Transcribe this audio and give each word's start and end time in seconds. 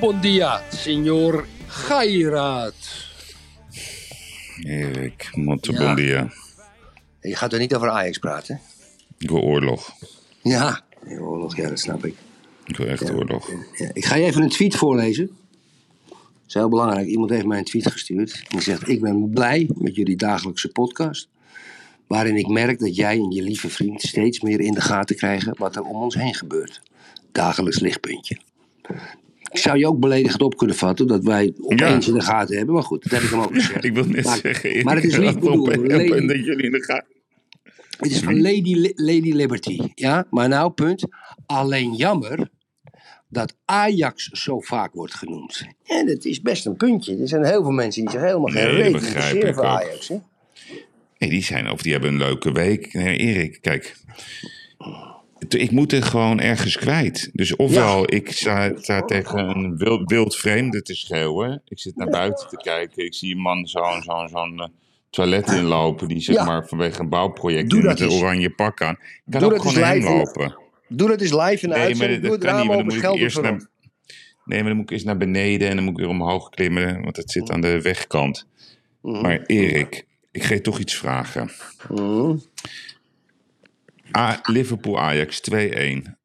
Bom 0.00 0.20
dia, 0.20 0.62
senor 0.70 1.46
Gairat. 1.66 2.74
Erik, 4.64 5.30
molto 5.34 5.72
Ja. 5.72 5.78
bon 5.78 5.94
dia. 5.94 6.32
Je 7.20 7.36
gaat 7.36 7.52
er 7.52 7.58
niet 7.58 7.74
over 7.74 7.88
Ajax 7.90 8.18
praten? 8.18 8.60
Ik 9.18 9.30
wil 9.30 9.42
oorlog. 9.42 9.92
Ja. 10.42 10.80
Oorlog, 11.08 11.56
ja, 11.56 11.68
dat 11.68 11.78
snap 11.80 12.04
ik. 12.04 12.14
Ik 12.66 12.76
wil 12.76 12.86
echt 12.86 13.10
oorlog. 13.10 13.50
Ja, 13.76 13.90
ik 13.92 14.04
ga 14.04 14.14
je 14.16 14.24
even 14.24 14.42
een 14.42 14.48
tweet 14.48 14.76
voorlezen. 14.76 15.26
Dat 16.08 16.18
is 16.46 16.54
heel 16.54 16.68
belangrijk. 16.68 17.06
Iemand 17.06 17.30
heeft 17.30 17.46
mij 17.46 17.58
een 17.58 17.64
tweet 17.64 17.90
gestuurd. 17.90 18.34
En 18.34 18.44
die 18.48 18.60
zegt, 18.60 18.88
ik 18.88 19.00
ben 19.00 19.30
blij 19.30 19.70
met 19.74 19.94
jullie 19.94 20.16
dagelijkse 20.16 20.68
podcast. 20.68 21.28
Waarin 22.06 22.36
ik 22.36 22.48
merk 22.48 22.78
dat 22.78 22.96
jij 22.96 23.16
en 23.16 23.30
je 23.30 23.42
lieve 23.42 23.68
vriend 23.68 24.02
steeds 24.02 24.40
meer 24.40 24.60
in 24.60 24.72
de 24.74 24.80
gaten 24.80 25.16
krijgen 25.16 25.54
wat 25.58 25.76
er 25.76 25.82
om 25.82 26.02
ons 26.02 26.14
heen 26.14 26.34
gebeurt. 26.34 26.80
Dagelijks 27.32 27.80
lichtpuntje. 27.80 28.38
Ik 29.50 29.58
zou 29.58 29.78
je 29.78 29.86
ook 29.86 30.00
beledigend 30.00 30.42
op 30.42 30.56
kunnen 30.56 30.76
vatten 30.76 31.06
dat 31.06 31.24
wij 31.24 31.52
opeens 31.60 32.08
in 32.08 32.14
de 32.14 32.20
gaten 32.20 32.56
hebben. 32.56 32.74
Maar 32.74 32.82
goed, 32.84 33.02
dat 33.02 33.12
heb 33.12 33.22
ik 33.22 33.30
hem 33.30 33.40
ook 33.40 33.54
gezegd. 33.60 33.84
Ik 33.84 33.94
wil 33.94 34.04
net 34.04 34.24
Maar- 34.24 34.36
zeggen, 34.38 34.70
Erik, 34.70 34.84
maar 34.84 34.94
het 34.94 35.04
is 35.04 35.18
op- 35.18 35.34
bedoeld. 35.40 35.66
dat 35.66 36.44
jullie 36.44 36.62
in 36.64 36.72
de 36.72 36.82
gaten... 36.84 37.06
Het 37.98 38.10
is 38.10 38.18
van 38.20 38.40
Lady, 38.40 38.92
Lady 38.94 39.32
Liberty. 39.32 39.78
Ja, 39.94 40.26
maar 40.30 40.48
nou, 40.48 40.70
punt. 40.70 41.04
Alleen 41.46 41.92
jammer 41.94 42.48
dat 43.28 43.56
Ajax 43.64 44.24
zo 44.26 44.60
vaak 44.60 44.92
wordt 44.94 45.14
genoemd. 45.14 45.66
En 45.84 46.06
dat 46.06 46.24
is 46.24 46.40
best 46.40 46.66
een 46.66 46.76
puntje. 46.76 47.16
Er 47.16 47.28
zijn 47.28 47.44
heel 47.44 47.62
veel 47.62 47.70
mensen 47.72 48.02
die 48.02 48.10
zich 48.10 48.20
helemaal 48.20 48.46
geen 48.52 48.74
Nee, 48.74 48.92
reet 48.98 49.54
voor. 49.54 49.64
Ajax. 49.64 50.08
Hè? 50.08 50.16
Nee, 51.18 51.30
die 51.30 51.42
zijn 51.42 51.70
of 51.70 51.82
die 51.82 51.92
hebben 51.92 52.10
een 52.12 52.18
leuke 52.18 52.52
week. 52.52 52.92
Nee, 52.92 53.16
Erik, 53.16 53.58
kijk. 53.60 53.96
Ik 55.48 55.70
moet 55.70 55.90
het 55.90 56.04
gewoon 56.04 56.40
ergens 56.40 56.76
kwijt. 56.76 57.30
Dus 57.32 57.56
ofwel, 57.56 58.12
ik 58.14 58.32
sta, 58.32 58.72
sta 58.76 59.02
tegen 59.02 59.38
een 59.48 59.76
wild, 59.76 60.10
wild 60.10 60.36
vreemde 60.36 60.82
te 60.82 60.94
schreeuwen. 60.94 61.62
Ik 61.68 61.78
zit 61.78 61.96
naar 61.96 62.08
buiten 62.08 62.48
te 62.48 62.56
kijken. 62.56 63.04
Ik 63.04 63.14
zie 63.14 63.34
een 63.34 63.40
man 63.40 63.66
zo'n 63.66 64.02
zo'n 64.02 64.28
zo'n 64.28 64.60
eh, 64.60 64.66
toilet 65.10 65.48
inlopen. 65.52 66.08
Die 66.08 66.20
zeg 66.20 66.36
Ja. 66.36 66.44
maar 66.44 66.66
vanwege 66.68 67.00
een 67.00 67.08
bouwproject 67.08 67.70
Doe 67.70 67.82
met 67.82 67.98
dat 67.98 68.10
een 68.10 68.16
oranje 68.16 68.50
pak 68.50 68.82
aan. 68.82 68.94
Ik 69.00 69.22
kan 69.30 69.40
Doe 69.40 69.52
ook 69.52 69.58
gewoon 69.62 69.74
naar 69.80 69.88
hem 69.90 69.96
live 69.98 70.08
en- 70.10 70.16
lopen. 70.16 70.56
Doe 70.88 71.08
dat 71.08 71.20
eens 71.20 71.32
live 71.32 71.64
in 71.64 71.68
de 71.70 71.76
Nee, 71.76 71.94
maar 71.94 72.08
dat, 72.20 72.38
kan 72.38 72.60
niet, 72.60 72.70
dan 72.70 72.84
moet 72.84 72.94
ik 72.94 73.02
eerst 73.14 73.40
naar... 73.40 73.68
Nee, 74.44 74.58
maar 74.58 74.68
dan 74.68 74.76
moet 74.76 74.84
ik 74.84 74.90
eerst 74.90 75.04
naar 75.04 75.16
beneden 75.16 75.68
en 75.68 75.74
dan 75.74 75.84
moet 75.84 75.92
ik 75.92 75.98
weer 76.00 76.08
omhoog 76.08 76.48
klimmen, 76.48 77.02
want 77.02 77.16
het 77.16 77.30
zit 77.30 77.50
aan 77.50 77.60
de 77.60 77.80
wegkant. 77.82 78.46
Maar 79.02 79.40
Erik, 79.46 80.06
ik 80.32 80.42
ga 80.42 80.54
je 80.54 80.60
toch 80.60 80.78
iets 80.78 80.94
vragen. 80.94 81.50
A- 81.98 82.36
Liverpool-Ajax 84.42 85.40
2-1. 85.50 85.54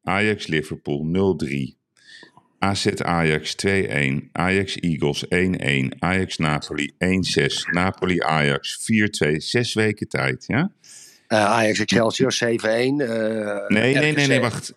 Ajax-Liverpool 0.02 1.36
0-3. 1.44 1.74
AZ-Ajax 2.58 3.54
2-1. 3.66 4.30
Ajax-Eagles 4.32 5.24
1-1. 5.24 5.28
Ajax-Napoli 5.98 6.92
1-6. 6.98 7.70
Napoli-Ajax 7.70 8.78
4-2. 9.26 9.36
Zes 9.36 9.74
weken 9.74 10.08
tijd, 10.08 10.44
ja? 10.46 10.70
Eh, 11.26 11.44
Ajax 11.44 11.78
Excelsior 11.78 12.32
7-1. 12.32 12.36
eh, 12.46 13.68
Nee, 13.68 13.94
nee, 13.94 14.12
nee, 14.12 14.26
nee, 14.26 14.40
wacht. 14.40 14.74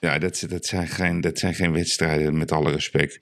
Ja, 0.00 0.18
dat, 0.18 0.44
dat, 0.48 0.66
zijn 0.66 0.88
geen, 0.88 1.20
dat 1.20 1.38
zijn 1.38 1.54
geen 1.54 1.72
wedstrijden, 1.72 2.38
met 2.38 2.52
alle 2.52 2.70
respect. 2.70 3.20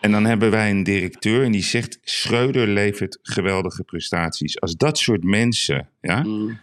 En 0.00 0.10
dan 0.10 0.24
hebben 0.24 0.50
wij 0.50 0.70
een 0.70 0.82
directeur 0.82 1.44
en 1.44 1.52
die 1.52 1.62
zegt... 1.62 1.98
Schreuder 2.02 2.66
levert 2.68 3.18
geweldige 3.22 3.82
prestaties. 3.82 4.60
Als 4.60 4.74
dat 4.76 4.98
soort 4.98 5.24
mensen 5.24 5.88
ja, 6.00 6.22
Mm. 6.22 6.58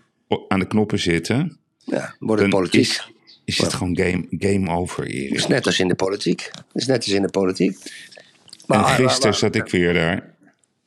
Aan 0.47 0.59
de 0.59 0.67
knoppen 0.67 0.99
zitten... 0.99 1.57
Ja, 1.77 2.15
wordt 2.19 2.41
het 2.41 2.51
politiek. 2.51 2.81
is, 2.81 3.11
is 3.45 3.57
het 3.57 3.73
gewoon 3.73 3.97
game, 3.97 4.25
game 4.29 4.69
over, 4.69 5.03
Het 5.03 5.11
Erik. 5.13 5.33
is 5.33 5.47
net 5.47 5.65
als 5.65 5.79
in 5.79 5.87
de 5.87 5.95
politiek. 5.95 6.49
Het 6.53 6.63
is 6.81 6.85
net 6.85 6.97
als 6.97 7.07
in 7.13 7.21
de 7.21 7.29
politiek. 7.29 7.77
En 7.77 8.79
Maar- 8.79 8.85
gisteren 8.85 9.29
maar- 9.29 9.33
zat 9.39 9.55
ik 9.55 9.67
weer 9.69 9.93
daar. 9.93 10.29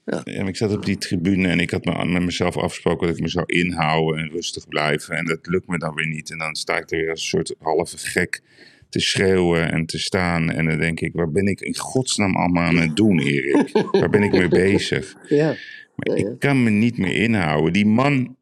Ja. 0.05 0.22
En 0.25 0.47
ik 0.47 0.56
zat 0.56 0.72
op 0.72 0.84
die 0.84 0.99
tribune 0.99 1.49
en 1.49 1.60
ik 1.60 1.71
had 1.71 1.84
me, 1.84 2.05
met 2.05 2.22
mezelf 2.22 2.56
afgesproken 2.56 3.06
dat 3.06 3.16
ik 3.16 3.22
me 3.22 3.28
zou 3.28 3.44
inhouden 3.47 4.22
en 4.22 4.31
rustig 4.31 4.69
blijven. 4.69 5.16
En 5.16 5.25
dat 5.25 5.38
lukt 5.47 5.66
me 5.69 5.78
dan 5.78 5.94
weer 5.94 6.06
niet. 6.09 6.31
En 6.31 6.38
dan 6.38 6.55
sta 6.55 6.76
ik 6.78 6.91
er 6.91 6.99
weer 6.99 7.11
als 7.11 7.21
een 7.21 7.26
soort 7.26 7.55
halve 7.59 7.99
gek 7.99 8.43
te 8.88 9.00
schreeuwen 9.00 9.72
en 9.72 9.87
te 9.87 9.99
staan. 9.99 10.50
En 10.50 10.65
dan 10.66 10.78
denk 10.78 11.00
ik, 11.00 11.12
waar 11.12 11.31
ben 11.31 11.47
ik 11.47 11.61
in 11.61 11.76
godsnaam 11.76 12.37
allemaal 12.37 12.65
aan 12.65 12.76
het 12.76 12.97
doen, 12.97 13.19
Erik? 13.19 13.71
Waar 13.91 14.11
ben 14.11 14.22
ik 14.22 14.31
mee 14.32 14.49
bezig? 14.49 15.15
Ja. 15.28 15.55
Maar 15.94 16.16
ik 16.16 16.26
kan 16.38 16.62
me 16.62 16.71
niet 16.71 16.99
meer 16.99 17.15
inhouden. 17.15 17.72
Die 17.72 17.87
man, 17.87 18.37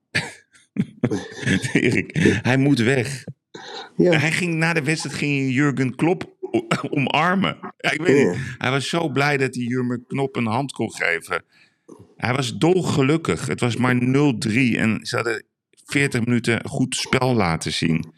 Erik, 1.72 2.38
hij 2.42 2.56
moet 2.56 2.78
weg. 2.78 3.24
Ja. 3.96 4.18
Hij 4.18 4.32
ging 4.32 4.54
na 4.54 4.72
de 4.72 4.82
wedstrijd 4.82 5.16
ging 5.16 5.52
Jurgen 5.52 5.94
Klopp 5.94 6.36
omarmen. 6.90 7.58
Ja, 7.76 7.90
ik 7.90 8.02
weet 8.02 8.26
niet. 8.26 8.38
Hij 8.58 8.70
was 8.70 8.88
zo 8.88 9.08
blij 9.08 9.36
dat 9.36 9.54
hij 9.54 9.64
Jurgen 9.64 10.04
Knop 10.06 10.36
een 10.36 10.46
hand 10.46 10.72
kon 10.72 10.92
geven. 10.92 11.44
Hij 12.16 12.34
was 12.34 12.58
dolgelukkig. 12.58 13.46
Het 13.46 13.60
was 13.60 13.76
maar 13.76 13.94
0-3 13.94 14.00
en 14.76 14.98
ze 15.02 15.16
hadden 15.16 15.44
40 15.84 16.24
minuten 16.24 16.68
goed 16.68 16.96
spel 16.96 17.34
laten 17.34 17.72
zien. 17.72 18.14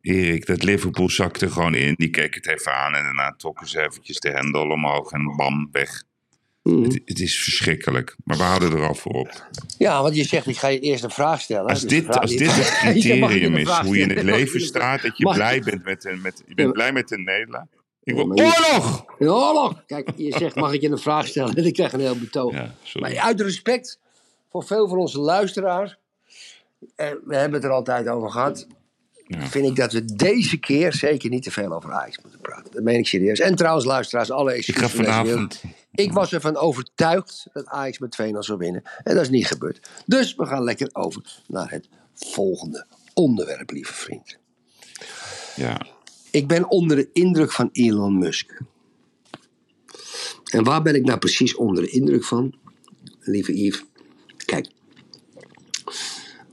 Erik, 0.00 0.46
dat 0.46 0.62
Liverpool 0.62 1.10
zakte 1.10 1.50
gewoon 1.50 1.74
in. 1.74 1.94
Die 1.94 2.10
keek 2.10 2.34
het 2.34 2.46
even 2.46 2.74
aan 2.74 2.94
en 2.94 3.02
daarna 3.02 3.32
trokken 3.32 3.68
ze 3.68 3.80
eventjes 3.80 4.18
de 4.18 4.30
hendel 4.30 4.70
omhoog 4.70 5.10
en 5.10 5.36
bam, 5.36 5.68
weg. 5.72 6.02
Mhm. 6.66 6.82
Het, 6.82 7.00
het 7.04 7.20
is 7.20 7.42
verschrikkelijk, 7.42 8.16
maar 8.24 8.36
we 8.36 8.42
houden 8.42 8.72
er 8.72 8.86
al 8.86 8.94
voor 8.94 9.12
op. 9.12 9.48
Ja, 9.78 10.02
want 10.02 10.16
je 10.16 10.24
zegt, 10.24 10.46
ik 10.46 10.56
ga 10.56 10.68
je 10.68 10.80
eerst 10.80 11.04
een 11.04 11.10
vraag 11.10 11.40
stellen. 11.40 11.70
Als 11.70 11.80
Dus 11.80 11.88
de 11.90 11.94
dit, 11.96 12.04
vraag 12.04 12.20
als 12.20 12.30
dit 12.36 12.54
het 12.56 12.78
criterium 12.92 13.56
is, 13.56 13.68
hoe 13.68 13.96
je 13.96 14.02
in 14.02 14.10
het 14.10 14.22
leven 14.36 14.60
staat, 14.60 15.02
dat 15.02 15.18
je 15.18 15.24
Mag- 15.24 15.34
blij 15.34 15.60
bent 15.60 15.84
met 15.84 16.04
een, 16.04 16.20
met, 16.20 16.42
je 16.46 16.54
bent 16.54 16.72
blij 16.72 16.92
met 16.92 17.10
een 17.10 17.24
nederlaag. 17.24 17.64
Ik 18.02 18.14
wil 18.14 18.24
oorlog! 18.24 19.04
Oorlog. 19.18 19.82
Kijk, 19.86 20.08
je 20.16 20.32
zegt, 20.38 20.54
mag 20.54 20.72
ik 20.72 20.80
je 20.80 20.88
een 20.90 20.98
vraag 20.98 21.26
stellen? 21.26 21.54
En 21.54 21.64
ik 21.72 21.72
krijg 21.74 21.92
een 21.92 22.00
heel 22.00 22.18
betoog. 22.18 22.52
Ja, 22.52 22.74
maar 23.00 23.16
uit 23.18 23.40
respect 23.40 23.98
voor 24.50 24.64
veel 24.64 24.88
van 24.88 24.98
onze 24.98 25.20
luisteraars, 25.20 25.96
en 26.96 27.18
we 27.24 27.36
hebben 27.36 27.54
het 27.60 27.64
er 27.64 27.74
altijd 27.74 28.08
over 28.08 28.30
gehad, 28.30 28.66
Ja. 29.26 29.46
vind 29.46 29.66
ik 29.66 29.76
dat 29.76 29.92
we 29.92 30.04
deze 30.04 30.56
keer 30.56 30.92
zeker 30.92 31.30
niet 31.30 31.42
te 31.42 31.50
veel 31.50 31.72
over 31.72 31.92
Ajax 31.92 32.18
moeten 32.22 32.40
praten. 32.40 32.72
Dat 32.72 32.82
meen 32.82 32.98
ik 32.98 33.06
serieus. 33.06 33.40
En 33.40 33.54
trouwens, 33.54 33.84
luisteraars, 33.86 34.30
alle 34.30 34.50
Ik 34.50 34.56
excuses 34.56 34.82
ga 34.82 34.86
deze 35.02 35.02
wereld. 35.02 35.26
vanavond. 35.26 35.62
Ik 35.96 36.12
was 36.12 36.32
ervan 36.32 36.56
overtuigd 36.56 37.46
dat 37.52 37.66
Ajax 37.66 37.98
met 37.98 38.18
2-0 38.22 38.38
zou 38.38 38.58
winnen. 38.58 38.82
En 39.02 39.14
dat 39.14 39.22
is 39.22 39.30
niet 39.30 39.46
gebeurd. 39.46 39.90
Dus 40.06 40.34
we 40.34 40.46
gaan 40.46 40.64
lekker 40.64 40.88
over 40.92 41.42
naar 41.46 41.70
het 41.70 41.88
volgende 42.14 42.86
onderwerp, 43.14 43.70
lieve 43.70 43.92
vriend. 43.92 44.38
Ja, 45.56 45.86
Ik 46.30 46.46
ben 46.46 46.70
onder 46.70 46.96
de 46.96 47.08
indruk 47.12 47.52
van 47.52 47.68
Elon 47.72 48.18
Musk. 48.18 48.60
En 50.44 50.64
waar 50.64 50.82
ben 50.82 50.94
ik 50.94 51.04
nou 51.04 51.18
precies 51.18 51.54
onder 51.54 51.82
de 51.82 51.90
indruk 51.90 52.24
van? 52.24 52.54
Lieve 53.20 53.58
Yves. 53.58 53.84
Kijk. 54.44 54.70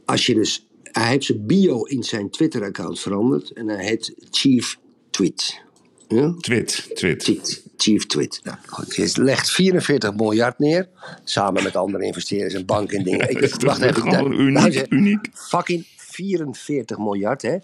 Als 0.06 0.26
je 0.26 0.34
dus... 0.34 0.68
Hij 0.84 1.08
heeft 1.08 1.26
zijn 1.26 1.46
bio 1.46 1.84
in 1.84 2.04
zijn 2.04 2.30
Twitter-account 2.30 3.00
veranderd. 3.00 3.52
En 3.52 3.68
hij 3.68 3.86
heet 3.86 4.14
Chief 4.32 4.80
Tweet. 5.10 5.62
Ja? 6.08 6.34
twit, 6.40 6.90
twit. 6.94 7.20
Tweet. 7.20 7.64
Chief 7.78 8.06
Tweet. 8.06 8.40
Nou, 8.44 8.58
goed, 8.68 8.96
je 8.96 9.12
legt 9.22 9.52
44 9.52 10.14
miljard 10.16 10.60
neer. 10.60 10.90
Samen 11.24 11.64
met 11.64 11.76
andere 11.76 12.04
investeerders 12.06 12.54
en 12.54 12.66
banken 12.66 12.98
en 12.98 13.04
dingen. 13.04 13.30
Ik, 13.30 13.40
Dat 13.42 13.50
is 13.58 13.64
wacht 13.64 13.82
even. 13.82 14.02
gewoon 14.02 14.32
uniek, 14.32 14.54
nou, 14.54 14.72
zeg, 14.72 14.90
uniek. 14.90 15.28
Fucking 15.34 15.86
44 15.98 16.98
miljard, 16.98 17.42
hè. 17.42 17.58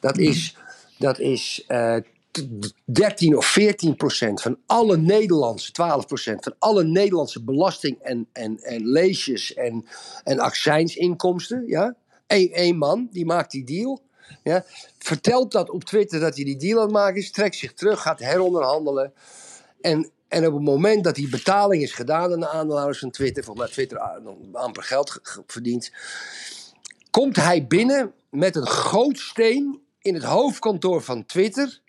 Dat 0.00 0.18
is, 0.18 0.56
dat 0.98 1.18
is 1.18 1.64
eh, 1.66 1.96
t- 2.30 2.72
13 2.84 3.36
of 3.36 3.46
14 3.46 3.96
procent 3.96 4.42
van 4.42 4.58
alle 4.66 4.96
Nederlandse, 4.96 5.72
12 5.72 6.06
procent 6.06 6.44
van 6.44 6.54
alle 6.58 6.84
Nederlandse 6.84 7.42
belasting 7.42 7.98
en, 8.02 8.26
en, 8.32 8.58
en 8.62 8.86
leesjes 8.88 9.54
en, 9.54 9.84
en 10.24 10.38
accijnsinkomsten. 10.38 11.64
Ja? 11.66 11.94
Eén 12.26 12.52
één 12.52 12.76
man, 12.76 13.08
die 13.12 13.24
maakt 13.26 13.50
die 13.50 13.64
deal. 13.64 14.02
Ja? 14.42 14.64
Vertelt 14.98 15.52
dat 15.52 15.70
op 15.70 15.84
Twitter 15.84 16.20
dat 16.20 16.34
hij 16.34 16.44
die 16.44 16.56
deal 16.56 16.78
aan 16.78 16.84
het 16.84 16.92
maken 16.92 17.20
is, 17.20 17.30
trekt 17.30 17.56
zich 17.56 17.72
terug, 17.74 18.02
gaat 18.02 18.18
heronderhandelen. 18.18 19.12
En, 19.80 20.10
en 20.28 20.46
op 20.46 20.52
het 20.52 20.62
moment 20.62 21.04
dat 21.04 21.14
die 21.14 21.28
betaling 21.28 21.82
is 21.82 21.92
gedaan 21.92 22.32
aan 22.32 22.40
de 22.40 22.48
aandeelhouders 22.48 22.98
van 22.98 23.10
Twitter, 23.10 23.44
volgens 23.44 23.66
mij 23.66 23.74
Twitter 23.74 23.98
ah, 23.98 24.26
amper 24.52 24.82
geld 24.82 25.10
ge- 25.10 25.20
ge- 25.22 25.42
verdient, 25.46 25.92
komt 27.10 27.36
hij 27.36 27.66
binnen 27.66 28.12
met 28.30 28.56
een 28.56 28.68
gootsteen 28.68 29.80
in 29.98 30.14
het 30.14 30.24
hoofdkantoor 30.24 31.02
van 31.02 31.26
Twitter. 31.26 31.82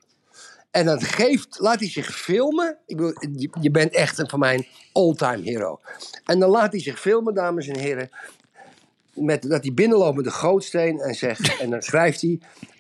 En 0.72 0.86
dan 0.86 1.02
geeft, 1.02 1.60
laat 1.60 1.80
hij 1.80 1.90
zich 1.90 2.20
filmen. 2.20 2.78
Ik 2.86 2.96
bedoel, 2.98 3.14
je, 3.36 3.50
je 3.62 3.72
bent 3.72 3.94
echt 3.94 4.18
een 4.18 4.30
van 4.30 4.40
mijn 4.40 4.68
all-time 4.92 5.44
hero. 5.44 5.80
En 6.26 6.40
dan 6.40 6.50
laat 6.50 6.72
hij 6.72 6.82
zich 6.82 7.00
filmen, 7.00 7.34
dames 7.34 7.68
en 7.68 7.78
heren. 7.80 8.10
Met, 9.16 9.50
dat 9.50 9.64
hij 9.64 9.74
binnenloopt 9.74 10.16
met 10.16 10.26
een 10.26 10.32
gootsteen 10.32 11.00
en 11.00 11.16
zegt. 11.16 11.56
en 11.62 11.70
dan 11.70 11.82
schrijft 11.82 12.22
hij: 12.22 12.40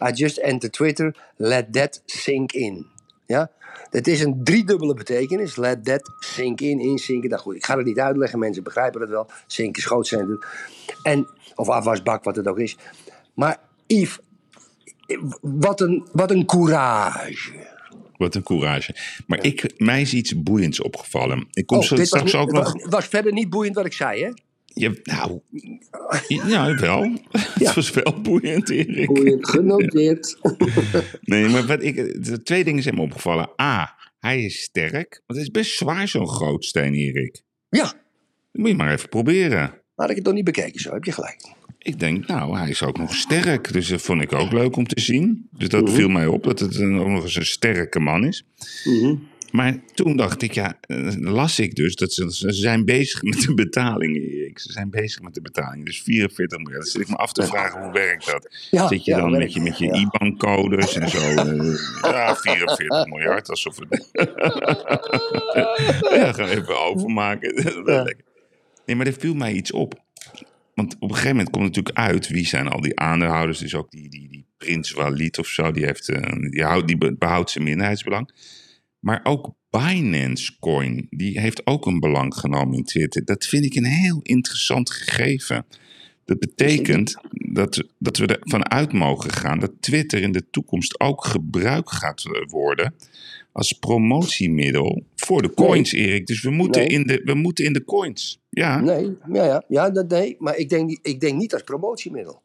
I 0.10 0.12
just 0.14 0.38
entered 0.38 0.74
Twitter. 0.74 1.16
Let 1.36 1.74
that 1.74 2.02
sink 2.06 2.52
in. 2.52 2.86
Ja? 3.26 3.52
Het 3.90 4.08
is 4.08 4.22
een 4.22 4.44
driedubbele 4.44 4.94
betekenis. 4.94 5.56
Let 5.56 5.86
that 5.86 6.12
sink 6.20 6.62
in, 6.62 6.80
inzinken. 6.80 7.30
Nou 7.30 7.42
goed, 7.42 7.56
ik 7.56 7.66
ga 7.66 7.78
het 7.78 7.86
niet 7.86 8.00
uitleggen, 8.00 8.40
mensen 8.40 8.64
begrijpen 8.64 9.02
het 9.02 9.10
wel. 9.10 9.30
Zinken 9.48 9.82
is 9.82 9.88
gootsteen. 9.88 10.44
En, 11.04 11.28
of 11.56 11.70
afwasbak, 11.70 12.24
wat 12.24 12.36
het 12.36 12.48
ook 12.48 12.60
is. 12.60 12.78
Maar 13.34 13.60
Yves, 13.88 14.20
wat 15.42 15.82
een, 15.82 16.08
wat 16.12 16.32
een 16.32 16.46
courage. 16.46 17.52
Wat 18.18 18.36
een 18.36 18.44
courage. 18.44 18.96
Maar 19.28 19.44
ik, 19.44 19.74
mij 19.78 20.02
is 20.02 20.14
iets 20.14 20.44
boeiends 20.44 20.82
opgevallen. 20.82 21.48
Ik 21.52 21.66
kom 21.66 21.78
Oh, 21.78 21.84
zo 21.84 21.96
straks 21.96 22.36
ook 22.36 22.46
het 22.46 22.56
nog. 22.56 22.74
was, 22.74 22.86
was 22.86 23.06
verder 23.06 23.34
niet 23.34 23.50
boeiend 23.50 23.76
wat 23.76 23.86
ik 23.86 23.94
zei, 23.94 24.24
hè? 24.24 24.30
Je, 24.78 25.00
nou, 25.04 25.40
ja, 26.28 26.76
wel. 26.76 27.02
Het 27.54 27.74
was 27.74 27.92
wel 27.92 28.22
boeiend, 28.22 28.70
Erik. 28.70 29.06
Boeiend 29.14 29.50
genoteerd. 29.50 30.38
Nee, 31.22 31.48
maar 31.48 31.66
wat 31.66 31.84
ik, 31.84 31.96
de 32.26 32.42
twee 32.44 32.64
dingen 32.64 32.84
zijn 32.84 32.96
me 32.96 33.02
opgevallen. 33.02 33.50
A, 33.62 33.96
hij 34.20 34.44
is 34.44 34.62
sterk. 34.62 35.22
Want 35.26 35.40
het 35.40 35.48
is 35.48 35.52
best 35.52 35.78
zwaar, 35.78 36.08
zo'n 36.08 36.28
grootsteen, 36.28 36.94
Erik. 36.94 37.42
ja, 37.70 37.84
Dat 37.84 37.94
moet 38.52 38.70
je 38.70 38.76
maar 38.76 38.92
even 38.94 39.10
proberen. 39.10 39.82
had 39.96 40.10
ik 40.10 40.16
het 40.16 40.26
nog 40.26 40.34
niet 40.34 40.44
bekeken, 40.44 40.80
zo 40.80 40.94
heb 40.94 41.04
je 41.04 41.12
gelijk. 41.12 41.54
Ik 41.78 42.00
denk, 42.00 42.28
nou, 42.28 42.58
hij 42.58 42.70
is 42.70 42.84
ook 42.84 42.98
nog 42.98 43.16
sterk. 43.16 43.74
Dus 43.74 43.88
dat 43.88 44.02
vond 44.02 44.22
ik 44.22 44.34
ook 44.34 44.52
leuk 44.52 44.76
om 44.76 44.88
te 44.88 45.02
zien. 45.02 45.48
Dus 45.52 45.68
Mhm. 45.70 45.80
dat 45.80 45.94
viel 45.94 46.10
mij 46.10 46.28
op, 46.28 46.44
dat 46.44 46.60
het 46.60 46.76
een, 46.76 47.00
ook 47.00 47.08
nog 47.08 47.24
eens 47.24 47.36
een 47.36 47.46
sterke 47.46 48.00
man 48.00 48.26
is. 48.26 48.44
Maar 49.56 49.76
toen 49.94 50.18
dacht 50.18 50.42
ik, 50.42 50.52
ja, 50.52 50.78
eh, 50.82 51.12
las 51.20 51.60
ik 51.60 51.76
dus 51.76 51.96
dat 51.96 52.14
ze, 52.14 52.34
ze 52.36 52.52
zijn 52.54 52.86
bezig 52.86 53.22
met 53.22 53.42
de 53.42 53.54
betalingen. 53.54 54.52
Ze 54.56 54.72
zijn 54.72 54.90
bezig 54.90 55.22
met 55.22 55.34
de 55.34 55.42
betalingen. 55.42 55.86
Dus 55.86 56.02
44 56.02 56.58
miljard. 56.58 56.82
Dan 56.84 56.92
zit 56.92 57.02
ik 57.02 57.10
me 57.10 57.16
af 57.16 57.32
te 57.34 57.44
vragen, 57.44 57.82
hoe 57.84 57.92
werkt 57.92 58.26
dat? 58.26 58.68
Ja, 58.72 58.88
Zit 58.88 59.06
je 59.06 59.12
ja, 59.12 59.20
dan 59.20 59.32
met 59.32 59.54
je, 59.54 59.62
met 59.62 59.78
je? 59.78 59.86
Ja. 59.86 59.94
IBAN-codes 59.94 60.96
en 60.96 61.10
zo? 61.10 61.18
eh, 61.28 61.78
ja, 62.02 62.36
44 62.36 63.06
miljard, 63.08 63.50
alsof 63.50 63.78
het... 63.80 64.10
ja, 66.20 66.32
gaan 66.34 66.50
we 66.50 66.56
even 66.56 66.80
overmaken. 66.80 67.54
Nee, 68.86 68.96
maar 68.96 69.08
er 69.08 69.14
viel 69.14 69.34
mij 69.34 69.54
iets 69.54 69.72
op. 69.72 70.04
Want 70.74 70.96
op 70.96 71.02
een 71.02 71.10
gegeven 71.10 71.30
moment 71.36 71.50
komt 71.50 71.66
natuurlijk 71.66 71.98
uit 71.98 72.28
wie 72.28 72.46
zijn 72.46 72.68
al 72.68 72.82
die 72.82 73.00
aandeelhouders. 73.00 73.60
Dus 73.60 73.76
ook 73.76 73.92
die, 73.92 74.10
die, 74.10 74.30
die 74.30 74.46
prins 74.58 74.92
Walid 74.92 75.40
of 75.40 75.48
zo, 75.48 75.72
die, 75.72 75.86
heeft, 75.86 76.10
eh, 76.10 76.50
die, 76.50 76.64
houdt, 76.64 76.88
die 76.88 76.98
be- 76.98 77.16
behoudt 77.18 77.50
zijn 77.50 77.64
minderheidsbelang. 77.64 78.32
Maar 79.06 79.20
ook 79.24 79.54
Binance 79.70 80.60
Coin, 80.60 81.08
die 81.10 81.40
heeft 81.40 81.66
ook 81.68 81.86
een 81.86 82.00
belang 82.00 82.36
genomen 82.36 82.78
in 82.78 82.84
Twitter. 82.84 83.26
Dat 83.26 83.46
vind 83.46 83.66
ik 83.66 83.76
een 83.76 83.86
heel 83.86 84.20
interessant 84.22 84.90
gegeven. 84.90 85.66
Dat 86.26 86.40
betekent 86.40 87.16
dat, 87.32 87.84
dat 88.00 88.18
we 88.18 88.26
ervan 88.26 88.70
uit 88.70 88.94
mogen 88.94 89.32
gaan 89.32 89.60
dat 89.60 89.72
Twitter 89.80 90.22
in 90.22 90.32
de 90.32 90.50
toekomst 90.50 91.00
ook 91.00 91.26
gebruikt 91.26 91.92
gaat 91.92 92.24
worden 92.48 92.94
als 93.52 93.74
promotiemiddel 93.74 95.04
voor 95.16 95.42
de 95.42 95.54
coins, 95.54 95.92
Erik. 95.92 96.28
Dus 96.28 96.42
we 96.42 96.50
moeten, 96.52 96.82
Nee. 96.82 96.90
in 96.90 97.04
de, 97.04 97.22
we 97.24 97.34
moeten 97.34 97.66
in 97.66 97.74
de 97.74 97.84
coins. 97.84 98.42
Ja, 98.50 98.80
Nee, 98.80 99.18
ja, 99.34 99.46
ja, 99.46 99.64
ja 99.68 99.90
dat, 99.90 100.10
nee, 100.10 100.36
maar 100.40 100.58
ik 100.58 100.70
denk, 100.70 101.00
ik 101.02 101.20
denk 101.20 101.38
niet 101.38 101.54
als 101.54 101.64
promotiemiddel. 101.64 102.44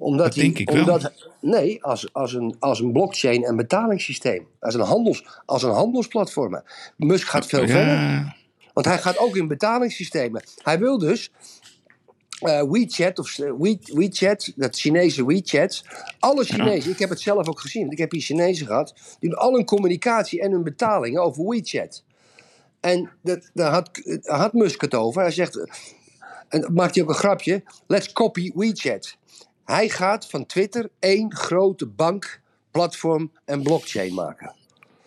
Omdat 0.00 0.26
Dat 0.26 0.34
hij- 0.34 0.44
denk 0.44 0.58
ik 0.58 0.70
wel. 0.70 0.80
omdat, 0.80 1.12
Nee, 1.40 1.84
als, 1.84 2.12
als, 2.12 2.32
een, 2.32 2.56
als 2.58 2.80
een 2.80 2.92
blockchain 2.92 3.44
en 3.44 3.56
betalingssysteem. 3.56 4.46
Als 4.60 4.74
een, 4.74 4.80
handels, 4.80 5.26
als 5.46 5.62
een 5.62 5.70
handelsplatform. 5.70 6.62
Musk 6.96 7.28
gaat 7.28 7.46
veel 7.46 7.66
verder. 7.66 8.34
Want 8.72 8.86
hij 8.86 8.98
gaat 8.98 9.18
ook 9.18 9.36
in 9.36 9.48
betalingssystemen. 9.48 10.42
Hij 10.62 10.78
wil 10.78 10.98
dus 10.98 11.30
eh, 12.40 12.62
WeChat, 12.62 13.18
of 13.18 13.36
We, 13.36 13.78
WeChat, 13.94 14.52
dat 14.56 14.76
Chinese 14.78 15.26
WeChat. 15.26 15.82
Alle 16.18 16.44
Chinezen, 16.44 16.90
ik 16.90 16.98
heb 16.98 17.08
het 17.10 17.20
zelf 17.20 17.48
ook 17.48 17.60
gezien, 17.60 17.80
want 17.80 17.92
ik 17.92 17.98
heb 17.98 18.10
hier 18.10 18.20
Chinezen 18.22 18.66
gehad. 18.66 18.94
Die 19.18 19.30
doen 19.30 19.38
al 19.38 19.54
hun 19.54 19.64
communicatie 19.64 20.40
en 20.40 20.50
hun 20.52 20.62
betalingen 20.64 21.22
over 21.22 21.44
WeChat. 21.48 22.04
En 22.80 23.10
dat, 23.22 23.50
daar, 23.54 23.72
had, 23.72 23.90
had 24.22 24.52
Musk 24.52 24.80
het 24.80 24.94
over. 24.94 25.22
Hij 25.22 25.30
zegt, 25.30 25.66
en 26.48 26.72
maakt 26.72 26.94
hij 26.94 27.04
ook 27.04 27.10
een 27.10 27.14
grapje. 27.14 27.62
Let's 27.86 28.12
copy 28.12 28.52
WeChat. 28.54 29.16
Hij 29.64 29.88
gaat 29.88 30.26
van 30.26 30.46
Twitter 30.46 30.90
één 30.98 31.34
grote 31.34 31.86
bank, 31.86 32.40
platform 32.70 33.32
en 33.44 33.62
blockchain 33.62 34.14
maken. 34.14 34.54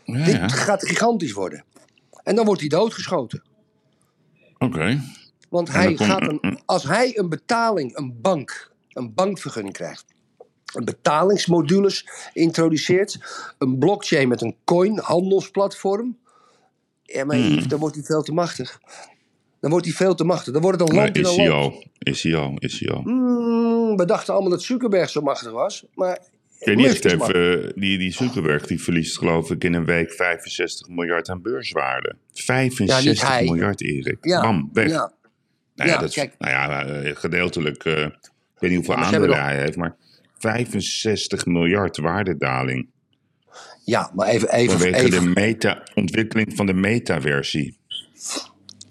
Ja, 0.04 0.26
Dit 0.26 0.36
ja. 0.36 0.48
gaat 0.48 0.86
gigantisch 0.88 1.32
worden. 1.32 1.64
En 2.24 2.36
dan 2.36 2.46
wordt 2.46 2.60
hij 2.60 2.70
doodgeschoten. 2.70 3.44
Oké. 4.58 5.02
Want 5.50 5.72
hij 5.72 5.86
komt- 5.94 6.10
gaat 6.10 6.22
een, 6.22 6.62
als 6.66 6.84
hij 6.84 7.18
een 7.18 7.30
betaling, 7.30 7.98
een 7.98 8.22
bank, 8.22 8.72
een 8.90 9.14
bankvergunning 9.14 9.74
krijgt, 9.76 10.06
een 10.74 10.86
betalingsmodules 10.86 12.08
introduceert, 12.34 13.20
een 13.58 13.78
blockchain 13.78 14.28
met 14.28 14.42
een 14.42 14.56
coin 14.66 15.00
handelsplatform, 15.00 16.18
ja, 17.04 17.26
maar. 17.26 17.38
Yves, 17.38 17.68
dan 17.68 17.80
wordt 17.80 17.96
hij 17.96 18.04
veel 18.04 18.24
te 18.24 18.34
machtig. 18.34 18.80
Dan 19.64 19.72
wordt 19.72 19.88
hij 19.88 19.96
veel 19.96 20.16
te 20.16 20.24
machtig. 20.24 20.54
Dan 20.54 20.62
wordt 20.62 20.80
het 20.80 20.90
een 20.90 20.96
land 20.96 21.16
in 21.18 21.24
is 21.24 21.30
een 21.30 21.36
hij 21.36 21.50
land. 21.50 21.74
al? 21.74 21.84
Is 22.00 22.24
hij 22.24 22.36
al? 22.36 22.56
Is 22.58 22.80
hij 22.80 22.90
al? 22.90 23.02
Hmm, 23.02 23.98
we 23.98 24.06
dachten 24.06 24.34
allemaal 24.34 24.52
dat 24.52 24.64
Zuckerberg 24.64 25.10
zo 25.10 25.22
machtig 25.22 25.52
was, 25.52 25.86
maar 25.94 26.20
Ja, 26.60 26.76
die, 26.76 26.88
heeft 26.88 27.06
even, 27.06 27.72
die, 27.76 27.98
die 27.98 28.12
Zuckerberg 28.12 28.68
die 28.68 28.82
verliest 28.82 29.18
geloof 29.18 29.52
ik 29.52 29.64
in 29.64 29.74
een 29.74 29.86
week 29.86 30.12
65 30.12 30.88
miljard 30.88 31.30
aan 31.30 31.42
beurswaarde. 31.42 32.16
65 32.34 33.28
hij. 33.28 33.44
miljard, 33.44 33.82
Erik. 33.82 34.18
Ja, 34.22 34.42
Bam, 34.42 34.70
weg. 34.74 34.90
ja. 34.90 35.12
nou 35.76 35.90
ja, 35.90 35.96
ja, 35.96 36.00
dat 36.00 36.10
is, 36.10 36.16
kijk. 36.16 36.36
nou 36.38 36.52
ja, 36.52 36.86
eh, 36.86 37.16
gedeeltelijk, 37.16 37.86
eh, 37.86 38.02
ik 38.02 38.60
weet 38.60 38.72
niet 38.72 38.86
hoeveel 38.86 39.04
aandelen 39.04 39.44
hij 39.44 39.60
heeft, 39.60 39.78
maar 39.78 39.96
65 40.38 41.46
miljard 41.46 41.98
waardedaling. 41.98 42.88
ja, 43.84 44.12
maar 44.16 44.28
even, 44.28 44.54
even, 44.54 44.80
Vanwege 44.80 45.04
even, 45.04 45.24
de 45.24 45.32
meta, 45.42 45.84
ontwikkeling 45.96 46.56
van 46.56 46.66
de 46.66 46.74
metaversie. 46.74 47.78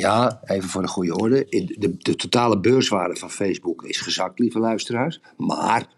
Ja, 0.03 0.41
even 0.45 0.69
voor 0.69 0.83
de 0.83 0.89
goede 0.89 1.17
orde. 1.17 1.47
De, 1.79 1.97
de 1.99 2.15
totale 2.15 2.61
beurswaarde 2.61 3.17
van 3.17 3.31
Facebook 3.31 3.85
is 3.85 4.01
gezakt, 4.01 4.39
lieve 4.39 4.59
luisteraars. 4.59 5.21
Maar 5.37 5.89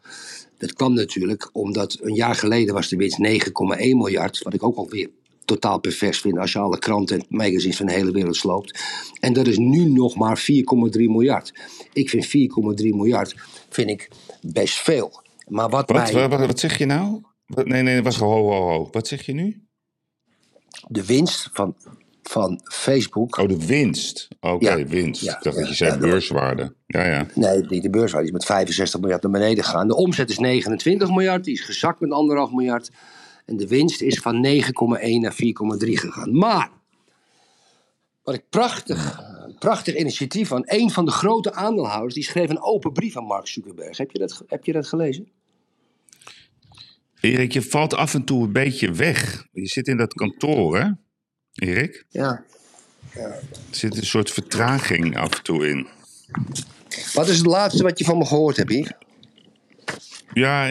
dat 0.58 0.72
kwam 0.72 0.94
natuurlijk 0.94 1.50
omdat 1.52 1.98
een 2.00 2.14
jaar 2.14 2.34
geleden 2.34 2.74
was 2.74 2.88
de 2.88 2.96
winst 2.96 3.18
9,1 3.18 3.50
miljard. 3.78 4.42
Wat 4.42 4.54
ik 4.54 4.62
ook 4.62 4.76
alweer 4.76 5.10
totaal 5.44 5.78
pervers 5.78 6.20
vind 6.20 6.38
als 6.38 6.52
je 6.52 6.58
alle 6.58 6.78
kranten 6.78 7.18
en 7.18 7.26
magazines 7.28 7.76
van 7.76 7.86
de 7.86 7.92
hele 7.92 8.10
wereld 8.10 8.36
sloopt. 8.36 8.80
En 9.20 9.32
dat 9.32 9.46
is 9.46 9.58
nu 9.58 9.84
nog 9.84 10.16
maar 10.16 10.38
4,3 10.38 10.44
miljard. 10.92 11.54
Ik 11.92 12.10
vind 12.10 12.26
4,3 12.26 12.32
miljard 12.74 13.34
vind 13.68 13.90
ik 13.90 14.08
best 14.40 14.78
veel. 14.78 15.22
Maar 15.48 15.68
wat, 15.68 15.90
Wat, 15.90 16.12
mij, 16.12 16.28
wat, 16.28 16.46
wat 16.46 16.58
zeg 16.58 16.78
je 16.78 16.86
nou? 16.86 17.20
Nee, 17.46 17.82
nee, 17.82 18.02
wacht, 18.02 18.16
ho, 18.16 18.26
ho, 18.26 18.70
ho. 18.70 18.88
Wat 18.90 19.08
zeg 19.08 19.26
je 19.26 19.32
nu? 19.32 19.64
de 20.88 21.04
winst 21.04 21.50
van, 21.52 21.76
van 22.28 22.60
Facebook... 22.64 23.38
Oh, 23.38 23.48
de 23.48 23.66
winst. 23.66 24.28
Oké, 24.40 24.74
Ja. 24.74 24.84
winst. 24.86 25.22
Ja, 25.22 25.36
ik 25.36 25.42
dacht 25.42 25.56
dat 25.56 25.68
je 25.68 25.74
zei 25.74 25.98
beurswaarde. 25.98 26.74
Ja, 26.86 27.04
ja. 27.04 27.26
Nee, 27.34 27.60
niet 27.60 27.82
de 27.82 27.90
beurswaarde. 27.90 28.26
Die 28.26 28.36
is 28.36 28.46
met 28.46 28.56
65 28.56 29.00
miljard 29.00 29.22
naar 29.22 29.32
beneden 29.32 29.64
gegaan. 29.64 29.88
De 29.88 29.96
omzet 29.96 30.30
is 30.30 30.38
29 30.38 31.08
miljard. 31.08 31.44
Die 31.44 31.54
is 31.54 31.60
gezakt 31.60 32.00
met 32.00 32.10
1,5 32.48 32.52
miljard. 32.54 32.90
En 33.44 33.56
de 33.56 33.66
winst 33.68 34.00
is 34.02 34.18
van 34.18 34.46
9,1 34.46 34.60
naar 35.20 35.34
4,3 35.34 35.98
gegaan. 35.98 36.36
Maar, 36.38 36.70
wat 38.22 38.34
ik 38.34 38.44
prachtig, 38.48 39.22
prachtig 39.58 39.96
initiatief 39.96 40.48
van 40.48 40.62
een 40.66 40.90
van 40.90 41.04
de 41.04 41.10
grote 41.10 41.52
aandeelhouders. 41.52 42.14
Die 42.14 42.24
schreef 42.24 42.50
een 42.50 42.62
open 42.62 42.92
brief 42.92 43.16
aan 43.16 43.24
Mark 43.24 43.46
Zuckerberg. 43.46 43.96
Heb 43.98 44.10
je 44.10 44.18
dat, 44.18 44.42
heb 44.46 44.64
je 44.64 44.72
dat 44.72 44.86
gelezen? 44.86 45.28
Erik, 47.20 47.52
je 47.52 47.62
valt 47.62 47.94
af 47.94 48.14
en 48.14 48.24
toe 48.24 48.42
een 48.44 48.52
beetje 48.52 48.92
weg. 48.92 49.46
Je 49.52 49.66
zit 49.66 49.88
in 49.88 49.96
dat 49.96 50.14
kantoor, 50.14 50.78
hè? 50.78 50.88
Erik? 51.54 52.04
Ja. 52.08 52.44
Er 53.14 53.42
zit 53.70 53.96
een 53.96 54.06
soort 54.06 54.30
vertraging 54.30 55.16
af 55.18 55.36
en 55.36 55.42
toe 55.42 55.68
in. 55.68 55.86
Wat 57.12 57.28
is 57.28 57.36
het 57.36 57.46
laatste 57.46 57.82
wat 57.82 57.98
je 57.98 58.04
van 58.04 58.18
me 58.18 58.24
gehoord 58.26 58.56
hebt 58.56 58.70
hier? 58.70 58.96
Ja, 60.32 60.64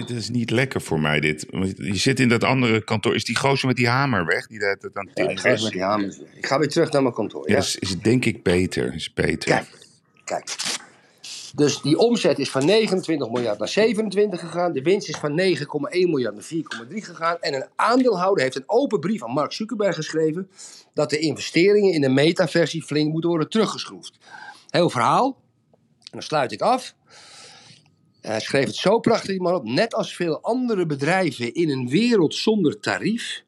het 0.00 0.10
is 0.10 0.28
niet 0.28 0.50
lekker 0.50 0.80
voor 0.80 1.00
mij 1.00 1.20
dit. 1.20 1.46
Je 1.76 1.94
zit 1.96 2.20
in 2.20 2.28
dat 2.28 2.44
andere 2.44 2.84
kantoor. 2.84 3.14
Is 3.14 3.24
die 3.24 3.36
gozer 3.36 3.66
met 3.66 3.76
die 3.76 3.88
hamer 3.88 4.26
weg? 4.26 4.46
Die 4.46 4.64
aan 4.64 4.76
het 4.80 5.10
Ja, 5.14 5.28
ik, 5.28 5.38
ga 5.40 5.50
met 5.50 5.72
die 5.72 5.82
hamers 5.82 6.18
weer. 6.18 6.26
ik 6.34 6.46
ga 6.46 6.58
weer 6.58 6.68
terug 6.68 6.90
naar 6.92 7.02
mijn 7.02 7.14
kantoor. 7.14 7.48
Ja, 7.48 7.54
Ja? 7.54 7.60
is, 7.60 7.76
is 7.76 7.98
denk 7.98 8.24
ik 8.24 8.42
beter. 8.42 8.94
Is 8.94 9.12
beter. 9.14 9.50
Kijk, 9.50 9.66
kijk. 10.24 10.56
Dus 11.54 11.80
die 11.80 11.98
omzet 11.98 12.38
is 12.38 12.50
van 12.50 12.64
29 12.64 13.30
miljard 13.30 13.58
naar 13.58 13.68
27 13.68 14.40
gegaan. 14.40 14.72
De 14.72 14.82
winst 14.82 15.08
is 15.08 15.16
van 15.16 15.40
9,1 15.40 15.58
miljard 15.90 16.34
naar 16.34 16.84
4,3 16.88 16.94
gegaan. 16.94 17.36
En 17.40 17.54
een 17.54 17.66
aandeelhouder 17.76 18.42
heeft 18.42 18.56
een 18.56 18.68
open 18.68 19.00
brief 19.00 19.24
aan 19.24 19.32
Mark 19.32 19.52
Zuckerberg 19.52 19.94
geschreven. 19.94 20.50
dat 20.94 21.10
de 21.10 21.18
investeringen 21.18 21.92
in 21.92 22.00
de 22.00 22.08
metaversie 22.08 22.82
flink 22.82 23.12
moeten 23.12 23.30
worden 23.30 23.48
teruggeschroefd. 23.48 24.18
Heel 24.68 24.90
verhaal. 24.90 25.42
En 26.00 26.10
dan 26.10 26.22
sluit 26.22 26.52
ik 26.52 26.60
af. 26.60 26.94
Hij 28.20 28.40
schreef 28.40 28.66
het 28.66 28.76
zo 28.76 28.98
prachtig 28.98 29.30
die 29.30 29.40
man 29.40 29.54
op. 29.54 29.64
Net 29.64 29.94
als 29.94 30.14
veel 30.14 30.40
andere 30.42 30.86
bedrijven 30.86 31.54
in 31.54 31.70
een 31.70 31.88
wereld 31.88 32.34
zonder 32.34 32.80
tarief, 32.80 33.44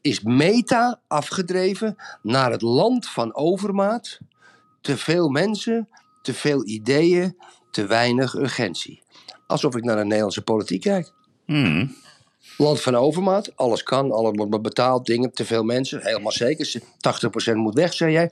is 0.00 0.20
Meta 0.20 1.00
afgedreven 1.06 1.96
naar 2.22 2.50
het 2.50 2.62
land 2.62 3.08
van 3.08 3.34
overmaat. 3.34 4.18
Te 4.80 4.96
veel 4.96 5.28
mensen, 5.28 5.88
te 6.22 6.34
veel 6.34 6.66
ideeën, 6.66 7.36
te 7.70 7.86
weinig 7.86 8.34
urgentie. 8.34 9.02
Alsof 9.46 9.76
ik 9.76 9.84
naar 9.84 9.96
de 9.96 10.04
Nederlandse 10.04 10.42
politiek 10.42 10.80
kijk. 10.80 11.12
Hmm. 11.46 11.96
Land 12.56 12.80
van 12.80 12.94
overmaat, 12.94 13.56
alles 13.56 13.82
kan, 13.82 14.12
alles 14.12 14.32
wordt 14.34 14.62
betaald, 14.62 15.06
dingen, 15.06 15.32
te 15.32 15.44
veel 15.44 15.62
mensen, 15.62 16.00
helemaal 16.02 16.32
zeker. 16.32 16.80
80% 17.52 17.54
moet 17.54 17.74
weg, 17.74 17.92
zei 17.92 18.12
jij. 18.12 18.30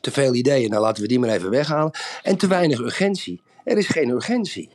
Te 0.00 0.10
veel 0.10 0.34
ideeën, 0.34 0.70
nou 0.70 0.82
laten 0.82 1.02
we 1.02 1.08
die 1.08 1.18
maar 1.18 1.28
even 1.28 1.50
weghalen. 1.50 1.90
En 2.22 2.36
te 2.36 2.46
weinig 2.46 2.78
urgentie. 2.78 3.40
Er 3.64 3.78
is 3.78 3.86
geen 3.86 4.08
urgentie. 4.08 4.70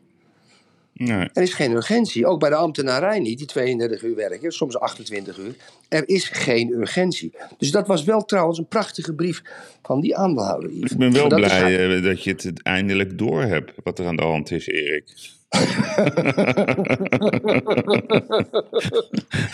Nee. 1.04 1.30
Er 1.34 1.42
is 1.42 1.54
geen 1.54 1.72
urgentie. 1.72 2.26
Ook 2.26 2.40
bij 2.40 2.50
de 2.50 2.56
ambtenarij 2.56 3.20
niet, 3.20 3.38
die 3.38 3.48
32 3.48 4.04
uur 4.04 4.16
werken, 4.16 4.52
soms 4.52 4.80
28 4.80 5.38
uur. 5.38 5.56
Er 5.90 6.04
is 6.10 6.30
geen 6.30 6.72
urgentie. 6.72 7.34
Dus 7.58 7.72
dat 7.72 7.88
was 7.88 8.04
wel 8.04 8.26
trouwens 8.26 8.58
een 8.58 8.68
prachtige 8.68 9.14
brief 9.14 9.42
van 9.84 10.02
die 10.02 10.16
aandeelhouder. 10.18 10.70
Yves. 10.72 10.92
Ik 10.92 10.98
ben 10.98 11.14
wel 11.14 11.30
dat 11.30 11.40
blij 11.40 11.96
eh, 11.98 12.04
dat 12.04 12.24
je 12.24 12.30
het 12.30 12.64
eindelijk 12.64 13.18
door 13.18 13.42
hebt 13.42 13.72
wat 13.84 14.00
er 14.00 14.06
aan 14.06 14.16
de 14.16 14.24
hand 14.24 14.52
is, 14.52 14.68
Erik. 14.68 15.04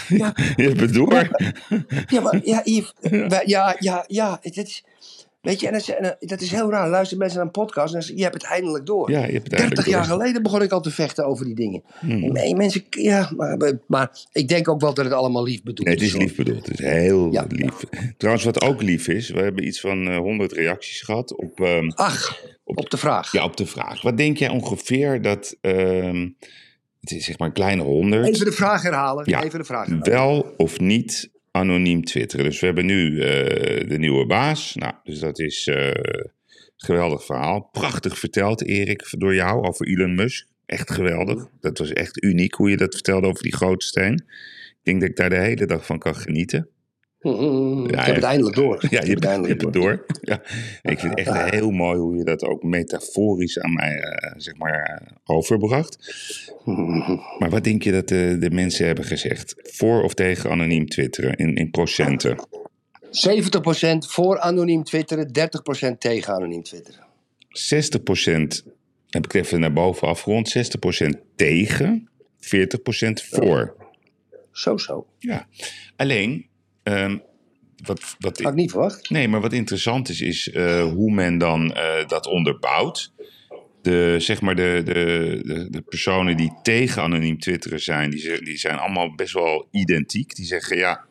Ja. 0.08 0.34
Je 0.56 0.64
hebt 0.64 0.80
het 0.80 0.94
door. 0.94 1.28
Ja, 2.08 2.22
maar 2.22 2.40
ja, 2.44 2.62
Yves, 2.64 2.94
wij- 3.02 3.44
ja, 3.46 3.76
ja, 3.80 4.04
ja. 4.08 4.38
Het 4.42 4.58
is, 4.58 4.84
weet 5.48 5.60
je, 5.60 5.68
en 5.68 5.74
dat, 5.74 5.82
is, 5.82 5.90
en 5.90 6.18
dat 6.20 6.42
is 6.42 6.52
heel 6.52 6.70
raar. 6.72 6.90
Luister 6.90 7.18
mensen 7.18 7.38
naar 7.38 7.46
een 7.46 7.52
podcast 7.52 7.94
en 7.94 8.16
je 8.18 8.22
hebt 8.24 8.34
het 8.34 8.44
eindelijk 8.44 8.86
door. 8.86 9.12
Ja, 9.12 9.18
je 9.18 9.24
hebt 9.32 9.34
het 9.34 9.44
30 9.44 9.60
eindelijk 9.60 9.88
jaar. 9.88 10.06
Hmm. 10.06 10.12
geleden 10.12 10.44
begon 10.44 10.62
ik 10.62 10.72
al 10.72 10.82
te 10.82 10.92
vechten 10.92 11.26
over 11.26 11.46
die 11.46 11.56
dingen. 11.56 11.84
Nee, 12.02 12.56
mensen, 12.56 12.84
ja, 12.90 13.32
maar, 13.36 13.58
maar 13.88 14.12
ik 14.32 14.48
denk 14.48 14.68
ook 14.70 14.82
wel 14.82 14.94
dat 14.94 15.06
het 15.06 15.14
allemaal 15.14 15.44
lief 15.44 15.64
bedoeld 15.64 15.88
Nee, 15.88 15.96
het 15.96 16.04
is 16.04 16.16
lief 16.16 16.36
bedoeld. 16.36 16.66
Het 16.68 16.80
is 16.80 16.86
heel 16.86 17.32
Ja. 17.32 17.46
lief. 17.50 17.84
Trouwens, 18.18 18.46
wat 18.46 18.62
ook 18.62 18.82
lief 18.82 19.08
is, 19.08 19.30
we 19.30 19.40
hebben 19.42 19.68
iets 19.68 19.80
van 19.80 20.08
eh, 20.08 20.18
100 20.18 20.52
reacties 20.52 21.02
gehad 21.02 21.36
op, 21.36 21.60
ehm, 21.62 21.90
Ach, 21.96 22.40
op 22.64 22.90
de 22.90 22.98
vraag. 22.98 23.32
ja, 23.32 23.44
op 23.44 23.58
de 23.58 23.66
vraag. 23.66 24.02
Wat 24.02 24.18
denk 24.18 24.38
jij 24.38 24.50
ongeveer 24.50 25.22
dat, 25.22 25.58
ehm, 25.62 26.28
het 27.02 27.12
is 27.12 27.26
zeg 27.26 27.38
maar 27.38 27.48
een 27.48 27.54
kleine 27.54 27.84
100, 27.84 28.28
Even 28.28 28.46
de 28.46 28.52
vraag 28.52 28.82
herhalen. 28.82 29.30
Ja. 29.30 29.44
Even 29.44 29.60
de 29.60 29.66
vraag 29.66 29.88
herhalen. 29.88 30.12
wel 30.12 30.54
of 30.58 30.80
niet 30.80 31.30
anoniem 31.58 32.04
twitteren? 32.04 32.46
Dus 32.46 32.60
we 32.60 32.66
hebben 32.66 32.86
nu 32.86 33.22
eh, 33.22 33.88
de 33.88 33.98
nieuwe 33.98 34.26
baas. 34.26 34.76
Nou, 34.76 34.94
dus 35.04 35.20
dat 35.20 35.40
is 35.40 35.68
een 35.68 36.32
geweldig 36.76 37.26
verhaal. 37.26 37.70
Prachtig 37.72 38.20
verteld, 38.20 38.66
Erik, 38.66 39.08
door 39.18 39.36
jou 39.36 39.68
over 39.68 39.88
Elon 39.88 40.16
Musk. 40.16 40.48
Echt 40.66 40.92
geweldig. 40.92 41.48
Dat 41.60 41.78
was 41.78 41.94
echt 41.94 42.24
uniek 42.24 42.54
hoe 42.54 42.70
je 42.70 42.78
dat 42.78 42.94
vertelde 42.94 43.28
over 43.28 43.44
die 43.44 43.56
grote 43.56 43.86
steen. 43.86 44.14
Ik 44.14 44.80
denk 44.84 45.02
dat 45.02 45.10
ik 45.10 45.16
daar 45.16 45.30
de 45.30 45.36
hele 45.36 45.66
dag 45.66 45.86
van 45.86 46.00
kan 46.00 46.16
genieten. 46.16 46.70
Mm, 47.28 47.86
ik 47.86 47.96
Ja, 47.96 48.04
heb 48.04 48.16
het 48.16 48.24
eindelijk 48.24 48.56
door. 48.56 48.78
Ja, 48.90 48.90
je 48.90 48.96
Ik 48.96 49.00
heb 49.00 49.08
hebt, 49.08 49.24
je 49.24 49.30
eindelijk 49.30 49.62
hebt 49.62 49.76
het 49.76 49.84
door. 49.84 50.06
Ja. 50.22 50.42
Ik 50.92 51.00
vind 51.00 51.20
het 51.20 51.28
echt 51.28 51.50
heel 51.60 51.72
mooi 51.72 52.00
hoe 52.00 52.16
je 52.16 52.24
dat 52.24 52.44
ook 52.44 52.64
metaforisch 52.64 53.60
aan 53.60 53.74
mij 53.74 54.00
eh, 54.00 54.34
zeg 54.38 54.58
maar, 54.58 54.84
eh, 54.84 55.16
overbracht. 55.26 55.98
Maar 57.40 57.50
wat 57.50 57.64
denk 57.64 57.84
je 57.84 57.92
dat 57.92 58.08
de, 58.08 58.38
de 58.40 58.52
mensen 58.52 58.86
hebben 58.86 59.06
gezegd? 59.06 59.56
Voor 59.58 60.04
of 60.04 60.14
tegen 60.14 60.50
anoniem 60.50 60.88
twitteren 60.88 61.36
in, 61.36 61.56
in 61.56 61.72
procenten? 61.72 62.38
70% 63.08 63.10
voor 63.98 64.40
anoniem 64.40 64.84
twitteren, 64.84 65.28
30% 65.94 65.98
tegen 65.98 66.34
anoniem 66.34 66.64
twitteren. 66.64 67.06
60% 68.62 68.66
heb 69.10 69.26
ik 69.26 69.34
even 69.34 69.60
naar 69.60 69.74
boven 69.74 70.08
afgerond. 70.08 70.54
60% 70.58 71.10
tegen, 71.36 72.10
40% 72.40 72.48
voor. 73.30 73.76
Zo, 74.52 74.78
zo. 74.78 75.06
Ja. 75.20 75.48
Alleen, 75.96 76.46
ehm, 76.94 77.18
wat, 77.84 78.16
wat, 78.20 78.42
Had 78.42 78.52
ik 78.52 78.58
niet 78.58 78.72
verwacht. 78.72 79.10
Nee, 79.10 79.28
maar 79.28 79.42
wat 79.42 79.54
interessant 79.54 80.10
is, 80.10 80.22
is 80.22 80.50
eh, 80.50 80.84
hoe 80.84 81.12
men 81.12 81.38
dan 81.38 81.74
eh, 81.74 82.08
dat 82.08 82.28
onderbouwt. 82.28 83.14
De, 83.82 84.16
zeg 84.18 84.42
maar 84.42 84.56
de, 84.56 84.82
de, 84.86 85.68
de, 85.70 85.82
personen 85.82 86.38
die 86.38 86.54
tegen 86.64 87.02
anoniem 87.02 87.40
twitteren 87.40 87.80
zijn, 87.80 88.10
die, 88.10 88.44
die 88.44 88.58
zijn 88.58 88.78
allemaal 88.78 89.16
best 89.16 89.34
wel 89.34 89.68
identiek. 89.72 90.36
Die 90.36 90.46
zeggen 90.46 90.78
ja, 90.78 91.06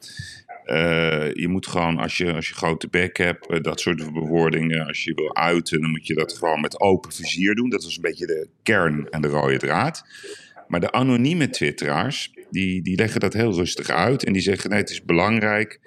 eh, 0.64 1.32
je 1.32 1.48
moet 1.48 1.66
gewoon 1.66 1.98
als 1.98 2.16
je, 2.16 2.32
als 2.32 2.48
je 2.48 2.54
grote 2.54 2.88
bek 2.88 3.16
hebt, 3.16 3.64
dat 3.64 3.80
soort 3.80 4.12
bewoordingen, 4.12 4.86
als 4.86 5.04
je 5.04 5.14
wil 5.14 5.36
uiten, 5.36 5.80
dan 5.80 5.90
moet 5.90 6.06
je 6.06 6.14
dat 6.14 6.32
gewoon 6.32 6.60
met 6.60 6.80
open 6.80 7.12
vizier 7.12 7.54
doen. 7.54 7.70
Dat 7.70 7.84
was 7.84 7.96
een 7.96 8.02
beetje 8.02 8.26
de 8.26 8.48
kern 8.62 9.08
en 9.10 9.20
de 9.20 9.28
rode 9.28 9.58
draad. 9.58 10.04
Maar 10.68 10.80
de 10.80 10.92
anonieme 10.92 11.50
twitteraars, 11.50 12.32
die, 12.50 12.82
die 12.82 12.96
leggen 12.96 13.20
dat 13.20 13.32
heel 13.32 13.54
rustig 13.54 13.90
uit. 13.90 14.24
En 14.24 14.32
die 14.32 14.42
zeggen, 14.42 14.70
nee, 14.70 14.78
het 14.78 14.90
is 14.90 15.04
belangrijk 15.04 15.80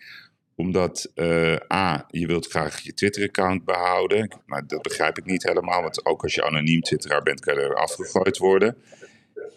omdat 0.59 1.11
eh, 1.15 1.55
A, 1.73 2.05
je 2.07 2.27
wilt 2.27 2.47
graag 2.47 2.79
je 2.79 2.93
Twitter-account 2.93 3.65
behouden. 3.65 4.41
Maar 4.45 4.67
dat 4.67 4.81
begrijp 4.81 5.17
ik 5.17 5.25
niet 5.25 5.43
helemaal, 5.43 5.81
want 5.81 6.05
ook 6.05 6.23
als 6.23 6.35
je 6.35 6.43
anoniem 6.45 6.81
twitteraar 6.81 7.23
bent, 7.23 7.39
kan 7.39 7.53
je 7.53 7.61
er 7.61 7.75
afgegooid 7.75 8.37
worden. 8.37 8.77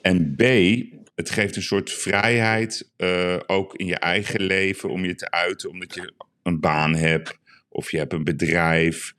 En 0.03 0.35
B, 0.37 0.43
het 1.15 1.31
geeft 1.31 1.57
een 1.57 1.63
soort 1.63 1.93
vrijheid 1.93 2.91
eh, 2.97 3.37
ook 3.47 3.75
in 3.75 3.87
je 3.87 3.97
eigen 3.97 4.41
leven 4.41 4.91
om 4.91 5.05
je 5.05 5.15
te 5.15 5.31
uiten, 5.31 5.71
omdat 5.71 5.95
je 5.95 6.13
een 6.43 6.61
baan 6.61 6.95
hebt 6.95 7.39
of 7.69 7.91
je 7.91 7.99
hebt 7.99 8.13
een 8.13 8.25
bedrijf. 8.25 9.15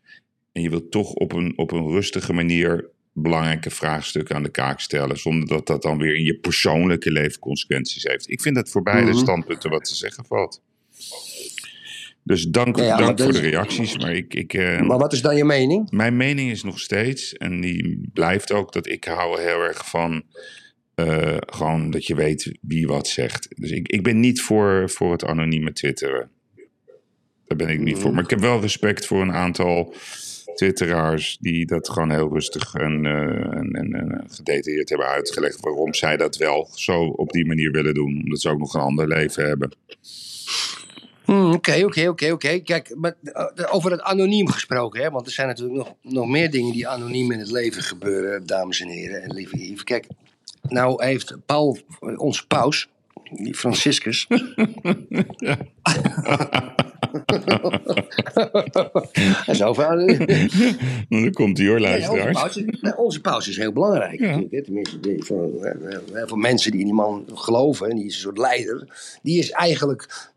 En 0.52 0.62
je 0.62 0.70
wilt 0.70 0.92
toch 0.92 1.14
op 1.14 1.32
een, 1.32 1.58
op 1.58 1.72
een 1.72 1.90
rustige 1.90 2.34
manier 2.34 2.90
belangrijke 3.14 3.70
vraagstukken 3.70 4.36
aan 4.36 4.44
de 4.44 4.50
kaak 4.52 4.80
stellen, 4.80 5.18
zonder 5.18 5.48
dat 5.48 5.68
dat 5.68 5.82
dan 5.82 5.98
weer 5.98 6.16
in 6.16 6.24
je 6.24 6.36
persoonlijke 6.38 7.12
leven 7.12 7.40
consequenties 7.40 8.04
heeft. 8.04 8.30
Ik 8.30 8.42
vind 8.42 8.56
dat 8.56 8.70
voor 8.70 8.84
beide 8.84 9.10
Mhm. 9.12 9.18
standpunten 9.20 9.70
wat 9.70 9.86
te 9.86 9.96
zeggen 9.96 10.26
valt. 10.26 10.62
Dus 12.24 12.44
dank, 12.48 12.76
Ja, 12.78 12.84
ja, 12.84 12.98
dank 12.98 13.20
voor 13.20 13.28
de 13.32 13.40
deze- 13.40 13.50
reacties. 13.50 13.98
Maar 13.98 14.14
ik, 14.14 14.34
ik, 14.34 14.54
eh, 14.54 14.82
Maar 14.82 14.98
wat 14.98 15.14
is 15.14 15.22
dan 15.22 15.36
je 15.36 15.46
mening? 15.46 15.92
mijn 15.92 16.18
mening 16.18 16.52
is 16.52 16.64
nog 16.64 16.80
steeds, 16.80 17.34
en 17.34 17.62
die 17.62 18.10
blijft 18.14 18.52
ook, 18.52 18.74
dat 18.74 18.88
ik 18.88 19.04
hou 19.04 19.42
heel 19.42 19.60
erg 19.62 19.90
van 19.90 20.24
eh, 20.96 21.38
gewoon 21.40 21.90
dat 21.92 22.06
je 22.08 22.16
weet 22.16 22.58
wie 22.62 22.88
wat 22.88 23.08
zegt. 23.08 23.48
Dus 23.56 23.72
ik, 23.72 23.88
ik 23.88 24.04
ben 24.04 24.20
niet 24.20 24.42
voor, 24.42 24.90
voor 24.90 25.12
het 25.12 25.26
anonieme 25.26 25.74
twitteren. 25.74 26.30
Daar 27.48 27.58
ben 27.58 27.70
ik 27.70 27.80
niet 27.80 27.98
voor. 27.98 28.14
Maar 28.14 28.24
ik 28.24 28.30
heb 28.30 28.40
wel 28.40 28.62
respect 28.62 29.06
voor 29.06 29.22
een 29.22 29.34
aantal 29.34 29.94
twitteraars 30.56 31.38
die 31.40 31.66
dat 31.66 31.90
gewoon 31.90 32.12
heel 32.12 32.30
rustig 32.30 32.74
en, 32.74 33.06
eh, 33.06 33.58
en, 33.58 33.72
en, 33.72 33.94
en 33.94 34.24
gedetailleerd 34.28 34.90
hebben 34.90 35.08
uitgelegd 35.08 35.60
waarom 35.60 35.94
zij 35.94 36.18
dat 36.18 36.38
wel 36.38 36.70
zo 36.74 37.04
op 37.04 37.32
die 37.32 37.46
manier 37.46 37.72
willen 37.72 37.94
doen. 37.94 38.22
Omdat 38.24 38.42
ze 38.42 38.50
ook 38.50 38.60
nog 38.60 38.74
een 38.74 38.82
ander 38.82 39.08
leven 39.08 39.48
hebben. 39.48 39.72
Hmm, 41.26 41.52
Oké, 41.52 41.84
oké, 41.86 42.08
oké, 42.08 42.32
oké. 42.32 42.60
Kijk, 42.60 42.96
maar, 42.96 43.16
eh, 43.24 43.76
over 43.76 43.92
het 43.92 44.02
anoniem 44.02 44.48
gesproken, 44.48 45.02
hè? 45.02 45.10
want 45.10 45.26
er 45.26 45.32
zijn 45.32 45.48
natuurlijk 45.48 45.78
nog, 45.78 45.94
nog 46.02 46.28
meer 46.28 46.52
dingen 46.52 46.74
die 46.74 46.88
anoniem 46.88 47.32
in 47.32 47.40
het 47.40 47.52
leven 47.52 47.84
gebeuren, 47.84 48.46
dames 48.46 48.82
en 48.82 48.88
heren 48.88 49.22
en 49.22 49.34
lieve 49.34 49.58
Yves. 49.58 49.84
Kijk, 49.84 50.08
nou 50.62 51.06
heeft 51.06 51.36
Paul, 51.46 51.78
eh, 52.00 52.20
onze 52.20 52.48
paus, 52.48 52.88
die 53.36 53.54
Franciscus. 53.56 54.28
Is 59.46 59.62
over 59.62 60.08
Dan 61.10 61.32
komt 61.32 61.58
hij 61.58 61.68
hoor, 61.68 61.80
luisteraars. 61.80 62.64
onze 62.96 63.22
paus 63.22 63.48
is 63.48 63.58
heel 63.58 63.72
belangrijk. 63.72 64.20
Ja. 64.20 64.28
natuurlijk, 64.28 64.54
hè. 64.54 64.64
Tenminste, 64.64 65.00
voor, 66.28 66.38
mensen 66.38 66.72
die 66.72 66.80
in 66.80 66.86
die 66.86 66.96
man 66.96 67.26
geloven, 67.34 67.90
en 67.90 67.96
die 67.96 68.06
is 68.06 68.16
een 68.16 68.22
soort 68.22 68.38
leider. 68.38 68.88
Die 69.22 69.40
is 69.40 69.52
eigenlijk, 69.52 70.32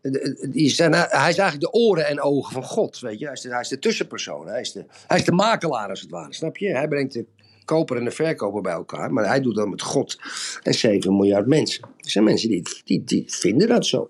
die 0.49 0.65
is, 0.65 0.77
hij 0.77 1.29
is 1.29 1.37
eigenlijk 1.37 1.59
de 1.59 1.71
oren 1.71 2.07
en 2.07 2.21
ogen 2.21 2.53
van 2.53 2.63
God. 2.63 2.99
Weet 2.99 3.19
je? 3.19 3.25
Hij, 3.25 3.33
is 3.33 3.41
de, 3.41 3.49
hij 3.49 3.61
is 3.61 3.67
de 3.67 3.79
tussenpersoon. 3.79 4.47
Hij 4.47 4.61
is 4.61 4.71
de, 4.71 4.85
hij 5.07 5.17
is 5.17 5.25
de 5.25 5.31
makelaar 5.31 5.89
als 5.89 6.01
het 6.01 6.09
ware. 6.09 6.33
Snap 6.33 6.57
je? 6.57 6.67
Hij 6.67 6.87
brengt 6.87 7.13
de 7.13 7.25
koper 7.67 7.97
en 7.97 8.03
de 8.03 8.11
verkoper 8.11 8.61
bij 8.61 8.73
elkaar. 8.73 9.13
Maar 9.13 9.27
hij 9.27 9.41
doet 9.41 9.55
dat 9.55 9.67
met 9.67 9.81
God 9.81 10.19
en 10.63 10.73
7 10.73 11.15
miljard 11.17 11.47
mensen. 11.47 11.83
Er 11.97 12.09
zijn 12.09 12.23
mensen 12.23 12.49
die, 12.49 12.63
die, 12.83 13.03
die 13.03 13.23
vinden 13.27 13.67
dat 13.67 13.85
zo. 13.85 14.09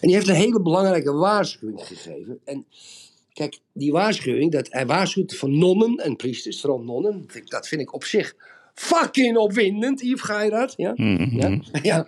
En 0.00 0.08
die 0.08 0.14
heeft 0.14 0.28
een 0.28 0.34
hele 0.34 0.62
belangrijke 0.62 1.12
waarschuwing 1.12 1.80
gegeven. 1.80 2.40
En 2.44 2.66
Kijk, 3.32 3.58
die 3.72 3.92
waarschuwing, 3.92 4.52
dat 4.52 4.68
hij 4.70 4.86
waarschuwt 4.86 5.34
voor 5.34 5.50
nonnen 5.50 5.96
en 5.96 6.16
priesters, 6.16 6.60
vooral 6.60 6.80
nonnen, 6.80 7.26
dat 7.44 7.68
vind 7.68 7.80
ik 7.80 7.94
op 7.94 8.04
zich 8.04 8.34
fucking 8.74 9.36
opwindend, 9.36 10.00
Yves 10.00 10.20
Geirat. 10.20 10.74
Ja? 10.76 10.92
Mhm. 10.96 11.36
Ja? 11.36 11.58
ja. 11.82 12.06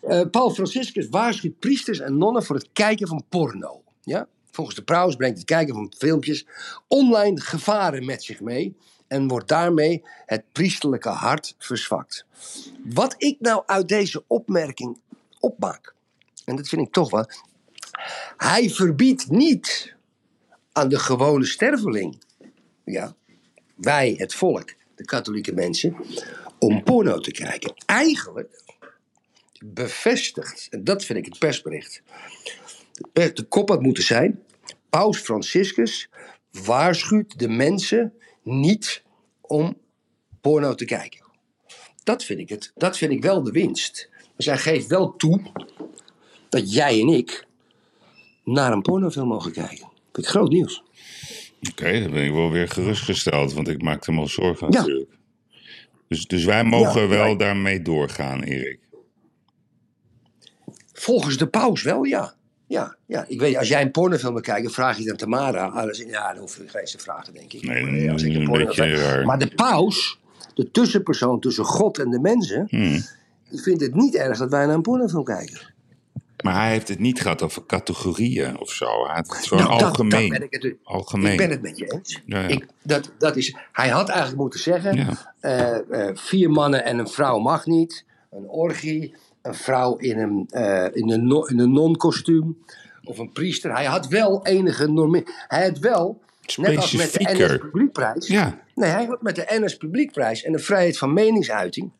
Eh, 0.00 0.20
Paul 0.30 0.50
Franciscus 0.50 1.08
waarschuwt 1.08 1.58
priesters 1.58 2.00
en 2.00 2.18
nonnen 2.18 2.42
voor 2.42 2.56
het 2.56 2.68
kijken 2.72 3.08
van 3.08 3.24
porno. 3.28 3.82
Ja? 4.02 4.28
Volgens 4.50 4.76
de 4.76 4.82
paus 4.82 5.16
brengt 5.16 5.38
het 5.38 5.46
kijken 5.46 5.74
van 5.74 5.92
filmpjes 5.98 6.46
online 6.88 7.40
gevaren 7.40 8.04
met 8.04 8.24
zich 8.24 8.40
mee 8.40 8.76
en 9.06 9.28
wordt 9.28 9.48
daarmee 9.48 10.02
het 10.26 10.44
priesterlijke 10.52 11.08
hart 11.08 11.54
verzwakt. 11.58 12.24
Wat 12.84 13.14
ik 13.18 13.36
nou 13.40 13.62
uit 13.66 13.88
deze 13.88 14.24
opmerking 14.26 15.00
opmaak, 15.40 15.94
en 16.44 16.56
dat 16.56 16.68
vind 16.68 16.86
ik 16.86 16.92
toch 16.92 17.10
wel, 17.10 17.30
hij 18.36 18.70
verbiedt 18.70 19.30
niet 19.30 19.94
aan 20.72 20.88
de 20.88 20.98
gewone 20.98 21.44
sterveling, 21.44 22.22
ja, 22.84 23.14
wij, 23.74 24.14
het 24.16 24.34
volk, 24.34 24.74
de 24.94 25.04
katholieke 25.04 25.52
mensen, 25.52 25.96
om 26.58 26.82
porno 26.82 27.18
te 27.18 27.30
kijken. 27.30 27.74
Eigenlijk 27.86 28.62
bevestigt, 29.64 30.66
en 30.70 30.84
dat 30.84 31.04
vind 31.04 31.18
ik 31.18 31.24
het 31.24 31.38
persbericht. 31.38 32.02
De 33.12 33.32
de 33.32 33.42
kop 33.42 33.68
had 33.68 33.82
moeten 33.82 34.02
zijn: 34.04 34.42
Paus 34.88 35.18
Franciscus 35.18 36.08
waarschuwt 36.64 37.38
de 37.38 37.48
mensen 37.48 38.12
niet 38.42 39.02
om 39.40 39.76
porno 40.40 40.74
te 40.74 40.84
kijken. 40.84 41.24
Dat 42.04 42.24
vind 42.24 42.40
ik, 42.40 42.48
het, 42.48 42.72
dat 42.74 42.96
vind 42.96 43.12
ik 43.12 43.22
wel 43.22 43.42
de 43.42 43.50
winst. 43.50 44.08
Dus 44.36 44.46
hij 44.46 44.58
geeft 44.58 44.86
wel 44.86 45.16
toe 45.16 45.40
dat 46.48 46.72
jij 46.72 47.00
en 47.00 47.08
ik 47.08 47.46
naar 48.44 48.72
een 48.72 48.82
pornofilm 48.82 49.28
mogen 49.28 49.52
kijken. 49.52 49.78
Dat 49.78 49.92
vind 50.12 50.26
ik 50.26 50.32
groot 50.32 50.50
nieuws. 50.50 50.82
Oké, 51.70 52.00
dan 52.00 52.10
ben 52.10 52.24
ik 52.24 52.32
wel 52.32 52.50
weer 52.50 52.68
gerustgesteld, 52.68 53.52
want 53.52 53.68
ik 53.68 53.82
maakte 53.82 54.12
me 54.12 54.20
al 54.20 54.28
zorgen 54.28 54.70
Ja. 54.70 54.78
natuurlijk. 54.78 55.10
Dus, 56.08 56.26
dus 56.26 56.44
wij 56.44 56.64
mogen 56.64 57.02
Ja, 57.02 57.08
wel 57.08 57.36
daarmee 57.36 57.82
doorgaan, 57.82 58.42
Erik. 58.42 58.80
Volgens 60.92 61.36
de 61.36 61.46
paus 61.46 61.82
wel, 61.82 62.04
ja. 62.04 62.34
Ja, 62.70 62.96
ja. 63.06 63.24
Ik 63.28 63.40
weet, 63.40 63.56
als 63.56 63.68
jij 63.68 63.82
een 63.82 63.90
pornofilm 63.90 64.32
wil 64.32 64.42
kijken, 64.42 64.70
vraag 64.70 64.98
je 64.98 65.04
dan 65.04 65.16
Tamara. 65.16 65.82
Je, 65.92 66.06
ja, 66.06 66.32
dan 66.32 66.40
hoef 66.40 66.56
je 66.56 66.68
geen 66.68 66.84
te 66.84 66.98
vragen, 66.98 67.34
denk 67.34 67.52
ik. 67.52 67.62
Nee, 67.62 68.10
als 68.12 68.22
ik 68.22 68.34
een 68.34 68.94
raar. 68.96 69.24
Maar 69.26 69.38
de 69.38 69.54
paus, 69.54 70.20
de 70.54 70.70
tussenpersoon 70.70 71.40
tussen 71.40 71.64
God 71.64 71.98
en 71.98 72.10
de 72.10 72.18
mensen, 72.20 72.66
Hmm. 72.68 73.02
die 73.50 73.62
vindt 73.62 73.80
het 73.82 73.94
niet 73.94 74.14
erg 74.14 74.38
dat 74.38 74.50
wij 74.50 74.66
naar 74.66 74.74
een 74.74 74.82
pornofilm 74.82 75.24
kijken. 75.24 75.60
Maar 76.42 76.54
hij 76.54 76.70
heeft 76.70 76.88
het 76.88 76.98
niet 76.98 77.20
gehad 77.20 77.42
over 77.42 77.66
categorieën 77.66 78.58
of 78.60 78.70
zo. 78.70 79.06
Hij 79.06 79.14
had 79.14 79.26
het 79.36 79.46
gewoon 79.46 79.62
Nou, 79.64 79.82
algemeen. 79.82 80.30
dat 80.30 80.50
ben 80.50 80.60
ik 80.60 80.76
algemeen. 80.82 81.32
Ik 81.32 81.38
ben 81.38 81.50
het 81.50 81.62
met 81.62 81.78
je 81.78 81.92
eens. 81.92 82.20
Ja, 82.26 82.40
ja. 82.40 82.46
Ik, 82.48 82.66
dat, 82.82 83.10
dat 83.18 83.36
is, 83.36 83.56
hij 83.72 83.88
had 83.88 84.08
eigenlijk 84.08 84.40
moeten 84.40 84.60
zeggen: 84.60 84.96
Ja. 84.96 85.34
eh, 85.40 86.08
eh, 86.08 86.16
vier 86.16 86.50
mannen 86.50 86.84
en 86.84 86.98
een 86.98 87.08
vrouw 87.08 87.38
mag 87.38 87.66
niet. 87.66 88.04
Een 88.30 88.48
orgie, 88.48 89.14
een 89.42 89.54
vrouw 89.54 89.96
in 89.96 90.18
een, 90.18 90.46
eh, 90.50 90.86
in 90.92 91.10
een, 91.10 91.26
no- 91.26 91.44
in 91.44 91.58
een 91.58 91.72
non-kostuum. 91.72 92.58
Of 93.04 93.18
een 93.18 93.32
priester. 93.32 93.72
Hij 93.72 93.84
had 93.84 94.06
wel 94.08 94.46
enige 94.46 94.86
normen. 94.90 95.22
Hij 95.48 95.64
had 95.66 95.78
wel, 95.78 96.20
net 96.56 96.76
als 96.76 96.92
met 96.92 97.12
de. 97.12 97.34
NS 97.34 97.58
Publiekprijs. 97.58 98.26
Ja, 98.26 98.60
Nee, 98.74 98.90
hij 98.90 99.04
had 99.04 99.22
met 99.22 99.34
de 99.36 99.44
NS 99.48 99.76
Publiekprijs 99.76 100.42
en 100.42 100.52
de 100.52 100.58
vrijheid 100.58 100.98
van 100.98 101.12
meningsuiting. 101.12 101.90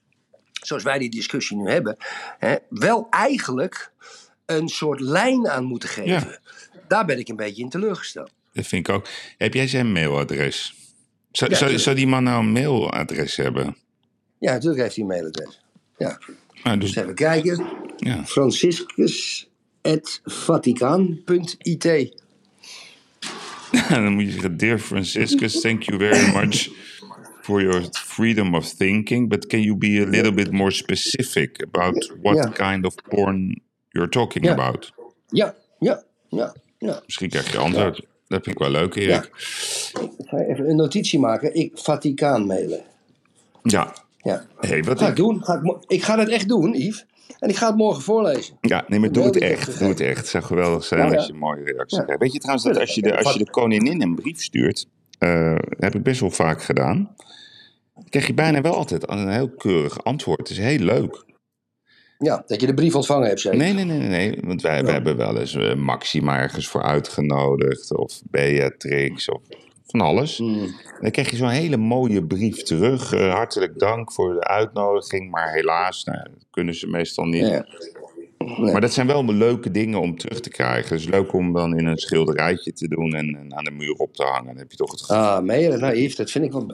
Zoals 0.52 0.82
wij 0.82 0.98
die 0.98 1.10
discussie 1.10 1.56
nu 1.56 1.70
hebben. 1.70 1.96
Hè, 2.38 2.56
wel 2.68 3.06
eigenlijk 3.10 3.92
een 4.46 4.68
soort 4.68 5.00
lijn 5.00 5.48
aan 5.48 5.64
moeten 5.64 5.88
geven. 5.88 6.10
Ja. 6.10 6.38
Daar 6.88 7.04
ben 7.04 7.18
ik 7.18 7.28
een 7.28 7.36
beetje 7.36 7.62
in 7.62 7.68
teleurgesteld. 7.68 8.30
dat 8.52 8.66
vind 8.66 8.88
ik 8.88 8.94
ook. 8.94 9.06
Heb 9.38 9.54
jij 9.54 9.68
zijn 9.68 9.92
mailadres? 9.92 10.74
Zou, 11.30 11.50
Ja, 11.50 11.56
zou, 11.56 11.58
tuurlijk. 11.58 11.80
zou 11.80 11.96
die 11.96 12.06
man 12.06 12.22
nou 12.22 12.40
een 12.44 12.52
mailadres 12.52 13.36
hebben? 13.36 13.76
Ja, 14.38 14.52
natuurlijk 14.52 14.82
heeft 14.82 14.94
hij 14.94 15.04
een 15.04 15.10
mailadres. 15.10 15.60
Ja, 15.96 16.18
Nou, 16.64 16.78
dus 16.78 16.96
even 16.96 17.14
kijken. 17.14 17.66
ja. 17.96 18.24
Dan 23.88 24.12
moet 24.12 24.24
je 24.24 24.30
zeggen: 24.30 24.56
Dear 24.56 24.78
Franciscus, 24.78 25.60
thank 25.60 25.82
you 25.82 25.98
very 25.98 26.32
much 26.34 26.68
for 27.42 27.62
your 27.62 27.88
freedom 27.92 28.54
of 28.54 28.74
thinking. 28.74 29.28
But 29.28 29.46
can 29.46 29.62
you 29.62 29.76
be 29.76 30.02
a 30.06 30.10
little 30.10 30.32
bit 30.32 30.50
more 30.50 30.70
specific 30.70 31.62
about 31.62 32.12
what 32.22 32.36
Ja. 32.36 32.70
kind 32.70 32.84
of 32.84 32.94
porn 33.08 33.62
you're 33.88 34.08
talking 34.08 34.44
Ja. 34.44 34.52
about? 34.52 34.92
Ja, 35.28 35.54
ja, 35.78 36.02
ja, 36.28 36.54
ja. 36.78 37.02
Misschien 37.04 37.28
krijg 37.28 37.52
je 37.52 37.58
antwoord. 37.58 37.96
Dat 38.28 38.42
vind 38.44 38.56
ik 38.56 38.58
wel 38.62 38.70
leuk, 38.70 38.94
Erik. 38.94 39.24
Ik 40.18 40.26
ga 40.28 40.36
even 40.38 40.68
een 40.70 40.76
notitie 40.76 41.18
maken. 41.18 41.54
Ik 41.54 41.70
Vaticaan 41.78 42.46
mailen. 42.46 42.82
Ja. 43.62 43.94
Ja. 44.22 44.46
Hey, 44.58 44.82
wat 44.82 44.98
Ga 44.98 45.04
ik 45.04 45.10
ik, 45.10 45.16
doen. 45.16 45.44
Ga 45.44 45.54
ik, 45.54 45.84
ik 45.86 46.02
ga 46.02 46.16
dat 46.16 46.28
echt 46.28 46.48
doen, 46.48 46.74
Yves. 46.74 47.06
En 47.38 47.48
ik 47.48 47.56
ga 47.56 47.66
het 47.66 47.76
morgen 47.76 48.02
voorlezen. 48.02 48.56
ja, 48.60 48.84
nee, 48.88 48.98
maar 48.98 49.12
doe 49.12 49.24
het 49.24 49.36
echt. 49.36 49.78
Doe 49.78 49.88
het 49.88 50.00
echt. 50.00 50.16
Het 50.16 50.26
zou 50.28 50.44
geweldig 50.44 50.84
zijn 50.84 51.16
als 51.16 51.26
je 51.26 51.32
een 51.32 51.38
mooie 51.38 51.64
reactie 51.64 52.02
krijgt. 52.02 52.22
Weet 52.22 52.32
je 52.32 52.38
trouwens 52.38 52.66
dat 52.66 52.78
als 52.78 52.94
je 52.94 53.02
de, 53.02 53.16
als 53.16 53.32
je 53.32 53.38
de 53.38 53.50
koningin 53.50 54.02
een 54.02 54.14
brief 54.14 54.42
stuurt, 54.42 54.86
eh, 55.18 55.54
heb 55.78 55.94
ik 55.94 56.02
best 56.02 56.20
wel 56.20 56.30
vaak 56.30 56.62
gedaan, 56.62 57.14
krijg 58.08 58.26
je 58.26 58.34
bijna 58.34 58.60
wel 58.60 58.74
altijd 58.74 59.10
een 59.10 59.28
heel 59.28 59.50
keurig 59.50 60.04
antwoord. 60.04 60.38
Het 60.38 60.50
is 60.50 60.58
heel 60.58 60.78
leuk. 60.78 61.24
Ja, 62.18 62.42
dat 62.46 62.60
je 62.60 62.66
de 62.66 62.74
brief 62.74 62.94
ontvangen 62.94 63.28
hebt, 63.28 63.40
zeker? 63.40 63.58
Nee, 63.58 63.72
nee, 63.72 63.84
nee, 63.84 63.98
nee, 63.98 64.08
nee. 64.08 64.38
Want 64.42 64.62
wij, 64.62 64.84
wij 64.84 64.92
hebben 64.92 65.16
wel 65.16 65.38
eens 65.38 65.54
eh, 65.54 65.74
Maxima 65.74 66.38
ergens 66.38 66.68
voor 66.68 66.82
uitgenodigd. 66.82 67.96
Of 67.96 68.22
Beatrix 68.30 69.28
of 69.28 69.42
van 69.90 70.00
alles. 70.00 70.38
Hmm. 70.38 70.74
Dan 71.00 71.10
krijg 71.10 71.30
je 71.30 71.36
zo'n 71.36 71.48
hele 71.48 71.76
mooie 71.76 72.26
brief 72.26 72.62
terug. 72.62 73.12
Eh, 73.12 73.34
hartelijk 73.34 73.78
dank 73.78 74.12
voor 74.12 74.34
de 74.34 74.44
uitnodiging. 74.44 75.30
Maar 75.30 75.52
helaas, 75.52 76.04
nou, 76.04 76.28
kunnen 76.50 76.74
ze 76.74 76.86
meestal 76.86 77.24
niet. 77.24 77.46
Ja. 77.46 77.64
Nee. 78.46 78.72
Maar 78.72 78.80
dat 78.80 78.92
zijn 78.92 79.06
wel 79.06 79.24
leuke 79.24 79.70
dingen 79.70 80.00
om 80.00 80.16
terug 80.18 80.40
te 80.40 80.50
krijgen. 80.50 80.94
Het 80.94 81.00
is 81.00 81.06
leuk 81.06 81.32
om 81.32 81.52
dan 81.52 81.78
in 81.78 81.86
een 81.86 81.98
schilderijtje 81.98 82.72
te 82.72 82.88
doen 82.88 83.14
en, 83.14 83.36
en 83.36 83.56
aan 83.56 83.64
de 83.64 83.70
muur 83.70 83.92
op 83.92 84.14
te 84.14 84.22
hangen. 84.22 84.46
Dan 84.46 84.56
heb 84.56 84.70
je 84.70 84.76
toch 84.76 84.90
het 84.90 85.00
gevoel. 85.00 85.16
Ah, 85.16 85.42
mailen, 85.42 85.80
nou 85.80 85.96
Yves, 85.96 86.16
dat 86.16 86.30
vind 86.30 86.44
ik 86.44 86.52
wel... 86.52 86.66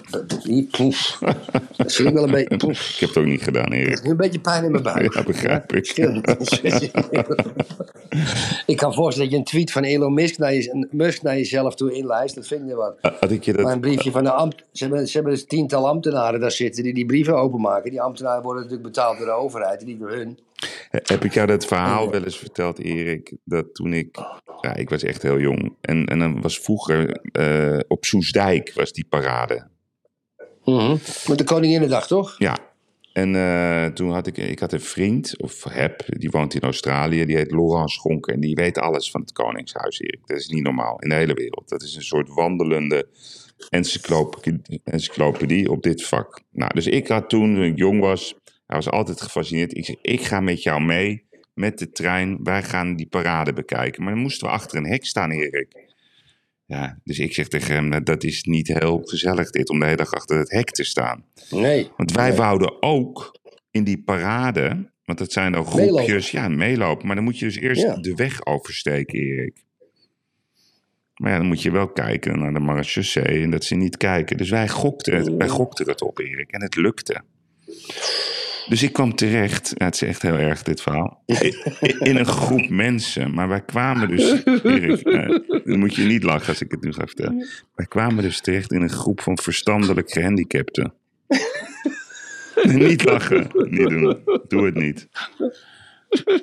Poef. 0.71 1.19
Dat 1.77 1.93
vind 1.93 2.09
ik 2.09 2.15
wel 2.15 2.25
een 2.25 2.31
beetje... 2.31 2.57
poef. 2.67 2.91
Ik 2.91 3.01
heb 3.01 3.09
het 3.09 3.19
ook 3.19 3.25
niet 3.25 3.43
gedaan, 3.43 3.73
Erik. 3.73 4.05
Een 4.05 4.17
beetje 4.17 4.41
pijn 4.41 4.65
in 4.65 4.71
mijn 4.71 4.83
buik. 4.83 5.15
Ja, 5.17 5.23
begrijp 5.23 5.73
ik. 5.73 5.89
ik 8.67 8.77
kan 8.77 8.95
voorstellen 8.95 9.31
dat 9.31 9.31
je 9.31 9.37
een 9.37 9.45
tweet 9.45 9.73
van 9.73 9.83
Elon 9.83 10.15
Musk 10.15 10.39
naar, 10.39 10.55
je, 10.55 10.87
Musk 10.91 11.23
naar 11.23 11.37
jezelf 11.37 11.75
toe 11.75 11.93
inlijst. 11.93 12.35
Dat 12.35 12.47
vind 12.47 12.65
niet 12.65 12.75
wat. 12.75 12.97
Had 13.01 13.31
ik 13.31 13.45
je 13.45 13.53
Maar 13.53 13.73
een 13.73 13.81
briefje 13.81 14.11
van 14.11 14.25
de 14.25 14.31
ambt. 14.31 14.65
Ze 14.73 14.85
hebben, 14.85 15.07
ze 15.07 15.13
hebben 15.13 15.33
dus 15.33 15.47
tiental 15.47 15.89
ambtenaren 15.89 16.41
daar 16.41 16.51
zitten 16.51 16.83
die 16.83 16.95
die 16.95 17.07
brieven 17.07 17.37
openmaken. 17.37 17.91
Die 17.91 18.01
ambtenaren 18.01 18.43
worden 18.43 18.63
natuurlijk 18.63 18.89
betaald 18.89 19.19
door 19.19 19.27
de 19.27 19.33
overheid 19.33 19.81
en 19.81 19.87
niet 19.87 19.99
door 19.99 20.11
hun. 20.11 20.39
Heb 20.91 21.25
ik 21.25 21.35
jou 21.35 21.47
dat 21.47 21.67
verhaal 21.67 22.11
wel 22.11 22.25
eens 22.25 22.39
verteld, 22.39 22.79
Erik? 22.79 23.37
Dat 23.45 23.75
toen 23.75 23.93
ik... 23.93 24.17
Ja, 24.61 24.75
ik 24.75 24.91
was 24.91 25.03
echt 25.03 25.23
heel 25.23 25.41
jong. 25.41 25.77
En, 25.81 26.07
en 26.07 26.19
dan 26.19 26.41
was 26.41 26.59
vroeger 26.59 27.21
eh, 27.33 27.79
op 27.89 28.05
Soesdijk 28.05 28.73
was 28.75 28.93
die 28.93 29.07
parade. 29.09 29.67
Met 31.29 31.39
de 31.39 31.45
Koninginnedag, 31.45 32.07
toch? 32.07 32.35
Ja. 32.39 32.59
En 33.13 33.37
eh, 33.37 33.87
toen 33.87 34.11
had 34.11 34.27
ik, 34.27 34.39
ik 34.39 34.59
had 34.59 34.73
een 34.73 34.81
vriend, 34.81 35.43
of 35.43 35.65
heb, 35.65 36.05
die 36.07 36.31
woont 36.31 36.55
in 36.55 36.61
Australië, 36.61 37.25
die 37.25 37.37
heet 37.37 37.51
Laurent 37.51 37.91
Schonken. 37.91 38.35
En 38.35 38.41
die 38.41 38.55
weet 38.55 38.79
alles 38.79 39.11
van 39.11 39.21
het 39.21 39.33
Koningshuis, 39.33 40.01
Erik. 40.01 40.27
Dat 40.27 40.39
is 40.39 40.49
niet 40.49 40.63
normaal 40.63 40.99
in 40.99 41.09
de 41.09 41.15
hele 41.15 41.35
wereld. 41.35 41.69
Dat 41.69 41.83
is 41.83 41.97
een 41.97 42.03
soort 42.03 42.29
wandelende 42.29 43.09
encyclopedie, 43.69 44.81
encyclopedie 44.85 45.71
op 45.71 45.83
dit 45.83 46.07
vak. 46.07 46.41
Nou, 46.51 46.71
dus 46.75 46.87
ik 46.87 47.09
had 47.09 47.29
toen, 47.29 47.55
toen 47.55 47.65
ik 47.65 47.79
jong 47.79 48.01
was, 48.01 48.35
hij 48.67 48.77
was 48.77 48.91
altijd 48.91 49.21
gefascineerd. 49.21 49.77
Ik 49.77 49.85
zeg, 49.85 49.97
ik 50.03 50.21
ga 50.21 50.41
met 50.41 50.63
jou 50.63 50.83
mee, 50.83 51.25
met 51.55 51.79
de 51.79 51.91
trein. 51.91 52.39
Wij 52.43 52.63
gaan 52.63 52.97
die 52.97 53.07
parade 53.09 53.53
bekijken. 53.53 54.03
Maar 54.03 54.13
dan 54.13 54.23
moesten 54.23 54.47
we 54.47 54.53
achter 54.53 54.77
een 54.79 54.87
hek 54.87 55.05
staan, 55.05 55.31
Erik. 55.31 55.85
Ja, 56.67 56.99
dus 57.05 57.19
ik 57.19 57.35
zeg 57.35 57.49
tegen 57.49 57.75
hem, 57.75 57.89
nou, 57.89 58.03
dat 58.03 58.25
is 58.25 58.43
niet 58.43 58.69
heel 58.69 59.01
gezellig 59.05 59.51
dit, 59.51 59.71
om 59.71 59.79
de 59.79 59.85
hele 59.85 59.97
dag 59.97 60.13
achter 60.13 60.39
het 60.39 60.51
hek 60.51 60.71
te 60.71 60.85
staan. 60.85 61.25
Nee. 61.51 61.91
Want 61.97 62.13
wij 62.13 62.35
wouden 62.35 62.83
ook 62.83 63.39
in 63.71 63.85
die 63.85 64.03
parade, 64.03 64.91
want 65.05 65.19
dat 65.19 65.33
zijn 65.33 65.53
dan 65.53 65.67
groepjes, 65.67 66.31
ja, 66.31 66.49
meelopen. 66.49 67.07
Maar 67.07 67.17
dan 67.17 67.25
moet 67.25 67.39
je 67.39 67.45
dus 67.45 67.57
eerst 67.57 67.83
Ja. 67.83 67.97
de 67.97 68.15
weg 68.15 68.47
oversteken, 68.47 69.19
Erik. 69.19 69.65
Maar 71.17 71.31
ja, 71.31 71.37
dan 71.39 71.47
moet 71.47 71.63
je 71.63 71.71
wel 71.71 71.89
kijken 71.89 72.39
naar 72.39 72.53
de 72.53 72.61
marechaussee 72.61 73.43
en 73.43 73.51
dat 73.51 73.65
ze 73.65 73.75
niet 73.75 73.97
kijken. 73.97 74.37
Dus 74.37 74.51
wij 74.51 74.69
gokten 74.69 75.17
het, 75.17 75.29
wij 75.37 75.49
gokten 75.49 75.89
het 75.89 76.03
op, 76.03 76.19
Erik, 76.19 76.51
en 76.51 76.63
het 76.63 76.77
lukte. 76.77 77.23
Dus 78.69 78.83
ik 78.83 78.93
kwam 78.93 79.15
terecht, 79.15 79.73
ja, 79.77 79.85
het 79.85 79.95
is 79.95 80.03
echt 80.03 80.23
heel 80.23 80.39
erg 80.39 80.63
dit 80.63 80.83
verhaal, 80.83 81.23
in, 81.99 82.17
een 82.17 82.27
groep 82.27 82.69
mensen. 82.69 83.35
Maar 83.35 83.49
wij 83.49 83.65
kwamen 83.65 84.09
dus, 84.09 84.45
Erik, 84.45 85.01
eh, 85.01 85.29
dan 85.65 85.79
moet 85.79 85.95
je 85.95 86.05
niet 86.05 86.23
lachen 86.23 86.49
als 86.49 86.61
ik 86.61 86.71
het 86.71 86.83
nu 86.83 86.93
ga 86.93 87.07
vertellen. 87.07 87.47
Wij 87.75 87.87
kwamen 87.87 88.23
dus 88.23 88.41
terecht 88.41 88.73
in 88.73 88.83
een 88.83 88.91
groep 88.91 89.21
van 89.21 89.39
verstandelijk 89.39 90.11
gehandicapten. 90.11 90.95
niet 92.63 93.05
lachen, 93.05 93.51
niet 93.55 93.89
doen, 93.89 94.19
doe 94.49 94.65
het 94.65 94.75
niet. 94.75 95.09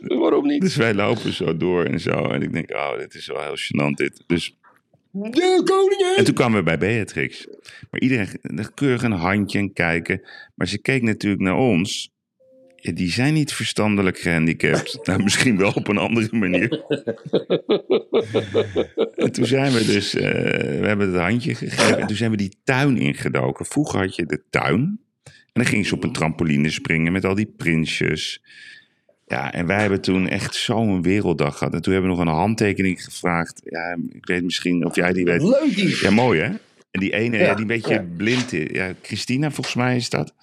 Waarom 0.01 0.47
niet? 0.47 0.61
Dus 0.61 0.75
wij 0.75 0.93
lopen 0.93 1.33
zo 1.33 1.57
door 1.57 1.85
en 1.85 1.99
zo. 1.99 2.11
En 2.11 2.41
ik 2.41 2.53
denk, 2.53 2.71
oh, 2.71 2.97
dit 2.97 3.13
is 3.13 3.27
wel 3.27 3.41
heel 3.41 3.57
gênant 3.57 3.95
dit. 3.95 4.23
Dus, 4.27 4.57
De 5.11 5.61
koningin! 5.65 6.17
en 6.17 6.23
toen 6.23 6.33
kwamen 6.33 6.57
we 6.57 6.63
bij 6.63 6.77
Beatrix. 6.77 7.47
Maar 7.91 8.01
iedereen 8.01 8.27
keurig 8.73 9.03
een 9.03 9.11
handje 9.11 9.59
en 9.59 9.73
kijken. 9.73 10.21
Maar 10.55 10.67
ze 10.67 10.77
keek 10.77 11.01
natuurlijk 11.01 11.41
naar 11.41 11.57
ons. 11.57 12.12
Ja, 12.83 12.91
die 12.91 13.11
zijn 13.11 13.33
niet 13.33 13.53
verstandelijk 13.53 14.19
gehandicapt. 14.19 14.99
nou, 15.07 15.23
misschien 15.23 15.57
wel 15.57 15.71
op 15.71 15.87
een 15.87 15.97
andere 15.97 16.27
manier. 16.31 16.83
en 19.15 19.31
toen 19.31 19.45
zijn 19.45 19.71
we 19.71 19.85
dus, 19.85 20.15
eh, 20.15 20.31
we 20.79 20.85
hebben 20.87 21.11
het 21.11 21.21
handje 21.21 21.55
gegeven. 21.55 21.99
En 21.99 22.07
toen 22.07 22.15
zijn 22.15 22.31
we 22.31 22.37
die 22.37 22.57
tuin 22.63 22.97
ingedoken. 22.97 23.65
Vroeger 23.65 23.99
had 23.99 24.15
je 24.15 24.25
de 24.25 24.43
tuin. 24.49 24.99
En 25.23 25.33
dan 25.53 25.65
ging 25.65 25.85
ze 25.85 25.95
op 25.95 26.03
een 26.03 26.11
trampoline 26.11 26.69
springen 26.69 27.11
met 27.11 27.25
al 27.25 27.35
die 27.35 27.53
prinsjes. 27.57 28.43
Ja, 29.25 29.53
en 29.53 29.65
wij 29.65 29.79
hebben 29.79 30.01
toen 30.01 30.27
echt 30.27 30.55
zo'n 30.55 31.01
werelddag 31.01 31.57
gehad. 31.57 31.73
En 31.73 31.81
toen 31.81 31.93
hebben 31.93 32.11
we 32.11 32.17
nog 32.17 32.25
een 32.25 32.39
handtekening 32.39 33.03
gevraagd. 33.03 33.61
Ja, 33.63 33.97
ik 34.09 34.25
weet 34.25 34.43
misschien 34.43 34.85
of 34.85 34.95
jij 34.95 35.13
die 35.13 35.25
weet. 35.25 35.41
Leuk 35.41 35.75
Yves. 35.75 35.99
Ja, 35.99 36.11
mooi 36.11 36.39
hè? 36.39 36.51
En 36.91 36.99
die 36.99 37.13
ene, 37.13 37.37
ja, 37.37 37.51
die 37.51 37.61
een 37.61 37.67
beetje 37.67 37.93
ja. 37.93 38.05
blind 38.17 38.53
is. 38.53 38.67
Ja, 38.71 38.93
Christina 39.01 39.51
volgens 39.51 39.75
mij 39.75 39.95
is 39.95 40.09
dat. 40.09 40.33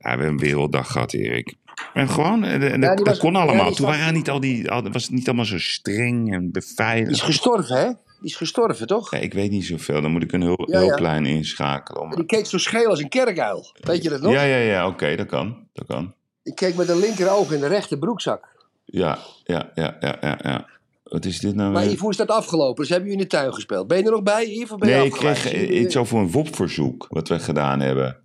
We 0.00 0.08
hebben 0.08 0.26
een 0.26 0.38
werelddag 0.38 0.92
gehad, 0.92 1.12
Erik. 1.12 1.54
En 1.94 2.08
gewoon, 2.08 2.44
en, 2.44 2.72
en 2.72 2.80
Ja, 2.80 2.94
dat, 2.94 3.06
was- 3.06 3.18
kon 3.18 3.36
allemaal. 3.36 3.72
Toen 3.72 3.86
was- 3.86 3.96
waren 3.96 4.14
niet 4.14 4.30
al 4.30 4.40
die, 4.40 4.70
al- 4.70 4.90
was 4.90 5.02
het 5.02 5.12
niet 5.12 5.26
allemaal 5.26 5.44
zo 5.44 5.58
streng 5.58 6.32
en 6.32 6.38
Die 6.50 6.62
is 6.62 6.68
beveiligd. 6.68 7.22
gestorven, 7.22 7.76
hè? 7.76 7.84
Die 7.86 8.28
is 8.30 8.36
gestorven, 8.36 8.86
toch? 8.86 9.10
Ja, 9.10 9.18
ik 9.18 9.32
weet 9.34 9.50
niet 9.50 9.64
zoveel, 9.64 10.00
dan 10.02 10.10
moet 10.10 10.22
ik 10.22 10.32
een 10.32 10.42
ja. 10.42 10.54
hulplijn 10.78 11.26
inschakelen. 11.26 12.02
Om... 12.02 12.14
Die 12.14 12.24
keek 12.26 12.46
zo 12.46 12.58
scheel 12.58 12.86
als 12.88 13.00
een 13.00 13.08
kerkuil. 13.08 13.72
Weet 13.80 14.02
je 14.02 14.08
dat 14.08 14.20
nog? 14.20 14.32
Ja, 14.32 14.42
ja, 14.42 14.56
ja, 14.56 14.86
oké, 14.86 15.16
dat 15.16 15.26
kan. 15.26 15.68
Dat 15.72 15.86
kan. 15.86 16.14
Die 16.42 16.54
keek 16.54 16.74
met 16.74 16.88
een 16.88 16.98
linker 16.98 17.30
oog 17.30 17.52
in 17.52 17.60
de 17.60 17.66
rechter 17.66 17.98
broekzak. 17.98 18.48
Ja, 18.84 19.18
ja, 19.44 19.70
ja, 19.74 19.96
ja, 20.00 20.16
ja. 20.20 20.38
ja. 20.42 20.66
Wat 21.02 21.24
is 21.24 21.38
dit 21.38 21.54
nou 21.54 21.72
Maar? 21.72 21.84
Yves, 21.84 21.98
hoe 21.98 22.10
is 22.10 22.16
dat 22.16 22.28
afgelopen? 22.28 22.80
Dus 22.82 22.88
hebben 22.88 23.08
jullie 23.08 23.24
in 23.24 23.28
de 23.30 23.36
tuin 23.36 23.54
gespeeld. 23.54 23.86
Ben 23.86 23.98
je 23.98 24.04
er 24.04 24.10
nog 24.10 24.22
bij, 24.22 24.46
Yves? 24.48 24.76
Nee, 24.78 25.04
ik 25.04 25.12
kreeg 25.12 25.52
eh, 25.52 25.80
iets 25.80 25.96
over 25.96 26.18
een 26.18 26.30
WOP-verzoek 26.30 27.06
wat 27.08 27.28
we 27.28 27.38
gedaan 27.38 27.80
hebben. 27.80 28.16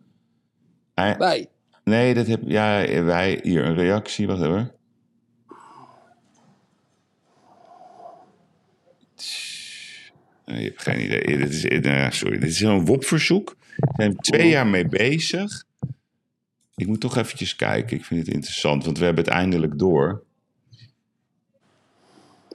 Bij. 0.93 1.47
Nee, 1.85 2.13
dat 2.13 2.27
heb 2.27 2.41
ja, 2.45 3.03
wij 3.03 3.39
hier 3.43 3.65
een 3.65 3.75
reactie, 3.75 4.27
wacht 4.27 4.41
even. 4.41 4.71
Nee, 10.45 10.61
je 10.61 10.67
hebt 10.67 10.81
geen 10.81 11.03
idee. 11.03 11.37
Dit 11.37 11.49
is, 11.49 11.65
eh, 11.65 12.09
sorry, 12.09 12.39
dit 12.39 12.49
is 12.49 12.61
een 12.61 12.85
WOP-verzoek. 12.85 13.55
Daar 13.75 13.93
zijn 13.95 14.11
we 14.11 14.17
twee 14.17 14.49
jaar 14.49 14.67
mee 14.67 14.87
bezig. 14.87 15.63
Ik 16.75 16.87
moet 16.87 17.01
toch 17.01 17.17
eventjes 17.17 17.55
kijken. 17.55 17.97
Ik 17.97 18.05
vind 18.05 18.25
het 18.25 18.35
interessant, 18.35 18.85
want 18.85 18.97
we 18.97 19.05
hebben 19.05 19.23
het 19.23 19.33
eindelijk 19.33 19.79
door. 19.79 20.24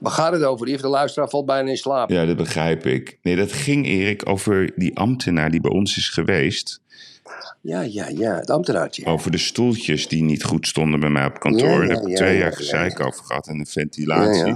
Waar 0.01 0.11
gaat 0.11 0.33
het 0.33 0.43
over? 0.43 0.67
Yves, 0.67 0.81
de 0.81 0.87
luisteraar 0.87 1.29
valt 1.29 1.45
bijna 1.45 1.69
in 1.69 1.77
slaap. 1.77 2.09
Ja, 2.09 2.25
dat 2.25 2.37
begrijp 2.37 2.85
ik. 2.85 3.17
Nee, 3.21 3.35
dat 3.35 3.51
ging, 3.51 3.85
Erik, 3.85 4.29
over 4.29 4.71
die 4.75 4.97
ambtenaar 4.97 5.51
die 5.51 5.61
bij 5.61 5.71
ons 5.71 5.97
is 5.97 6.09
geweest. 6.09 6.81
Ja, 7.61 7.81
ja, 7.81 8.07
ja. 8.07 8.35
Het 8.35 8.49
ambtenaartje. 8.49 9.05
Over 9.05 9.31
de 9.31 9.37
stoeltjes 9.37 10.07
die 10.07 10.23
niet 10.23 10.43
goed 10.43 10.67
stonden 10.67 10.99
bij 10.99 11.09
mij 11.09 11.25
op 11.25 11.39
kantoor. 11.39 11.67
Ja, 11.67 11.81
ja, 11.81 11.87
Daar 11.87 11.97
heb 11.97 12.07
ik 12.07 12.15
twee 12.15 12.33
ja, 12.33 12.39
jaar 12.39 12.49
ja, 12.49 12.55
gezeik 12.55 12.99
over 12.99 13.23
gehad 13.23 13.47
en 13.47 13.57
de 13.57 13.65
ventilatie. 13.65 14.55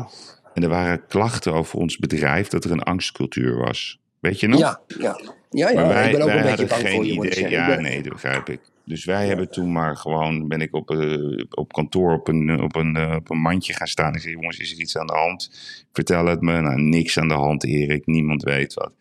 En 0.54 0.64
er 0.64 0.70
waren 0.70 1.08
klachten 1.08 1.54
over 1.54 1.80
ons 1.80 1.98
bedrijf 1.98 2.48
dat 2.48 2.64
er 2.64 2.72
een 2.72 2.84
angstcultuur 2.84 3.58
was. 3.58 4.00
Weet 4.20 4.40
je 4.40 4.48
nog? 4.48 4.60
Ja, 4.60 4.80
ja. 5.00 5.20
Ja, 5.50 5.70
ja. 5.70 5.76
Maar 5.76 5.88
wij, 5.88 6.06
ik 6.06 6.12
ben 6.12 6.22
ook 6.22 6.30
een 6.30 6.42
beetje 6.42 6.66
bang 6.66 6.82
geen 6.82 6.96
voor 6.96 7.06
je, 7.06 7.14
idee. 7.14 7.50
Ja, 7.50 7.68
ben- 7.68 7.82
nee, 7.82 8.02
dat 8.02 8.14
begrijp 8.14 8.50
ik. 8.50 8.60
Dus 8.86 9.06
wij 9.06 9.28
hebben 9.28 9.52
toen 9.52 9.72
maar 9.72 9.98
gewoon, 9.98 10.48
ben 10.48 10.62
ik 10.62 10.74
op, 10.76 10.92
eh, 10.92 11.44
op 11.50 11.74
kantoor 11.74 12.14
op 12.14 12.28
een, 12.28 12.62
op, 12.62 12.76
een, 12.76 12.96
eh, 12.96 13.16
op 13.16 13.30
een 13.30 13.38
mandje 13.38 13.74
gaan 13.74 13.88
staan. 13.88 14.14
En 14.14 14.20
zei, 14.20 14.34
jongens, 14.34 14.58
is 14.58 14.72
er 14.72 14.80
iets 14.80 14.98
aan 14.98 15.08
de 15.08 15.14
hand? 15.14 15.52
Vertel 15.94 16.26
het 16.26 16.42
me. 16.42 16.62
Nou, 16.62 16.82
niks 16.82 17.20
aan 17.20 17.28
de 17.28 17.34
hand, 17.34 17.64
Erik. 17.64 18.06
Niemand 18.06 18.44
weet 18.44 18.74
wat. 18.74 18.94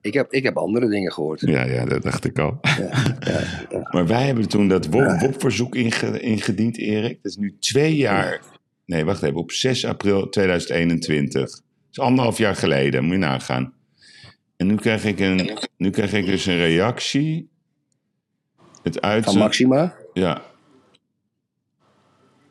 Ik, 0.00 0.14
heb, 0.14 0.32
ik 0.32 0.42
heb 0.42 0.56
andere 0.56 0.88
dingen 0.88 1.12
gehoord. 1.12 1.40
Ja, 1.40 1.64
ja, 1.64 1.84
dat 1.84 2.02
dacht 2.02 2.24
ik 2.24 2.38
al. 2.38 2.60
Maar 3.92 4.06
wij 4.06 4.26
hebben 4.26 4.48
toen 4.48 4.68
dat 4.68 4.86
WOP- 4.86 5.20
WOP-verzoek 5.20 5.74
inge- 5.74 6.20
ingediend, 6.20 6.78
Erik. 6.78 7.18
Dat 7.22 7.32
is 7.32 7.36
nu 7.36 7.56
twee 7.60 7.96
jaar. 7.96 8.40
Nee, 8.84 9.04
wacht 9.04 9.22
even. 9.22 9.36
Op 9.36 9.52
6 9.52 9.84
april 9.84 10.28
2021. 10.28 11.40
Dat 11.50 11.62
is 11.90 11.98
anderhalf 12.00 12.38
jaar 12.38 12.56
geleden, 12.56 13.04
moet 13.04 13.12
je 13.12 13.18
nagaan. 13.18 13.72
En 14.56 14.66
nu 14.66 14.74
krijg 14.74 15.04
ik, 15.04 15.20
een, 15.20 15.58
nu 15.76 15.90
krijg 15.90 16.12
ik 16.12 16.26
dus 16.26 16.46
een 16.46 16.56
reactie. 16.56 17.48
Het 18.82 18.94
Van 19.00 19.02
uit. 19.10 19.34
Maxima. 19.34 19.94
Ja. 20.12 20.42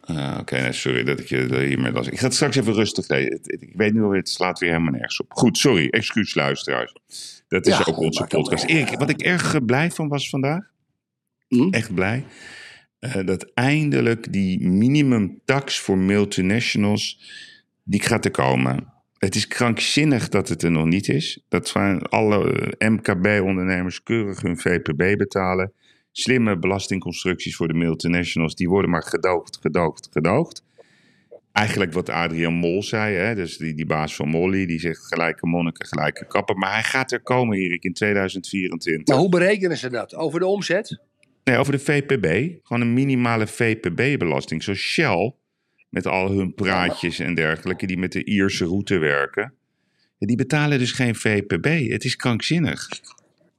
Ah, 0.02 0.38
Oké, 0.40 0.62
nee, 0.62 0.72
sorry 0.72 1.04
dat 1.04 1.20
ik 1.20 1.28
je 1.28 1.66
hiermee 1.66 1.92
las. 1.92 2.08
Ik 2.08 2.18
ga 2.20 2.26
het 2.26 2.34
straks 2.34 2.56
even 2.56 2.74
rustig 2.74 3.08
lezen. 3.08 3.40
Ik 3.44 3.72
weet 3.76 3.94
nu 3.94 4.04
alweer, 4.04 4.20
het 4.20 4.30
slaat 4.30 4.60
weer 4.60 4.70
helemaal 4.70 4.92
nergens 4.92 5.22
op. 5.22 5.32
Goed, 5.34 5.58
sorry. 5.58 5.88
Excuus 5.90 6.36
luisteraars. 6.36 6.94
Dat 7.48 7.68
is 7.68 7.78
Ja, 7.78 7.84
ook 7.86 7.98
onze 7.98 8.26
podcast. 8.28 8.64
Erik, 8.64 9.00
wat 9.00 9.10
ik 9.10 9.22
erg 9.22 9.54
eh, 9.54 9.62
blij 9.66 9.92
van 9.92 10.08
was 10.08 10.30
vandaag. 10.30 10.64
Hm? 11.48 11.70
Echt 11.70 11.94
blij. 11.94 12.26
eh, 13.00 13.26
dat 13.26 13.52
eindelijk 13.54 14.34
die 14.34 14.68
minimumtax 14.68 15.80
voor 15.80 15.98
multinationals, 15.98 17.22
die 17.84 18.02
gaat 18.02 18.26
er 18.26 18.32
komen. 18.32 18.94
Het 19.18 19.36
is 19.36 19.48
krankzinnig 19.48 20.30
dat 20.30 20.50
het 20.50 20.64
er 20.64 20.72
nog 20.72 20.86
niet 20.86 21.08
is. 21.08 21.46
Dat 21.50 21.70
van 21.72 22.02
alle 22.02 22.52
eh, 22.78 22.90
MKB-ondernemers 22.90 24.04
keurig 24.04 24.42
hun 24.42 24.58
VPB 24.60 25.18
betalen. 25.18 25.74
Slimme 26.20 26.58
belastingconstructies 26.58 27.56
voor 27.56 27.68
de 27.68 27.74
multinationals, 27.74 28.56
die 28.56 28.70
worden 28.70 28.90
maar 28.90 29.04
gedoogd, 29.04 29.58
gedoogd, 29.62 30.08
gedoogd. 30.12 30.64
Eigenlijk 31.52 31.94
wat 31.94 32.10
Adrian 32.10 32.54
Mol 32.54 32.84
zei, 32.84 33.16
hè? 33.16 33.36
dus 33.36 33.58
die, 33.58 33.74
die 33.74 33.86
baas 33.86 34.16
van 34.16 34.28
Molly, 34.30 34.66
die 34.66 34.80
zegt 34.80 35.08
gelijke 35.08 35.48
monniken, 35.48 35.88
gelijke 35.88 36.28
kappen. 36.28 36.58
Maar 36.58 36.74
hij 36.74 36.84
gaat 36.84 37.12
er 37.12 37.22
komen, 37.22 37.58
Erik, 37.58 37.84
in 37.84 37.94
2024. 37.94 39.08
Maar 39.08 39.18
hoe 39.18 39.30
berekenen 39.30 39.78
ze 39.78 39.90
dat? 39.90 40.16
Over 40.16 40.40
de 40.40 40.46
omzet? 40.46 41.00
Nee, 41.44 41.58
over 41.58 41.72
de 41.72 41.80
VPB. 41.80 42.58
Gewoon 42.64 42.82
een 42.82 42.94
minimale 42.94 43.48
VPB-belasting. 43.48 44.64
Zoals 44.64 44.80
Shell, 44.80 45.34
met 45.90 46.08
al 46.08 46.32
hun 46.32 46.54
praatjes 46.54 47.20
en 47.20 47.34
dergelijke, 47.34 47.88
die 47.88 47.98
met 47.98 48.12
de 48.12 48.24
Ierse 48.24 48.66
route 48.66 48.98
werken. 48.98 49.54
Die 50.18 50.38
betalen 50.38 50.80
dus 50.80 50.92
geen 50.92 51.16
VPB. 51.16 51.90
Het 51.90 52.04
is 52.04 52.16
krankzinnig. 52.16 52.88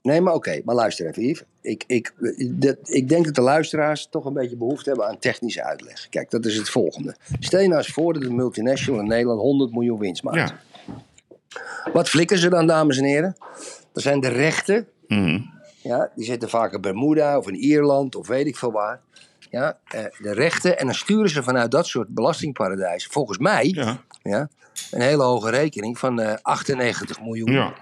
Nee, 0.02 0.20
maar 0.20 0.34
oké. 0.34 0.60
Maar 0.64 0.74
luister 0.74 1.06
even, 1.06 1.22
Yves. 1.22 1.44
Ik, 1.60 1.84
ik, 1.86 2.12
dat, 2.50 2.76
ik 2.82 3.08
denk 3.08 3.24
dat 3.24 3.34
de 3.34 3.40
luisteraars 3.40 4.06
toch 4.10 4.24
een 4.24 4.32
beetje 4.32 4.56
behoefte 4.56 4.88
hebben 4.88 5.06
aan 5.08 5.18
technische 5.18 5.64
uitleg. 5.64 6.08
Kijk, 6.08 6.30
dat 6.30 6.44
is 6.46 6.56
het 6.56 6.68
volgende. 6.68 7.16
Stel 7.38 7.60
je 7.60 7.66
nou 7.68 7.78
eens 7.78 7.92
voor 7.92 8.12
dat 8.12 8.22
een 8.22 8.34
multinational 8.34 9.00
in 9.00 9.06
Nederland 9.06 9.40
100 9.40 9.72
miljoen 9.72 9.98
winst 9.98 10.22
maakt. 10.22 10.36
Ja. 10.36 10.94
Wat 11.92 12.08
flikken 12.08 12.38
ze 12.38 12.48
dan, 12.48 12.66
dames 12.66 12.98
en 12.98 13.04
heren? 13.04 13.36
Dat 13.92 14.02
zijn 14.02 14.20
de 14.20 14.28
rechten. 14.28 14.86
Mhm. 15.06 15.40
Ja, 15.82 16.10
die 16.14 16.24
zitten 16.24 16.48
vaak 16.48 16.72
in 16.72 16.80
Bermuda 16.80 17.38
of 17.38 17.48
in 17.48 17.54
Ierland 17.54 18.14
of 18.16 18.26
weet 18.26 18.46
ik 18.46 18.56
veel 18.56 18.72
waar. 18.72 19.00
Ja, 19.50 19.78
eh, 19.88 20.04
de 20.18 20.32
rechten. 20.32 20.78
En 20.78 20.86
dan 20.86 20.94
sturen 20.94 21.30
ze 21.30 21.42
vanuit 21.42 21.70
dat 21.70 21.86
soort 21.86 22.08
belastingparadijzen, 22.08 23.10
volgens 23.10 23.38
mij, 23.38 23.66
ja. 23.66 24.00
Ja. 24.22 24.48
een 24.90 25.00
hele 25.00 25.22
hoge 25.22 25.50
rekening 25.50 25.98
van 25.98 26.20
eh 26.20 26.34
98 26.42 27.20
miljoen. 27.20 27.52
ja. 27.52 27.74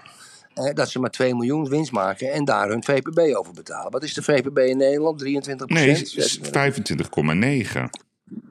Dat 0.73 0.89
ze 0.89 0.99
maar 0.99 1.09
2 1.09 1.35
miljoen 1.35 1.69
winst 1.69 1.91
maken 1.91 2.31
en 2.31 2.45
daar 2.45 2.69
hun 2.69 2.83
VPB 2.83 3.35
over 3.35 3.53
betalen. 3.53 3.91
Wat 3.91 4.03
is 4.03 4.13
de 4.13 4.21
VPB 4.23 4.57
in 4.57 4.77
Nederland? 4.77 5.19
23% 5.19 5.65
Nee, 5.65 5.95
s- 5.95 6.15
s- 6.17 6.39
25,9. 6.41 7.89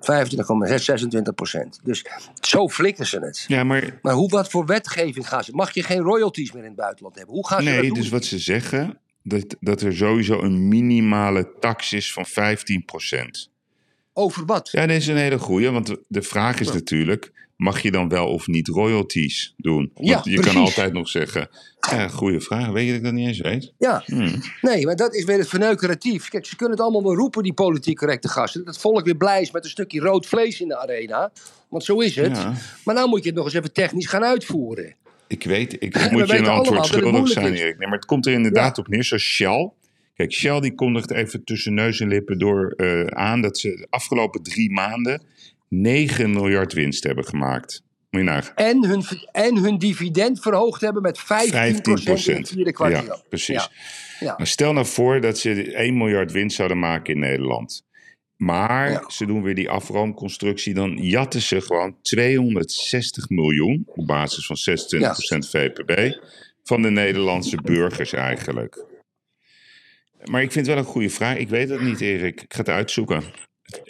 25,6, 0.01 0.85
26 0.85 1.35
procent. 1.35 1.81
Dus 1.83 2.05
zo 2.41 2.69
flikken 2.69 3.07
ze 3.07 3.19
het. 3.19 3.45
Ja, 3.49 3.65
maar 3.65 3.99
Maar 4.03 4.15
hoe, 4.15 4.29
wat 4.29 4.51
voor 4.51 4.67
wetgeving 4.67 5.29
gaan 5.29 5.45
ze? 5.45 5.53
Mag 5.55 5.75
je 5.75 5.83
geen 5.83 5.99
royalties 6.01 6.53
meer 6.53 6.63
in 6.63 6.69
het 6.69 6.77
buitenland 6.79 7.15
hebben? 7.17 7.35
Hoe 7.35 7.47
gaan 7.49 7.63
ze 7.63 7.69
nee, 7.69 7.77
dat 7.77 7.87
doen? 7.87 7.95
dus 7.99 8.09
wat 8.09 8.25
ze 8.25 8.39
zeggen, 8.39 8.99
dat, 9.23 9.57
dat 9.61 9.81
er 9.81 9.97
sowieso 9.97 10.41
een 10.43 10.69
minimale 10.69 11.53
tax 11.61 11.93
is 11.93 12.13
van 12.13 12.27
15%. 12.27 13.51
Over 14.13 14.45
wat? 14.47 14.69
Ja, 14.71 14.87
dat 14.87 14.97
is 14.97 15.07
een 15.07 15.17
hele 15.17 15.39
goeie, 15.39 15.71
want 15.71 15.97
de 16.09 16.23
vraag 16.23 16.61
is 16.61 16.73
natuurlijk, 16.73 17.33
mag 17.59 17.81
je 17.83 17.91
dan 17.91 18.09
wel 18.09 18.27
of 18.27 18.47
niet 18.47 18.69
royalties 18.69 19.55
doen? 19.57 19.91
Want 19.95 20.09
Ja, 20.09 20.21
je 20.25 20.35
precies. 20.35 20.53
kan 20.53 20.63
altijd 20.63 20.93
nog 20.93 21.09
zeggen, 21.09 21.49
ja, 21.91 22.09
goede 22.09 22.41
vraag, 22.41 22.69
weet 22.69 22.83
je 22.85 22.89
dat 22.89 22.99
ik 22.99 23.05
dat 23.05 23.13
niet 23.13 23.27
eens 23.27 23.41
weet? 23.41 23.73
Ja, 23.79 24.03
Hmm. 24.07 24.43
nee, 24.61 24.85
maar 24.87 24.97
dat 24.97 25.15
is 25.15 25.25
weer 25.25 25.39
het 25.39 25.49
verneukeratief. 25.49 26.29
Kijk, 26.29 26.47
ze 26.47 26.57
kunnen 26.57 26.77
het 26.77 26.85
allemaal 26.87 27.03
wel 27.03 27.15
roepen, 27.17 27.43
die 27.43 27.53
politiek 27.53 27.97
correcte 27.99 28.29
gasten. 28.29 28.65
Dat 28.65 28.75
het 28.75 28.83
volk 28.83 29.05
weer 29.05 29.17
blij 29.17 29.41
is 29.41 29.51
met 29.51 29.65
een 29.65 29.71
stukje 29.71 30.01
rood 30.01 30.27
vlees 30.27 30.61
in 30.61 30.69
de 30.69 30.79
arena. 30.79 31.33
Want 31.69 31.85
zo 31.85 31.99
is 32.01 32.17
het. 32.17 32.37
Ja. 32.37 32.55
Maar 32.85 32.95
nou 32.95 33.09
moet 33.09 33.21
je 33.23 33.27
het 33.27 33.37
nog 33.37 33.45
eens 33.45 33.55
even 33.55 33.73
technisch 33.73 34.07
gaan 34.07 34.25
uitvoeren. 34.25 34.95
Ik 35.27 35.45
weet, 35.45 35.77
ik 35.79 35.95
moet 36.11 36.29
je 36.29 36.37
een 36.39 36.47
antwoord 36.47 36.87
schuldig 36.87 37.29
zijn. 37.29 37.55
Erik. 37.55 37.79
Nee, 37.79 37.89
maar 37.89 37.97
het 37.99 38.07
komt 38.07 38.27
er 38.27 38.33
inderdaad 38.33 38.79
op 38.79 38.89
neer, 38.89 39.05
zoals 39.05 39.23
Shell. 39.23 39.71
Kijk, 40.15 40.33
Shell 40.33 40.61
die 40.61 40.75
kondigt 40.75 41.11
even 41.11 41.45
tussen 41.45 41.75
neus 41.75 42.01
en 42.01 42.09
lippen 42.09 42.39
door 42.39 42.71
eh, 42.77 43.05
aan 43.05 43.41
dat 43.43 43.59
ze 43.59 43.69
de 43.69 43.87
afgelopen 43.91 44.43
drie 44.43 44.71
maanden 44.73 45.23
9 45.69 46.33
miljard 46.33 46.73
winst 46.73 47.05
hebben 47.05 47.25
gemaakt. 47.25 47.83
Moet 48.11 48.21
je 48.21 48.27
nagaan. 48.29 48.55
En 48.55 48.85
hun, 48.85 49.03
en 49.33 49.57
hun 49.57 49.79
dividend 49.79 50.41
verhoogd 50.41 50.81
hebben 50.81 51.03
met 51.03 51.19
15%, 51.19 51.23
15 51.25 52.33
in 52.33 52.37
het 52.37 52.49
vierde 52.49 52.73
kwartaal. 52.73 53.05
Ja, 53.05 53.21
precies. 53.29 53.55
Ja. 53.55 53.69
Ja. 54.21 54.35
Maar 54.37 54.47
stel 54.47 54.73
nou 54.73 54.87
voor 54.87 55.21
dat 55.21 55.39
ze 55.39 55.73
1 55.75 55.97
miljard 55.97 56.33
winst 56.33 56.57
zouden 56.57 56.79
maken 56.79 57.15
in 57.15 57.21
Nederland. 57.21 57.87
Maar 58.37 58.91
Ja. 58.91 59.11
ze 59.11 59.27
doen 59.27 59.43
weer 59.43 59.55
die 59.55 59.71
afroomconstructie. 59.71 60.75
Dan 60.75 60.97
jatten 61.03 61.41
ze 61.43 61.61
gewoon 61.61 61.97
260 62.03 63.29
miljoen. 63.29 63.83
Op 63.87 64.07
basis 64.07 64.47
van 64.47 64.57
26% 64.57 65.49
VPB. 65.51 66.19
Van 66.63 66.83
de 66.83 66.91
Nederlandse 66.91 67.57
burgers 67.57 68.13
eigenlijk. 68.13 68.85
Maar 70.25 70.43
ik 70.43 70.53
vind 70.53 70.67
het 70.67 70.75
wel 70.75 70.85
een 70.85 70.91
goede 70.91 71.11
vraag. 71.11 71.37
Ik 71.37 71.49
weet 71.49 71.69
het 71.69 71.81
niet, 71.81 72.01
Erik. 72.01 72.43
Ik 72.43 72.53
ga 72.55 72.59
het 72.59 72.69
uitzoeken. 72.69 73.23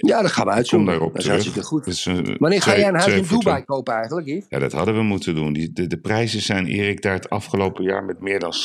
Ja, 0.06 0.22
dat 0.22 0.30
gaan 0.32 0.44
we 0.44 0.50
Kom 0.50 0.58
uitzoeken. 0.58 0.88
daarop 0.88 1.12
dat 1.12 1.22
is 1.22 1.28
hartstikke 1.28 1.62
goed. 1.62 2.04
Eh, 2.06 2.36
Wanneer 2.38 2.62
ga 2.62 2.76
jij 2.78 2.88
een 2.88 2.94
huis 2.94 3.14
in 3.30 3.38
Dubai 3.38 3.64
kopen 3.64 3.94
eigenlijk, 3.94 4.26
Yves? 4.26 4.46
Ja, 4.48 4.58
dat 4.58 4.72
hadden 4.72 4.94
we 4.94 5.02
moeten 5.02 5.34
doen. 5.34 5.52
Die, 5.52 5.72
de, 5.72 5.86
de 5.86 5.98
prijzen 5.98 6.40
zijn, 6.40 6.66
Erik, 6.66 7.02
daar 7.02 7.14
het 7.14 7.30
afgelopen 7.30 7.84
jaar 7.84 8.04
met 8.04 8.20
meer 8.20 8.38
dan 8.40 8.52
70% 8.52 8.56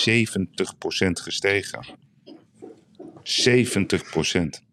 gestegen. 1.21 1.85
70%. 3.23 4.63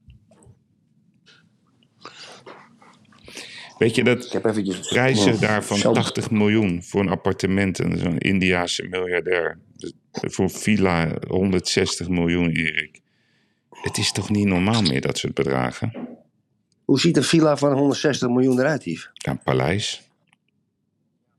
Weet 3.78 3.94
je 3.94 4.00
Ik 4.00 4.04
dat 4.04 4.32
heb 4.32 4.44
eventjes... 4.44 4.88
prijzen 4.88 5.32
Oh, 5.32 5.40
daar 5.40 5.64
van 5.64 5.76
zo. 5.76 5.92
80 5.92 6.30
miljoen 6.30 6.82
voor 6.82 7.00
een 7.00 7.08
appartement 7.08 7.78
en 7.78 7.98
zo'n 7.98 8.18
Indiaanse 8.18 8.86
miljardair. 8.88 9.58
Voor 10.12 10.44
een 10.44 10.50
villa 10.50 11.08
160 11.28 12.08
miljoen, 12.08 12.48
Erik. 12.50 13.00
het 13.70 13.98
is 13.98 14.12
toch 14.12 14.30
niet 14.30 14.46
normaal 14.46 14.82
meer, 14.82 15.00
dat 15.00 15.18
soort 15.18 15.34
bedragen? 15.34 16.18
Hoe 16.90 17.00
ziet 17.00 17.16
een 17.16 17.22
villa 17.24 17.56
van 17.56 17.72
160 17.72 18.28
miljoen 18.28 18.58
eruit, 18.60 18.84
Yves? 18.84 19.10
Ja, 19.12 19.30
een 19.30 19.42
paleis. 19.42 20.08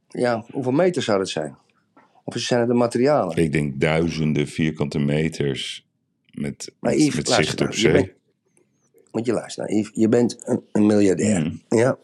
Ja, 0.09 0.45
hoeveel 0.51 0.71
meter 0.71 1.01
zou 1.01 1.17
dat 1.17 1.29
zijn? 1.29 1.57
Of 2.23 2.37
zijn 2.37 2.59
het 2.59 2.69
de 2.69 2.75
materialen? 2.75 3.35
Ik 3.37 3.51
denk 3.51 3.79
duizenden 3.79 4.47
vierkante 4.47 4.99
meters 4.99 5.85
met, 6.31 6.71
Maar 6.79 6.95
Yves, 6.95 7.15
met 7.15 7.29
zicht 7.29 7.57
nou, 7.59 7.69
op 7.69 7.75
je 7.75 7.81
zee. 7.81 7.91
bent- 7.91 8.11
Want 9.11 9.25
je 9.25 9.33
luistert, 9.33 9.67
nou, 9.67 9.79
Yves, 9.79 9.91
je 9.93 10.09
bent 10.09 10.37
een, 10.47 10.63
een 10.71 10.85
miljardair. 10.85 11.41
Mm. 11.41 11.61
Ja? 11.69 11.97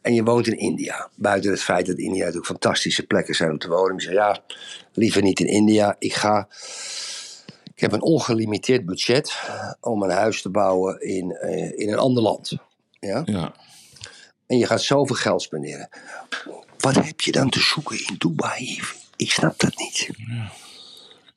En 0.00 0.14
je 0.14 0.22
woont 0.22 0.46
in 0.46 0.58
India. 0.58 1.10
Buiten 1.16 1.50
het 1.50 1.62
feit 1.62 1.86
dat 1.86 1.98
India 1.98 2.18
natuurlijk 2.18 2.46
fantastische 2.46 3.06
plekken 3.06 3.34
zijn 3.34 3.50
om 3.50 3.58
te 3.58 3.68
wonen. 3.68 3.94
Je 3.96 4.02
zegt, 4.02 4.14
ja, 4.14 4.42
liever 4.92 5.22
niet 5.22 5.40
in 5.40 5.46
India. 5.46 5.96
Ik 5.98 6.14
ga... 6.14 6.48
Ik 7.80 7.90
heb 7.90 8.00
een 8.00 8.02
ongelimiteerd 8.02 8.86
budget 8.86 9.50
om 9.80 10.02
een 10.02 10.10
huis 10.10 10.42
te 10.42 10.48
bouwen 10.48 11.00
in, 11.00 11.32
eh, 11.32 11.78
in 11.78 11.92
een 11.92 11.98
ander 11.98 12.22
land. 12.22 12.56
Ja? 12.98 13.22
Ja. 13.24 13.52
En 14.46 14.58
je 14.58 14.66
gaat 14.66 14.82
zoveel 14.82 15.16
geld 15.16 15.42
spenderen. 15.42 15.88
Wat 16.78 16.94
heb 16.94 17.20
je 17.20 17.32
dan 17.32 17.50
te 17.50 17.60
zoeken 17.60 17.98
in 17.98 18.14
Dubai? 18.18 18.80
Ik 19.16 19.30
snap 19.30 19.58
dat 19.58 19.76
niet. 19.76 20.10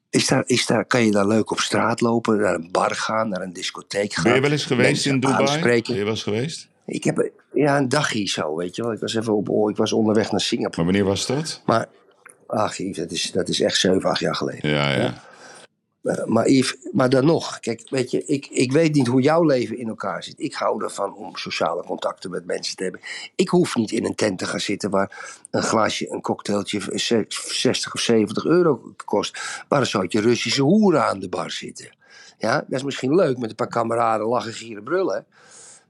Is 0.10 0.28
daar, 0.28 0.44
is 0.46 0.66
daar, 0.66 0.86
kan 0.86 1.06
je 1.06 1.12
daar 1.12 1.28
leuk 1.28 1.52
op 1.52 1.60
straat 1.60 2.02
lopen, 2.02 2.38
naar 2.38 2.54
een 2.54 2.72
bar 2.72 2.96
gaan, 2.96 3.30
naar 3.30 3.42
een 3.42 3.54
discotheek 3.54 4.14
gaan? 4.14 4.24
Ben 4.24 4.36
je 4.36 4.42
wel 4.42 4.52
eens 4.52 4.66
geweest 4.66 5.06
in 5.06 5.20
Dubai? 5.20 5.38
Ben 5.38 5.48
aanspreken? 5.48 5.96
je 5.96 6.04
wel 6.04 6.10
eens 6.10 6.24
geweest? 6.24 6.68
Ik 6.86 7.04
heb 7.04 7.32
ja, 7.54 7.78
een 7.78 7.90
dagje 7.90 8.28
zo, 8.28 8.56
weet 8.56 8.76
je 8.76 8.82
wel. 8.82 8.92
Ik 8.92 9.00
was 9.00 9.16
even 9.16 9.36
op, 9.36 9.50
oh, 9.50 9.70
ik 9.70 9.78
was 9.78 9.94
onderweg 9.94 10.32
naar 10.32 10.42
Singapore. 10.42 10.76
Maar 10.76 10.86
wanneer 10.86 11.06
was 11.10 11.26
dat? 11.26 11.62
Maar, 11.66 11.88
ach 12.48 12.78
dat 12.78 13.12
is, 13.12 13.32
dat 13.32 13.50
is 13.50 13.62
echt 13.62 13.78
7, 13.78 14.10
8 14.10 14.20
jaar 14.20 14.36
geleden. 14.36 14.70
Ja, 14.70 14.96
ja. 14.96 15.32
Eh, 16.04 16.26
maar 16.26 16.50
Yves, 16.50 16.76
maar 16.92 17.10
dan 17.10 17.26
nog. 17.26 17.60
Kijk, 17.60 17.88
weet 17.90 18.12
je, 18.12 18.26
ik, 18.26 18.48
ik 18.52 18.72
weet 18.72 18.94
niet 18.94 19.08
hoe 19.08 19.22
jouw 19.22 19.44
leven 19.44 19.78
in 19.78 19.88
elkaar 19.88 20.24
zit. 20.24 20.34
Ik 20.40 20.54
hou 20.54 20.84
ervan 20.84 21.16
om 21.16 21.36
sociale 21.36 21.84
contacten 21.84 22.30
met 22.32 22.46
mensen 22.46 22.76
te 22.76 22.84
hebben. 22.84 23.02
Ik 23.36 23.50
hoef 23.50 23.76
niet 23.76 23.92
in 23.92 24.06
een 24.06 24.16
tent 24.16 24.40
te 24.40 24.46
gaan 24.46 24.60
zitten 24.60 24.90
waar 24.90 25.36
een 25.52 25.64
glaasje, 25.64 26.12
een 26.12 26.22
cocktailtje 26.22 27.00
ze- 27.00 27.26
60 27.28 27.94
of 27.94 28.00
70 28.00 28.46
euro 28.46 28.94
kost. 29.06 29.40
Waar 29.68 29.80
een 29.80 29.86
soortje 29.86 30.22
Russische 30.22 30.62
hoeren 30.62 31.04
aan 31.06 31.20
de 31.20 31.30
bar 31.30 31.52
zitten. 31.52 31.96
Ja, 32.38 32.56
dat 32.68 32.80
is 32.80 32.84
misschien 32.84 33.16
leuk 33.16 33.38
met 33.38 33.50
een 33.50 33.56
paar 33.56 33.68
kameraden 33.68 34.28
lachen, 34.28 34.54
gieren, 34.54 34.84
brullen. 34.84 35.26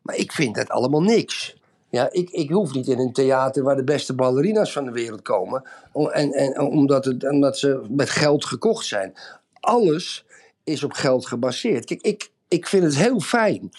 Maar 0.02 0.16
ik 0.16 0.32
vind 0.32 0.56
dat 0.56 0.70
allemaal 0.70 1.02
niks. 1.04 1.56
Ja, 1.90 2.12
ik, 2.12 2.30
ik 2.30 2.50
hoef 2.50 2.74
niet 2.74 2.88
in 2.88 3.00
een 3.00 3.14
theater 3.14 3.64
waar 3.64 3.76
de 3.76 3.84
beste 3.84 4.14
ballerina's 4.16 4.72
van 4.72 4.86
de 4.86 4.92
wereld 4.92 5.22
komen. 5.22 5.64
om- 5.92 6.10
En, 6.10 6.32
en, 6.32 6.60
omdat, 6.60 7.06
het, 7.06 7.30
omdat 7.30 7.58
ze 7.58 7.82
met 7.90 8.10
geld 8.10 8.46
gekocht 8.46 8.86
zijn. 8.86 9.14
Alles 9.64 10.26
is 10.64 10.84
op 10.84 10.92
geld 10.92 11.26
gebaseerd. 11.26 11.86
Kijk, 11.86 12.02
ik, 12.02 12.32
ik 12.48 12.68
vind 12.68 12.84
het 12.84 12.96
heel 12.96 13.20
fijn, 13.20 13.70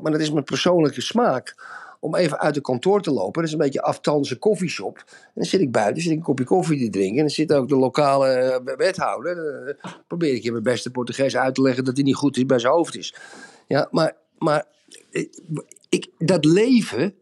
maar 0.00 0.12
dat 0.12 0.20
is 0.20 0.30
mijn 0.30 0.44
persoonlijke 0.44 1.00
smaak. 1.00 1.78
Om 2.00 2.14
even 2.14 2.38
uit 2.38 2.54
het 2.54 2.64
kantoor 2.64 3.02
te 3.02 3.10
lopen. 3.10 3.32
Dat 3.32 3.44
is 3.44 3.52
een 3.52 3.58
beetje 3.58 3.82
aftanse 3.82 4.36
koffieshop. 4.36 4.96
En 5.06 5.30
dan 5.34 5.44
zit 5.44 5.60
ik 5.60 5.72
buiten, 5.72 6.02
zit 6.02 6.12
ik 6.12 6.18
een 6.18 6.24
kopje 6.24 6.44
koffie 6.44 6.84
te 6.84 6.90
drinken. 6.90 7.16
En 7.16 7.22
dan 7.22 7.30
zit 7.30 7.52
ook 7.52 7.68
de 7.68 7.76
lokale 7.76 8.28
eh, 8.28 8.76
wethouder. 8.76 9.34
Dan 9.82 9.92
probeer 10.06 10.34
ik 10.34 10.42
je 10.42 10.50
mijn 10.50 10.62
beste 10.62 10.90
Portugees 10.90 11.36
uit 11.36 11.54
te 11.54 11.62
leggen 11.62 11.84
dat 11.84 11.96
hij 11.96 12.04
niet 12.04 12.14
goed 12.14 12.36
is 12.36 12.46
bij 12.46 12.58
zijn 12.58 12.72
hoofd 12.72 12.96
is. 12.96 13.14
Ja, 13.66 13.88
maar, 13.90 14.16
maar 14.38 14.64
eh, 15.10 15.26
ik, 15.88 16.08
dat 16.18 16.44
leven, 16.44 17.14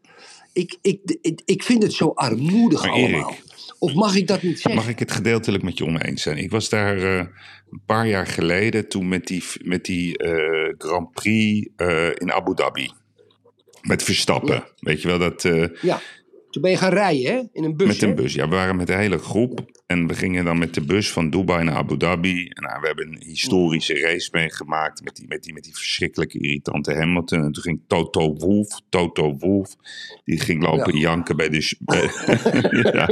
ik, 0.52 0.78
ik, 0.82 1.16
ik, 1.20 1.40
ik 1.44 1.62
vind 1.62 1.82
het 1.82 1.92
zo 1.92 2.12
armoedig 2.14 2.88
allemaal. 2.88 3.34
Of 3.78 3.94
mag 3.94 4.16
ik 4.16 4.26
dat 4.26 4.42
niet 4.42 4.60
zeggen? 4.60 4.74
Mag 4.74 4.88
ik 4.88 4.98
het 4.98 5.12
gedeeltelijk 5.12 5.62
met 5.62 5.78
je 5.78 5.84
oneens 5.84 6.22
zijn? 6.22 6.36
Ik 6.36 6.50
was 6.50 6.68
daar 6.68 7.18
eh, 7.18 7.26
een 7.70 7.82
paar 7.86 8.06
jaar 8.06 8.26
geleden 8.26 8.88
toen 8.88 9.08
met 9.08 9.26
die, 9.26 9.42
met 9.62 9.84
die 9.84 10.18
eh, 10.18 10.74
Grand 10.78 11.12
Prix 11.12 11.68
eh, 11.76 12.08
in 12.14 12.32
Abu 12.32 12.54
Dhabi. 12.54 12.90
Met 13.82 14.02
Verstappen. 14.02 14.54
Ja. 14.54 14.68
Weet 14.78 15.02
je 15.02 15.08
wel, 15.08 15.18
dat, 15.18 15.44
eh, 15.44 15.64
Ja, 15.82 16.00
toen 16.50 16.62
ben 16.62 16.70
je 16.70 16.76
gaan 16.76 16.92
rijden, 16.92 17.32
hè? 17.32 17.42
In 17.52 17.64
een 17.64 17.76
bus. 17.76 17.86
met 17.86 18.02
een 18.02 18.08
hè? 18.08 18.14
bus. 18.14 18.34
Ja, 18.34 18.48
we 18.48 18.54
waren 18.54 18.76
met 18.76 18.86
de 18.86 18.94
hele 18.94 19.18
groep. 19.18 19.60
En 19.86 20.06
we 20.06 20.14
gingen 20.14 20.44
dan 20.44 20.58
met 20.58 20.74
de 20.74 20.84
bus 20.84 21.10
van 21.12 21.30
Dubai 21.30 21.64
naar 21.64 21.74
Abu 21.74 21.96
Dhabi. 21.96 22.48
En 22.48 22.62
nou, 22.62 22.80
we 22.80 22.86
hebben 22.86 23.06
een 23.06 23.22
historische 23.22 24.00
race 24.00 24.28
meegemaakt 24.32 25.04
met 25.04 25.16
die, 25.16 25.26
met, 25.28 25.42
die, 25.42 25.52
met 25.52 25.62
die 25.64 25.74
verschrikkelijke 25.74 26.38
irritante 26.38 26.94
Hamilton. 26.94 27.42
En 27.42 27.52
toen 27.52 27.62
ging 27.62 27.80
Toto 27.86 28.34
Wolff, 28.34 28.80
Toto 28.88 29.36
Wolff, 29.36 29.76
die 30.24 30.40
ging 30.40 30.62
lopen 30.62 30.94
Ja. 30.94 31.00
janken 31.00 31.36
bij 31.36 31.48
de, 31.48 31.76
bij, 31.78 32.02
ja, 32.92 33.06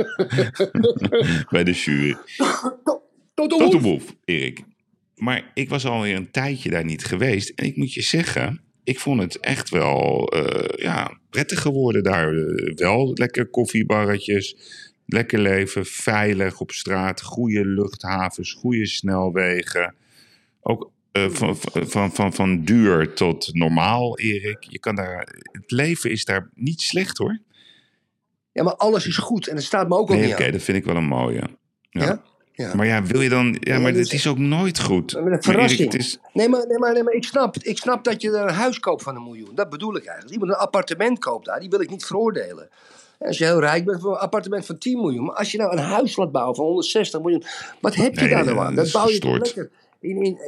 bij 1.51 1.65
de 1.65 1.73
jury. 1.73 2.17
Toto 3.37 3.59
Toto. 3.59 3.81
Wolff, 3.81 4.15
Erik. 4.25 4.63
Maar 5.15 5.51
ik 5.55 5.69
was 5.69 5.87
alweer 5.87 6.17
een 6.17 6.31
tijdje 6.31 6.71
daar 6.71 6.85
niet 6.85 7.05
geweest. 7.05 7.49
En 7.49 7.65
ik 7.65 7.77
moet 7.77 7.95
je 7.95 8.03
zeggen, 8.03 8.61
ik 8.85 9.01
vond 9.01 9.21
het 9.21 9.41
echt 9.41 9.71
wel 9.71 10.29
eh, 10.29 10.83
ja, 10.85 11.19
prettig 11.31 11.61
geworden 11.61 12.03
daar. 12.03 12.35
Eh, 12.35 12.75
wel 12.75 13.13
lekker 13.15 13.47
koffiebarretjes, 13.47 14.57
lekker 15.07 15.39
leven, 15.39 15.87
veilig 15.87 16.61
op 16.61 16.71
straat, 16.71 17.23
goede 17.23 17.67
luchthavens, 17.67 18.53
goede 18.53 18.87
snelwegen. 18.87 19.95
Ook 20.61 20.91
eh, 21.13 21.29
van, 21.29 21.57
van, 21.73 22.13
van, 22.13 22.33
van 22.33 22.65
duur 22.65 23.15
tot 23.15 23.55
normaal, 23.55 24.19
Erik. 24.19 24.63
Je 24.63 24.79
kan 24.79 24.95
daar, 24.95 25.35
het 25.53 25.71
leven 25.71 26.11
is 26.11 26.25
daar 26.25 26.51
niet 26.55 26.81
slecht 26.81 27.19
hoor. 27.19 27.39
Ja, 28.53 28.63
maar 28.63 28.77
alles 28.77 29.07
is 29.07 29.17
goed 29.17 29.47
en 29.47 29.57
het 29.57 29.65
staat 29.65 29.89
me 29.89 29.97
ook 29.97 30.09
al 30.09 30.17
Nee, 30.17 30.33
oké, 30.33 30.51
dat 30.51 30.63
vind 30.63 30.79
ik 30.79 30.85
wel 30.85 30.97
een 30.97 31.07
mooie. 31.07 31.43
Ja. 31.91 32.05
Ja? 32.05 32.23
Ja. 32.57 32.75
Maar 32.75 32.87
ja, 32.87 33.03
wil 33.03 33.21
je 33.21 33.29
dan. 33.29 33.57
Ja, 33.61 33.79
maar 33.79 33.93
het 33.93 34.13
is- 34.13 34.27
ook 34.27 34.39
nooit 34.39 34.81
goed. 34.81 35.13
Maar 35.25 35.43
verrassing. 35.43 35.81
Erik, 35.81 35.93
het 35.93 36.01
is, 36.03 36.19
Nee, 36.33 36.49
maar, 36.49 36.67
nee, 36.67 36.79
maar, 36.79 36.93
nee, 36.93 37.03
maar 37.03 37.13
ik, 37.13 37.25
snap, 37.25 37.57
ik 37.57 37.79
snap 37.79 38.05
dat 38.05 38.23
je 38.23 38.31
er 38.31 38.43
een 38.49 38.55
huis 38.55 38.81
koopt 38.81 39.03
van 39.03 39.17
een 39.17 39.23
miljoen. 39.23 39.55
Dat 39.55 39.69
bedoel 39.71 39.97
ik 39.97 40.05
eigenlijk. 40.05 40.33
Iemand 40.33 40.51
een 40.53 40.59
appartement 40.59 41.19
koopt 41.19 41.47
daar, 41.47 41.61
die 41.61 41.69
wil 41.69 41.81
ik 41.81 41.91
niet 41.91 42.05
veroordelen. 42.05 42.69
En 43.19 43.27
Als 43.27 43.39
je 43.39 43.45
heel 43.45 43.61
rijk 43.61 43.85
bent 43.85 44.01
voor 44.01 44.13
een 44.13 44.19
appartement 44.19 44.67
van 44.67 44.79
10 44.79 45.01
miljoen. 45.01 45.25
Maar 45.25 45.35
als 45.37 45.53
je 45.53 45.59
nou 45.59 45.73
een 45.73 45.79
huis 45.85 46.17
laat 46.17 46.33
bouwen 46.33 46.55
van 46.57 46.65
160 46.65 47.21
miljoen. 47.21 47.43
Wat 47.81 47.95
heb 47.95 48.15
je 48.15 48.21
Nee, 48.21 48.31
daar 48.31 48.45
nou 48.45 48.59
aan? 48.59 48.75
dat 48.75 48.93
bouw 48.93 49.09
je 49.09 49.19
toch 49.19 49.39
lekker 49.39 49.71
in, 50.01 50.23
in, 50.23 50.39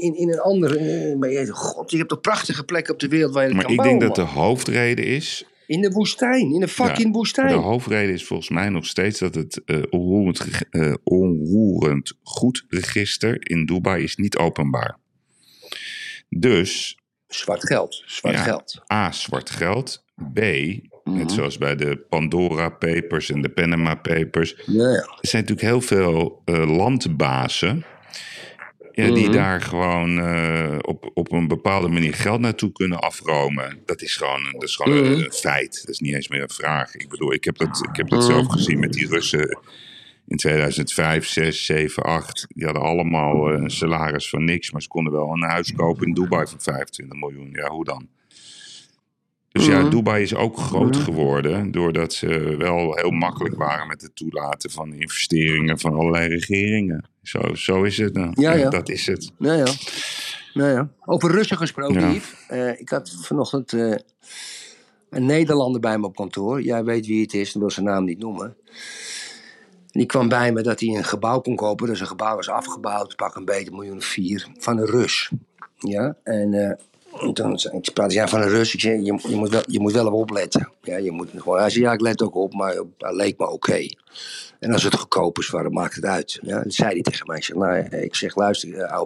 in, 0.00 0.16
in, 0.16 0.32
een 0.32 0.40
andere. 0.40 1.16
Maar 1.16 1.30
je, 1.30 1.46
God, 1.52 1.90
je 1.90 1.96
hebt 1.96 2.08
toch 2.08 2.20
prachtige 2.20 2.64
plekken 2.64 2.92
op 2.92 3.00
de 3.00 3.08
wereld 3.08 3.34
waar 3.34 3.48
je 3.48 3.54
maar 3.54 3.64
kan 3.64 3.72
ik 3.74 3.82
denk 3.82 4.00
dat 4.00 4.14
de 4.14 4.20
hoofdreden 4.22 5.04
is. 5.04 5.46
In 5.68 5.80
de 5.80 5.90
woestijn, 5.90 6.52
in 6.52 6.60
de 6.60 6.68
fucking 6.68 7.06
Ja, 7.06 7.10
woestijn. 7.10 7.48
De 7.48 7.54
hoofdreden 7.54 8.14
is 8.14 8.24
volgens 8.24 8.48
mij 8.48 8.68
nog 8.68 8.86
steeds 8.86 9.18
dat 9.18 9.34
het 9.34 9.62
eh, 9.64 9.82
onroerend, 9.90 10.38
reg- 10.40 10.62
eh, 10.62 10.94
onroerend 11.04 12.14
goed 12.22 12.64
register 12.68 13.50
in 13.50 13.64
Dubai 13.66 14.02
is 14.02 14.16
niet 14.16 14.36
openbaar. 14.36 14.98
Dus 16.28 16.98
Zwart 17.26 17.66
geld, 17.66 18.02
zwart 18.06 18.34
Ja. 18.36 18.42
geld. 18.42 18.82
A, 18.92 19.12
zwart 19.12 19.50
geld. 19.50 20.04
B, 20.34 20.38
Mhm. 20.38 21.16
net 21.16 21.32
zoals 21.32 21.58
bij 21.58 21.76
de 21.76 22.06
Pandora 22.08 22.68
Papers 22.68 23.30
en 23.30 23.42
de 23.42 23.48
Panama 23.50 23.94
Papers. 23.94 24.54
Ja, 24.66 24.88
ja. 24.88 24.94
Er 24.96 25.18
zijn 25.20 25.42
natuurlijk 25.42 25.68
heel 25.68 25.80
veel 25.80 26.42
eh, 26.44 26.76
landbazen. 26.76 27.84
Ja, 29.06 29.10
die 29.10 29.24
Mhm. 29.24 29.32
daar 29.32 29.60
gewoon 29.60 30.18
eh, 30.18 30.76
op, 30.80 31.10
op 31.14 31.32
een 31.32 31.48
bepaalde 31.48 31.88
manier 31.88 32.14
geld 32.14 32.40
naartoe 32.40 32.72
kunnen 32.72 32.98
afromen. 33.00 33.78
Dat 33.84 34.02
is 34.02 34.16
gewoon, 34.16 34.42
dat 34.52 34.62
is 34.62 34.76
gewoon 34.76 34.96
een, 34.98 35.12
Mhm. 35.12 35.20
een 35.24 35.32
feit. 35.32 35.78
Dat 35.80 35.88
is 35.88 35.98
niet 35.98 36.14
eens 36.14 36.28
meer 36.28 36.42
een 36.42 36.50
vraag. 36.50 36.94
Ik 36.94 37.08
bedoel, 37.08 37.32
ik 37.32 37.44
heb 37.44 37.56
dat, 37.56 37.86
ik 37.90 37.96
heb 37.96 38.08
dat 38.08 38.18
Mhm. 38.18 38.28
zelf 38.30 38.46
gezien 38.46 38.78
met 38.78 38.92
die 38.92 39.08
Russen 39.08 39.58
in 40.26 40.36
2005, 40.36 41.26
6, 41.26 41.64
7, 41.64 42.02
8. 42.02 42.46
Die 42.48 42.64
hadden 42.64 42.82
allemaal 42.82 43.50
eh, 43.52 43.60
een 43.62 43.70
salaris 43.70 44.28
van 44.28 44.44
niks. 44.44 44.70
Maar 44.70 44.82
ze 44.82 44.88
konden 44.88 45.12
wel 45.12 45.30
een 45.32 45.42
huis 45.42 45.72
kopen 45.72 46.06
in 46.06 46.14
Dubai 46.14 46.46
voor 46.46 46.60
25 46.60 47.18
miljoen. 47.18 47.48
Ja, 47.52 47.68
hoe 47.68 47.84
dan? 47.84 48.08
Dus 49.48 49.66
ja, 49.66 49.80
Mhm. 49.80 49.90
Dubai 49.90 50.22
is 50.22 50.34
ook 50.34 50.58
groot 50.58 50.96
geworden 50.96 51.70
doordat 51.70 52.12
ze 52.12 52.54
wel 52.58 52.94
heel 52.96 53.10
makkelijk 53.10 53.54
waren 53.56 53.86
met 53.86 54.02
het 54.02 54.16
toelaten 54.16 54.70
van 54.70 54.92
investeringen 54.94 55.78
van 55.78 55.92
allerlei 55.94 56.28
regeringen. 56.28 57.04
Zo, 57.28 57.54
zo 57.54 57.82
is 57.82 57.98
het 57.98 58.14
dan. 58.14 58.32
Ja, 58.34 58.52
ja. 58.52 58.70
Dat 58.70 58.88
is 58.88 59.06
het. 59.06 59.32
Nou 59.36 59.58
ja. 59.58 59.72
Nou 60.54 60.70
ja. 60.70 60.88
Over 61.04 61.30
Russen 61.30 61.56
gesproken, 61.56 62.00
Ja. 62.00 62.10
Yves. 62.10 62.34
Eh, 62.48 62.80
ik 62.80 62.88
had 62.88 63.16
vanochtend 63.22 63.72
eh, 63.72 63.94
een 65.10 65.26
Nederlander 65.26 65.80
bij 65.80 65.98
me 65.98 66.06
op 66.06 66.16
kantoor. 66.16 66.62
Jij 66.62 66.84
weet 66.84 67.06
wie 67.06 67.22
het 67.22 67.34
is, 67.34 67.54
ik 67.54 67.60
wil 67.60 67.70
zijn 67.70 67.86
naam 67.86 68.04
niet 68.04 68.18
noemen. 68.18 68.56
Die 69.90 70.06
kwam 70.06 70.28
bij 70.28 70.52
me 70.52 70.62
dat 70.62 70.80
hij 70.80 70.88
een 70.88 71.04
gebouw 71.04 71.40
kon 71.40 71.56
kopen. 71.56 71.86
Dus 71.86 72.00
een 72.00 72.06
gebouw 72.06 72.36
was 72.36 72.48
afgebouwd, 72.48 73.16
pak 73.16 73.34
een 73.34 73.44
beetje, 73.44 73.70
miljoen 73.70 73.96
of 73.96 74.04
vier, 74.04 74.48
van 74.58 74.78
een 74.78 74.86
Rus. 74.86 75.30
Ja, 75.78 76.16
en 76.22 76.54
eh, 76.54 76.76
toen 77.32 77.58
ja, 78.08 78.28
van 78.28 78.42
een 78.42 78.48
Rus. 78.48 78.72
Je, 78.72 79.02
je, 79.02 79.36
moet 79.36 79.50
wel, 79.50 79.62
je 79.66 79.80
moet 79.80 79.92
wel 79.92 80.06
op 80.06 80.12
opletten. 80.12 80.72
Ja, 80.82 80.96
je 80.96 81.10
moet 81.10 81.28
gewoon, 81.36 81.58
hij 81.58 81.70
zei, 81.70 81.84
ja, 81.84 81.92
ik 81.92 82.00
let 82.00 82.22
ook 82.22 82.34
op, 82.34 82.54
maar 82.54 82.74
dat 82.96 83.14
leek 83.14 83.38
me 83.38 83.50
oké. 83.50 83.86
En 84.58 84.72
als 84.72 84.82
het 84.82 84.94
goedkoop 84.94 85.38
is, 85.38 85.50
waarom 85.50 85.72
maakt 85.72 85.94
het 85.94 86.04
uit? 86.04 86.38
Ja, 86.42 86.62
dat 86.62 86.74
zei 86.74 86.90
hij 86.90 87.02
tegen 87.02 87.26
mij. 87.26 87.36
Ik 87.36 87.44
zeg, 87.44 87.56
nou, 87.56 87.78
ik 87.78 88.14
zeg 88.14 88.36
luister, 88.36 88.68
uh. 88.68 89.02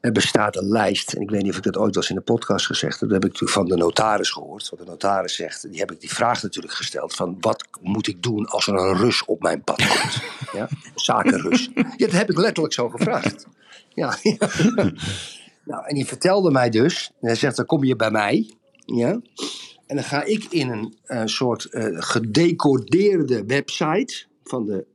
Er 0.00 0.12
bestaat 0.12 0.56
een 0.56 0.68
lijst, 0.68 1.12
en 1.12 1.20
ik 1.20 1.30
weet 1.30 1.42
niet 1.42 1.50
of 1.50 1.56
ik 1.56 1.62
dat 1.62 1.76
ooit 1.76 1.96
eens 1.96 2.10
in 2.10 2.14
de 2.14 2.20
podcast 2.20 2.66
gezegd. 2.66 3.00
Dat 3.00 3.10
heb 3.10 3.24
ik 3.24 3.32
natuurlijk 3.32 3.52
van 3.52 3.66
de 3.66 3.76
notaris 3.76 4.30
gehoord. 4.30 4.68
Wat 4.70 4.78
de 4.78 4.84
notaris 4.84 5.34
zegt, 5.34 5.70
die 5.70 5.80
heb 5.80 5.92
ik 5.92 6.00
die 6.00 6.14
vraag 6.14 6.42
natuurlijk 6.42 6.74
gesteld: 6.74 7.14
van 7.14 7.36
wat 7.40 7.64
moet 7.80 8.06
ik 8.06 8.22
doen 8.22 8.46
als 8.46 8.66
er 8.66 8.74
een 8.74 8.96
Rus 8.96 9.24
op 9.24 9.42
mijn 9.42 9.64
pad 9.64 9.86
komt? 9.86 10.20
Ja, 10.52 10.68
zakenrus. 10.94 11.70
Ja, 11.74 12.06
dat 12.06 12.12
heb 12.12 12.30
ik 12.30 12.36
letterlijk 12.36 12.74
zo 12.74 12.88
gevraagd. 12.88 13.46
Ja, 13.88 14.16
Nou, 15.64 15.86
en 15.86 15.94
die 15.94 16.06
vertelde 16.06 16.50
mij 16.50 16.70
dus, 16.70 17.12
en 17.20 17.26
hij 17.26 17.36
zegt, 17.36 17.56
dan 17.56 17.66
kom 17.66 17.84
je 17.84 17.96
bij 17.96 18.10
mij, 18.10 18.54
ja. 18.86 19.20
En 19.86 19.98
dan 19.98 20.04
ga 20.04 20.24
ik 20.24 20.44
in 20.44 20.70
een 20.70 20.94
eh, 21.04 21.22
soort 21.24 21.64
eh, 21.64 21.86
gedecodeerde 21.90 23.44
website 23.46 24.24
van 24.44 24.66
de 24.66 24.86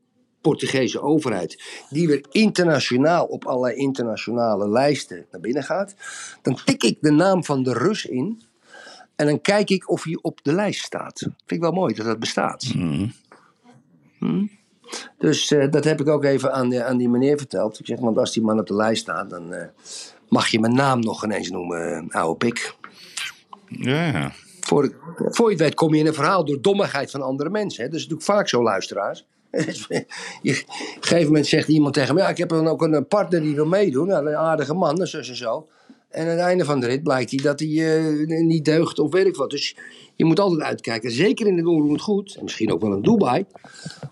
Portugese 0.42 1.02
overheid, 1.02 1.64
die 1.90 2.08
weer 2.08 2.26
internationaal 2.32 3.26
op 3.26 3.46
allerlei 3.46 3.76
internationale 3.76 4.70
lijsten 4.70 5.26
naar 5.32 5.42
binnen 5.42 5.64
gaat. 5.64 5.96
Dan 6.42 6.60
tik 6.66 6.84
ik 6.84 6.98
de 7.02 7.12
naam 7.12 7.44
van 7.44 7.64
de 7.64 7.74
Rus 7.74 8.06
in 8.06 8.42
en 9.16 9.26
dan 9.26 9.42
kijk 9.42 9.70
ik 9.70 9.90
of 9.90 10.04
hij 10.04 10.20
op 10.22 10.44
de 10.44 10.54
lijst 10.54 10.86
staat. 10.86 11.20
Vind 11.20 11.52
ik 11.52 11.60
wel 11.60 11.72
mooi 11.72 11.94
dat 11.94 12.06
dat 12.06 12.20
bestaat. 12.20 12.64
Hm? 12.64 14.46
Dus 15.18 15.52
eh, 15.52 15.72
dat 15.72 15.84
heb 15.84 16.02
ik 16.02 16.08
ook 16.08 16.24
even 16.24 16.54
aan, 16.54 16.70
de, 16.70 16.84
aan 16.84 16.98
die 16.98 17.10
meneer 17.10 17.38
verteld. 17.38 17.80
Ik 17.80 17.86
zeg, 17.86 18.00
want 18.00 18.18
als 18.18 18.34
die 18.34 18.44
man 18.44 18.60
op 18.60 18.68
de 18.68 18.76
lijst 18.76 19.02
staat, 19.02 19.30
dan 19.30 19.54
mag 20.30 20.48
je 20.48 20.60
mijn 20.60 20.76
naam 20.76 21.00
nog 21.00 21.24
ineens 21.24 21.50
noemen, 21.50 22.04
uh, 22.06 22.16
oude 22.16 22.38
pik. 22.38 22.76
Ja, 23.70 24.32
Voor, 24.60 24.94
voor 25.18 25.46
je 25.46 25.52
het 25.52 25.62
weet 25.64 25.74
kom 25.74 25.94
je 25.94 26.00
in 26.00 26.08
een 26.08 26.14
verhaal 26.14 26.46
door 26.46 26.62
dommigheid 26.62 27.12
van 27.12 27.22
andere 27.22 27.50
mensen. 27.50 27.84
Hè? 27.84 27.90
Dat 27.90 28.00
is 28.00 28.08
natuurlijk 28.08 28.32
vaak 28.32 28.50
zo, 28.50 28.64
luisteraars. 28.64 29.26
Je- 29.58 29.84
op 30.42 30.46
een 30.46 30.66
gegeven 31.00 31.26
moment 31.26 31.48
zegt 31.48 31.68
iemand 31.68 31.94
tegen 31.94 32.16
me: 32.16 32.22
ja, 32.22 32.30
Ik 32.30 32.38
heb 32.38 32.50
dan 32.50 32.68
ook 32.68 32.82
een 32.82 33.08
partner 33.08 33.42
die 33.42 33.56
wil 33.56 33.66
meedoen. 33.66 34.08
Nou, 34.08 34.28
een 34.28 34.36
aardige 34.36 34.74
man, 34.74 35.02
en 35.02 35.08
zo 35.08 35.18
en 35.18 35.36
zo. 35.36 35.68
En 36.10 36.24
aan 36.24 36.30
het 36.30 36.40
einde 36.40 36.66
van 36.66 36.80
de 36.80 36.86
rit 36.88 37.04
blijkt 37.04 37.32
hij 37.32 37.40
dat 37.40 37.60
hij 37.60 37.70
eh, 37.98 38.42
niet 38.42 38.66
deugt 38.66 39.00
of 39.00 39.12
weet 39.12 39.26
ik 39.26 39.36
wat. 39.36 39.50
Dus 39.50 39.76
je 40.16 40.26
moet 40.26 40.40
altijd 40.40 40.62
uitkijken. 40.62 41.12
Zeker 41.12 41.48
in 41.48 41.58
het 41.58 41.66
onroerend 41.66 42.02
goed. 42.02 42.36
En 42.36 42.44
misschien 42.44 42.72
ook 42.74 42.82
wel 42.82 42.94
in 42.94 43.02
Dubai. 43.02 43.46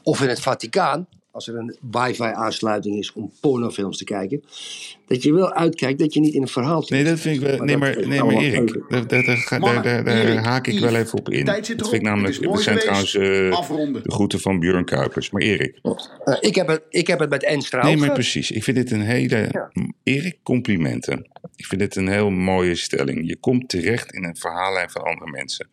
Of 0.04 0.22
in 0.22 0.30
het 0.30 0.40
Vaticaan. 0.40 1.08
Als 1.36 1.48
er 1.48 1.56
een 1.56 1.76
wifi-aansluiting 1.92 2.98
is 2.98 3.14
om 3.14 3.32
pornofilms 3.42 3.98
te 3.98 4.04
kijken. 4.04 4.44
Dat 5.08 5.24
je 5.24 5.34
wel 5.34 5.54
uitkijkt 5.54 6.00
dat 6.00 6.14
je 6.14 6.20
niet 6.20 6.34
in 6.34 6.42
een 6.42 6.48
verhaal 6.48 6.84
Nee, 6.88 7.04
dat 7.04 7.20
vind 7.20 7.36
ik 7.36 7.42
wel. 7.42 7.58
Nee, 7.66 7.78
maar, 7.78 8.08
nee, 8.08 8.24
maar 8.24 8.36
Erik, 8.36 8.82
daar, 8.90 9.08
daar, 9.08 9.24
daar, 9.24 9.38
ga- 9.38 9.60
daar, 9.60 9.84
daar, 9.84 10.04
daar 10.04 10.16
Erik, 10.18 10.40
haak 10.46 10.68
ik 10.68 10.74
Yves, 10.74 10.92
wel 10.92 11.00
even 11.02 11.20
op 11.20 11.30
in. 11.30 11.46
tijd 11.46 11.66
zit 11.66 11.80
Dat 11.80 11.90
vind 11.90 12.02
ik 12.02 12.08
namelijk. 12.08 12.34
Het 12.34 12.42
is 12.42 12.48
mooi 12.48 12.58
We 12.58 12.64
zijn 12.64 12.78
trouwens 12.80 13.16
eh, 13.16 13.52
Afronden. 13.52 14.04
de 14.04 14.12
groeten 14.12 14.40
van 14.40 14.60
Björn 14.60 14.86
Kuipers. 14.86 15.30
Maar 15.30 15.42
Erik, 15.42 15.80
Eh, 15.84 16.38
ik, 16.40 16.56
heb 16.56 16.68
het, 16.68 16.82
ik 16.90 17.08
heb 17.08 17.20
het 17.20 17.30
met 17.30 17.44
Enstra 17.44 17.84
nee, 17.84 17.98
maar 17.98 18.12
precies. 18.12 18.52
Ik 18.52 18.64
vind 18.64 18.78
dit 18.78 18.92
een 18.92 19.02
hele. 19.02 19.50
Ja. 19.52 19.72
Erik, 20.04 20.38
complimenten. 20.44 21.28
Ik 21.56 21.66
vind 21.66 21.82
dit 21.82 21.96
een 21.96 22.08
heel 22.08 22.30
mooie 22.30 22.76
stelling. 22.76 23.28
Je 23.28 23.36
komt 23.38 23.70
terecht 23.70 24.14
in 24.14 24.24
een 24.24 24.36
verhaallijn 24.36 24.90
van 24.90 25.02
andere 25.04 25.32
mensen. 25.32 25.68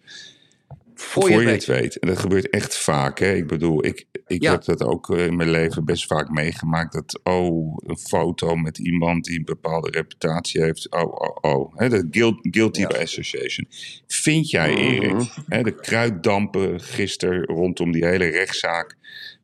Voor 1.03 1.23
Voor 1.23 1.43
je 1.43 1.49
het 1.49 1.65
weet. 1.65 1.99
En 1.99 2.09
dat 2.09 2.19
gebeurt 2.19 2.51
echt 2.51 2.79
vaak. 2.79 3.19
Hè? 3.19 3.35
Ik 3.35 3.47
bedoel, 3.47 3.85
ik, 3.85 4.05
ik 4.27 4.43
Ja. 4.43 4.51
heb 4.51 4.65
dat 4.65 4.83
ook 4.83 5.11
eh, 5.17 5.27
in 5.27 5.37
mijn 5.37 5.51
leven 5.51 5.85
best 5.85 6.07
vaak 6.07 6.29
meegemaakt. 6.29 6.93
Dat, 6.93 7.21
oh, 7.23 7.77
een 7.87 7.99
foto 7.99 8.57
met 8.57 8.79
iemand 8.79 9.25
die 9.25 9.39
een 9.39 9.45
bepaalde 9.45 9.91
reputatie 9.91 10.63
heeft. 10.63 10.91
Oh, 10.91 11.03
oh, 11.15 11.37
oh. 11.41 11.77
Hè, 11.77 11.89
de 11.89 12.07
guilt, 12.11 12.39
guilty 12.51 12.87
by 12.87 12.95
association. 12.95 13.67
Vind 14.07 14.51
jij, 14.51 14.71
Mhm. 14.73 14.81
Erik, 14.81 15.29
hè, 15.49 15.63
de 15.63 15.75
kruiddampen 15.75 16.81
gisteren 16.81 17.45
rondom 17.45 17.93
die 17.93 18.07
hele 18.07 18.27
rechtszaak 18.27 18.97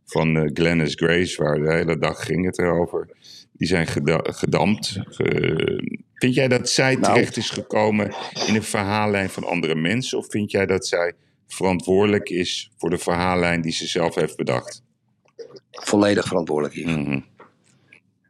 van 0.07 0.51
Glennis 0.55 0.94
Grace, 0.94 1.42
waar 1.42 1.59
de 1.59 1.73
hele 1.73 1.99
dag 1.99 2.25
ging 2.25 2.44
het 2.47 2.59
erover. 2.59 3.09
Die 3.53 3.68
zijn 3.68 3.87
geda- 3.87 4.21
gedampt. 4.33 4.99
Ge- 5.09 5.99
vind 6.14 6.35
jij 6.35 6.49
dat 6.49 6.68
zij 6.71 6.94
Nou. 6.94 7.14
terecht 7.14 7.37
is 7.37 7.51
gekomen 7.51 8.12
in 8.47 8.55
een 8.55 8.62
verhaallijn 8.62 9.29
van 9.31 9.44
andere 9.44 9.75
mensen? 9.75 10.18
Of 10.18 10.27
vind 10.31 10.51
jij 10.51 10.66
dat 10.66 10.87
zij 10.87 11.12
verantwoordelijk 11.48 12.28
is 12.28 12.70
voor 12.76 12.90
de 12.90 12.98
verhaallijn 12.98 13.61
die 13.61 13.72
ze 13.72 13.87
zelf 13.87 14.14
heeft 14.14 14.37
bedacht? 14.37 14.82
Volledig 15.70 16.26
verantwoordelijk 16.26 16.74
hier. 16.74 16.88
Mhm. 16.88 17.20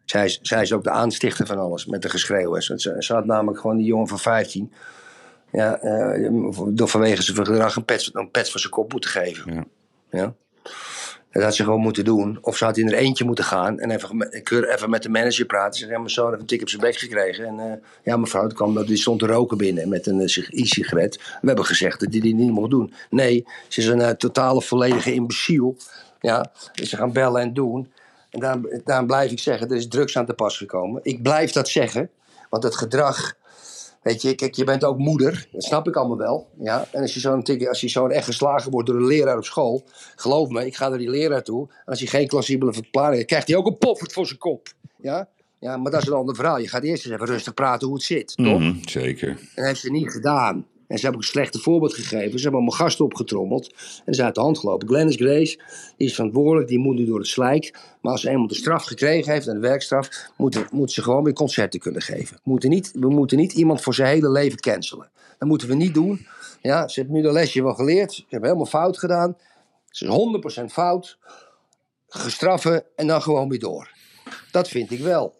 Zij 0.05 0.25
is, 0.25 0.39
zij 0.43 0.63
is 0.63 0.73
ook 0.73 0.85
de 0.85 0.91
aanstichter 0.91 1.47
van 1.47 1.59
alles 1.59 1.87
met 1.87 2.03
de 2.03 2.09
geschreeuw. 2.09 2.61
Ze, 2.61 2.97
ze 2.99 3.13
had 3.13 3.25
namelijk 3.25 3.61
gewoon 3.61 3.77
die 3.77 3.87
jongen 3.87 4.09
van 4.09 4.19
15. 4.19 4.73
Ja, 5.53 5.79
eh, 5.81 6.31
door 6.69 6.89
vanwege 6.89 7.23
zijn 7.23 7.37
gedrag 7.37 7.77
een 7.77 7.85
pet, 7.85 8.11
een 8.13 8.31
pet 8.31 8.51
voor 8.51 8.61
zijn 8.61 8.73
kop 8.73 8.93
moeten 8.93 9.11
geven. 9.11 9.55
Ja. 9.55 9.65
Ja. 10.11 10.35
Dat 11.39 11.47
had 11.47 11.57
ze 11.57 11.65
gewoon 11.65 11.81
moeten 11.81 12.05
doen. 12.05 12.39
Of 12.41 12.57
ze 12.57 12.65
had 12.65 12.77
in 12.77 12.87
er 12.87 12.95
eentje 12.95 13.25
moeten 13.25 13.45
gaan 13.45 13.79
en 13.79 13.91
even, 13.91 14.33
even 14.73 14.91
met 14.91 15.03
de 15.03 15.09
manager 15.09 15.47
praten. 15.47 15.73
Ze 15.73 15.79
zei, 15.79 15.91
ja, 15.93 15.99
mijn 15.99 16.11
zoon 16.11 16.29
heeft 16.29 16.41
een 16.41 16.47
tik 16.47 16.61
op 16.61 16.69
zijn 16.69 16.81
bek 16.81 16.97
gekregen. 16.97 17.47
En 17.47 17.61
eh, 17.61 17.73
ja, 18.03 18.17
mevrouw, 18.17 18.47
kwam 18.47 18.75
dat 18.75 18.87
die 18.87 18.97
stond 18.97 19.19
te 19.19 19.27
roken 19.27 19.57
binnen 19.57 19.89
met 19.89 20.07
een 20.07 20.21
eh, 20.21 20.27
sig- 20.27 20.53
e-sigaret. 20.53 21.17
We 21.17 21.47
hebben 21.47 21.65
gezegd 21.65 22.01
dat 22.01 22.13
hij 22.13 22.21
die 22.21 22.35
niet 22.35 22.51
mocht 22.51 22.71
doen. 22.71 22.93
Nee, 23.11 23.47
ze 23.69 23.81
is 23.81 23.87
een 23.87 24.01
eh, 24.01 24.11
totale 24.11 24.63
volledige 24.63 25.15
imbeciel. 25.15 25.77
Ja, 26.21 26.53
dus 26.73 26.89
ze 26.89 26.97
gaan 26.97 27.13
bellen 27.13 27.43
en 27.43 27.55
doen. 27.55 27.93
En 28.31 28.41
daarom, 28.41 28.69
daarom 28.85 29.07
blijf 29.07 29.31
ik 29.31 29.39
zeggen, 29.39 29.69
er 29.71 29.77
is 29.77 29.89
drugs 29.89 30.17
aan 30.17 30.27
te 30.27 30.35
pas 30.35 30.57
gekomen. 30.57 31.01
Ik 31.05 31.23
blijf 31.23 31.53
dat 31.53 31.69
zeggen, 31.69 32.11
want 32.51 32.63
het 32.63 32.77
gedrag... 32.77 33.37
Weet 34.03 34.23
je, 34.23 34.35
kijk, 34.35 34.55
je 34.55 34.65
bent 34.65 34.85
ook 34.85 34.99
moeder. 34.99 35.49
Dat 35.53 35.63
snap 35.65 35.89
ik 35.89 35.97
allemaal 35.97 36.17
wel. 36.17 36.49
Ja? 36.59 36.89
En 36.93 37.01
als 37.03 37.15
je 37.15 37.21
zo'n 37.21 37.43
tik- 37.43 37.67
als 37.67 37.81
je 37.81 37.89
zo'n 37.89 38.11
echt 38.11 38.25
geslagen 38.25 38.71
wordt 38.71 38.89
door 38.89 38.97
een 38.97 39.07
leraar 39.07 39.37
op 39.37 39.45
school. 39.45 39.85
Geloof 40.17 40.49
me, 40.49 40.67
ik 40.67 40.77
ga 40.77 40.89
naar 40.89 40.99
die 40.99 41.11
leraar 41.11 41.43
toe. 41.43 41.67
En 41.69 41.85
als 41.85 41.99
hij 41.99 42.09
geen 42.09 42.27
plausibele 42.27 42.73
verklaring 42.73 43.15
heeft, 43.15 43.27
krijgt 43.27 43.49
hij 43.49 43.57
ook 43.57 43.67
een 43.67 43.79
poffert 43.79 44.13
voor 44.13 44.27
zijn 44.27 44.39
kop. 44.39 44.69
Ja? 44.97 45.29
ja, 45.59 45.77
maar 45.77 45.93
dat 45.93 46.03
is 46.03 46.09
een 46.09 46.15
ander 46.15 46.35
verhaal. 46.35 46.59
Je 46.59 46.69
gaat 46.69 46.83
eerst 46.83 47.05
eens 47.05 47.15
even 47.15 47.27
rustig 47.27 47.55
praten 47.55 47.87
hoe 47.87 47.97
het 47.97 48.05
zit, 48.07 48.37
toch? 48.37 48.59
Mhm, 48.59 48.75
zeker. 48.81 49.29
En 49.29 49.39
dat 49.55 49.65
heeft 49.65 49.81
ze 49.81 49.91
niet 49.91 50.11
gedaan. 50.13 50.67
En 50.89 50.97
ze 50.99 51.03
hebben 51.03 51.21
een 51.21 51.29
slechte 51.29 51.59
voorbeeld 51.59 51.95
gegeven. 51.95 52.39
Ze 52.39 52.43
hebben 52.43 52.61
allemaal 52.61 52.79
gasten 52.79 53.05
opgetrommeld. 53.05 53.75
En 54.05 54.15
ze 54.15 54.23
uit 54.23 54.35
de 54.35 54.41
hand 54.41 54.59
gelopen. 54.59 54.89
Glennis 54.89 55.17
Grace, 55.17 55.59
die 55.97 56.07
is 56.07 56.15
verantwoordelijk, 56.15 56.69
die 56.69 56.79
moet 56.79 56.97
nu 56.97 57.05
door 57.05 57.19
het 57.19 57.27
slijk. 57.27 57.79
Maar 58.01 58.13
als 58.13 58.21
ze 58.21 58.31
eenmaal 58.31 58.47
de 58.47 58.55
straf 58.55 58.85
gekregen 58.85 59.33
heeft, 59.33 59.47
en 59.47 59.55
de 59.55 59.61
werkstraf, 59.61 60.09
moet, 60.37 60.73
moet 60.73 60.93
ze 60.93 61.03
gewoon 61.03 61.25
weer 61.25 61.33
concerten 61.33 61.81
kunnen 61.81 62.03
geven. 62.03 62.37
We 62.37 62.51
moeten, 62.51 62.71
niet, 62.71 62.93
we 62.95 63.09
moeten 63.09 63.37
niet 63.37 63.53
iemand 63.53 63.81
voor 63.81 63.95
zijn 63.95 64.09
hele 64.09 64.31
leven 64.31 64.61
cancelen. 64.61 65.11
Dat 65.39 65.49
moeten 65.49 65.69
we 65.69 65.75
niet 65.75 65.95
doen. 65.95 66.27
Ja, 66.63 66.89
ze 66.89 67.01
heeft 67.01 67.13
nu 67.13 67.23
de 67.23 67.33
lesje 67.33 67.63
wel 67.63 67.75
geleerd. 67.75 68.13
Ze 68.13 68.25
hebben 68.29 68.49
helemaal 68.49 68.71
fout 68.71 68.99
gedaan. 68.99 69.37
Ze 69.91 70.07
is 70.07 70.63
100% 70.63 70.65
fout. 70.65 71.19
Gestraffen 72.09 72.85
en 72.97 73.07
dan 73.07 73.23
gewoon 73.23 73.49
weer 73.49 73.59
door. 73.59 73.91
Dat 74.51 74.69
vind 74.69 74.91
ik 74.91 75.01
wel. 75.01 75.38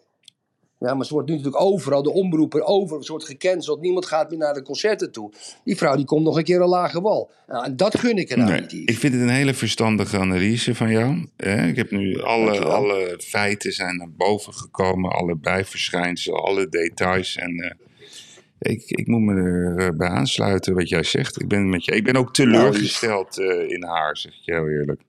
Ja, 0.79 0.93
maar 0.93 1.05
ze 1.05 1.13
wordt 1.13 1.27
nu 1.29 1.35
natuurlijk 1.35 1.63
overal, 1.63 2.03
de 2.03 2.11
omroepen, 2.11 2.65
overal, 2.65 3.03
ze 3.03 3.11
wordt 3.11 3.25
gecanceld. 3.25 3.81
Niemand 3.81 4.05
gaat 4.05 4.29
meer 4.29 4.39
naar 4.39 4.53
de 4.53 4.61
concerten 4.61 5.11
toe. 5.11 5.31
Die 5.63 5.77
vrouw 5.77 5.95
die 5.95 6.05
komt 6.05 6.23
nog 6.23 6.37
een 6.37 6.43
keer 6.43 6.61
een 6.61 6.67
lage 6.67 7.01
wal. 7.01 7.31
Nou, 7.47 7.65
en 7.65 7.75
dat 7.75 7.97
gun 7.99 8.17
ik 8.17 8.29
er 8.29 8.37
nou 8.37 8.49
Nee, 8.51 8.61
niet. 8.61 8.89
ik 8.89 8.97
vind 8.97 9.13
het 9.13 9.21
een 9.21 9.29
hele 9.29 9.53
verstandige 9.53 10.17
analyse 10.17 10.75
van 10.75 10.89
jou. 10.89 11.27
Ik 11.67 11.75
heb 11.75 11.91
nu 11.91 12.21
alle, 12.21 12.45
Dankjewel. 12.45 12.71
alle 12.71 13.15
feiten 13.23 13.71
zijn 13.71 13.97
naar 13.97 14.11
boven 14.11 14.53
gekomen, 14.53 15.11
alle 15.11 15.35
bijverschijnselen, 15.35 16.43
alle 16.43 16.69
details. 16.69 17.35
En 17.35 17.57
eh, 17.59 18.71
ik, 18.73 18.83
ik 18.85 19.07
moet 19.07 19.21
me 19.21 19.33
erbij 19.77 20.07
aansluiten 20.09 20.73
wat 20.75 20.89
jij 20.89 21.03
zegt. 21.03 21.41
Ik 21.41 21.47
ben, 21.47 21.69
met 21.69 21.85
je, 21.85 21.91
ik 21.91 22.03
ben 22.03 22.15
ook 22.15 22.33
teleurgesteld 22.33 23.37
eh, 23.39 23.69
in 23.69 23.83
haar, 23.83 24.17
zeg 24.17 24.31
ik 24.31 24.41
heel 24.45 24.69
eerlijk. 24.69 25.01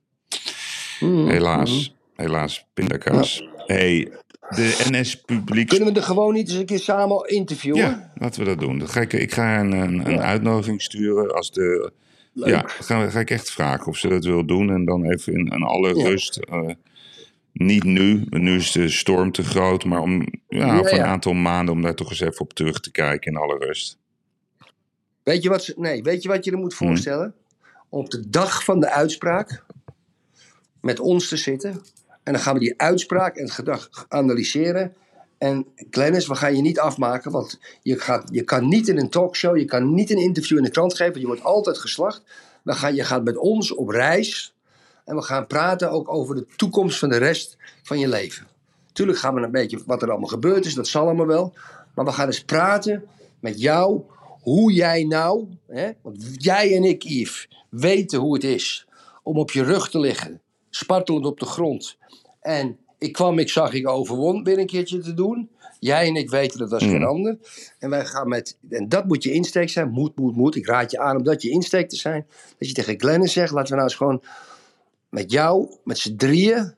Mm, 1.01 1.29
Helaas, 1.29 1.95
helaas, 2.17 2.67
pindakaas. 2.75 3.49
hey, 3.67 4.13
de 4.57 4.87
NS-publiek 4.91 5.69
Kunnen 5.69 5.93
we 5.93 5.99
er 6.01 6.07
gewoon 6.07 6.35
niet 6.35 6.49
eens 6.49 6.59
een 6.59 6.67
keer 6.67 6.79
samen 6.79 7.29
interviewen? 7.29 7.81
Ja, 7.81 8.13
laten 8.15 8.41
we 8.41 8.47
dat 8.47 8.59
doen. 8.59 8.79
Dan 8.79 8.89
ga 8.89 9.01
ik, 9.01 9.13
ik 9.13 9.33
ga 9.33 9.61
een, 9.61 9.73
een, 9.73 10.07
een 10.07 10.13
Ja. 10.13 10.21
uitnodiging 10.23 10.83
sturen. 10.83 11.35
Als 11.35 11.51
de, 11.53 11.93
Leuk. 12.33 12.49
ja, 12.49 12.63
ga, 12.67 13.11
ga 13.11 13.21
ik 13.21 13.31
echt 13.31 13.51
vragen 13.51 13.87
of 13.87 13.97
ze 13.97 14.09
dat 14.09 14.25
wil 14.25 14.47
doen. 14.47 14.71
En 14.71 14.85
dan 14.85 15.05
even 15.11 15.33
in, 15.33 15.47
in 15.47 15.63
alle 15.63 15.97
Ja. 15.99 16.09
rust. 16.09 16.37
eh, 16.37 16.69
niet 17.53 17.85
nu, 17.85 18.27
want 18.29 18.43
nu 18.43 18.57
is 18.57 18.73
de 18.73 18.89
storm 18.89 19.33
te 19.33 19.43
groot. 19.45 19.85
Maar 19.85 20.01
om, 20.01 20.27
ja, 20.49 20.77
voor 20.77 20.91
een 20.99 21.01
aantal 21.05 21.33
maanden 21.33 21.75
om 21.75 21.83
daar 21.83 21.95
toch 21.95 22.11
eens 22.11 22.21
even 22.21 22.41
op 22.41 22.53
terug 22.53 22.81
te 22.81 22.91
kijken 22.91 23.33
in 23.33 23.39
alle 23.39 23.59
rust. 23.59 23.99
Weet, 25.23 25.43
je 25.43 25.49
wat, 25.49 25.65
ze- 25.65 25.75
nee, 25.77 26.03
weet 26.03 26.23
je 26.23 26.29
wat 26.29 26.45
je 26.45 26.51
er 26.51 26.59
moet 26.59 26.75
Hmm. 26.77 26.87
voorstellen? 26.89 27.35
Op 27.89 28.11
de 28.11 28.29
dag 28.31 28.65
van 28.65 28.81
de 28.81 28.91
uitspraak 28.91 29.65
met 30.81 31.01
ons 31.01 31.29
te 31.29 31.37
zitten. 31.37 31.81
En 32.31 32.37
dan 32.37 32.45
gaan 32.45 32.55
we 32.55 32.61
die 32.61 32.81
uitspraak 32.81 33.37
en 33.37 33.45
het 33.45 33.53
gedrag 33.53 34.07
analyseren. 34.09 34.95
En 35.39 35.67
Glennis, 35.91 36.27
we 36.27 36.35
gaan 36.35 36.57
je 36.57 36.63
niet 36.63 36.79
afmaken, 36.79 37.31
want 37.31 37.59
je, 37.83 37.99
gaat, 37.99 38.29
je 38.33 38.43
kan 38.43 38.69
niet 38.69 38.89
in 38.89 38.99
een 38.99 39.11
talkshow, 39.11 39.57
je 39.57 39.65
kan 39.65 39.95
niet 39.95 40.11
een 40.11 40.19
interview 40.19 40.59
in 40.59 40.65
de 40.65 40.71
krant 40.71 40.95
geven, 40.95 41.21
je 41.21 41.27
wordt 41.27 41.45
altijd 41.45 41.79
geslacht. 41.79 42.23
We 42.63 42.73
gaan, 42.73 42.95
je 42.95 43.05
gaat 43.05 43.25
met 43.25 43.37
ons 43.37 43.75
op 43.75 43.89
reis 43.89 44.55
en 45.05 45.17
we 45.17 45.23
gaan 45.23 45.47
praten 45.47 45.91
ook 45.91 46.13
over 46.13 46.35
de 46.35 46.47
toekomst 46.57 46.99
van 46.99 47.09
de 47.09 47.17
rest 47.17 47.57
van 47.83 47.99
je 47.99 48.09
leven. 48.09 48.47
Tuurlijk 48.93 49.19
gaan 49.19 49.35
we 49.35 49.41
een 49.41 49.51
beetje 49.51 49.83
wat 49.87 50.03
er 50.03 50.11
allemaal 50.11 50.29
gebeurd 50.29 50.67
is, 50.67 50.75
dat 50.75 50.89
zal 50.89 51.03
allemaal 51.05 51.27
wel. 51.27 51.55
Maar 51.95 52.05
we 52.05 52.13
gaan 52.13 52.27
eens 52.27 52.45
praten 52.45 53.05
met 53.41 53.61
jou, 53.61 54.03
hoe 54.41 54.73
jij 54.73 55.05
nou, 55.05 55.47
hè, 55.67 55.91
want 56.03 56.27
jij 56.35 56.77
en 56.77 56.85
ik, 56.85 57.03
Yves, 57.03 57.49
weten 57.71 58.19
hoe 58.19 58.35
het 58.35 58.45
is 58.45 58.87
om 59.23 59.39
op 59.39 59.51
je 59.51 59.63
rug 59.63 59.91
te 59.91 59.99
liggen, 59.99 60.41
spartelend 60.71 61.27
op 61.27 61.41
de 61.41 61.47
grond. 61.47 61.99
En 62.41 62.79
ik 62.99 63.13
kwam, 63.13 63.39
ik 63.39 63.49
zag, 63.49 63.73
ik 63.73 63.89
overwon 63.89 64.45
weer 64.45 64.59
een 64.59 64.67
keertje 64.67 64.99
te 64.99 65.15
doen. 65.15 65.51
Jij 65.79 66.07
en 66.07 66.17
ik 66.17 66.31
weten 66.31 66.59
dat 66.59 66.73
als 66.73 66.83
geen 66.83 67.05
ander. 67.05 67.39
En 67.79 67.91
wij 67.91 68.07
gaan 68.07 68.29
met, 68.29 68.59
en 68.69 68.89
dat 68.89 69.07
moet 69.07 69.23
je 69.23 69.33
insteek 69.33 69.69
zijn, 69.69 69.91
moet, 69.91 70.17
moet, 70.17 70.37
moet. 70.37 70.57
Ik 70.57 70.67
raad 70.67 70.91
je 70.91 70.99
aan 70.99 71.17
om 71.17 71.23
dat 71.23 71.43
je 71.43 71.51
insteek 71.51 71.89
te 71.89 71.97
zijn. 71.97 72.27
Dat 72.59 72.69
je 72.69 72.75
tegen 72.75 73.01
Glennis 73.01 73.33
zegt, 73.33 73.53
laten 73.53 73.69
we 73.69 73.75
nou 73.75 73.89
eens 73.89 73.97
gewoon 73.97 74.23
met 75.09 75.31
jou, 75.31 75.77
met 75.85 75.99
z'n 75.99 76.17
drieën. 76.17 76.75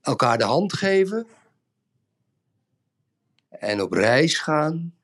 elkaar 0.00 0.38
de 0.38 0.44
hand 0.44 0.72
geven 0.72 1.26
en 3.48 3.82
op 3.82 3.92
reis 3.92 4.38
gaan 4.38 4.94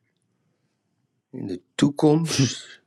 in 1.30 1.46
de 1.46 1.60
toekomst. 1.74 2.80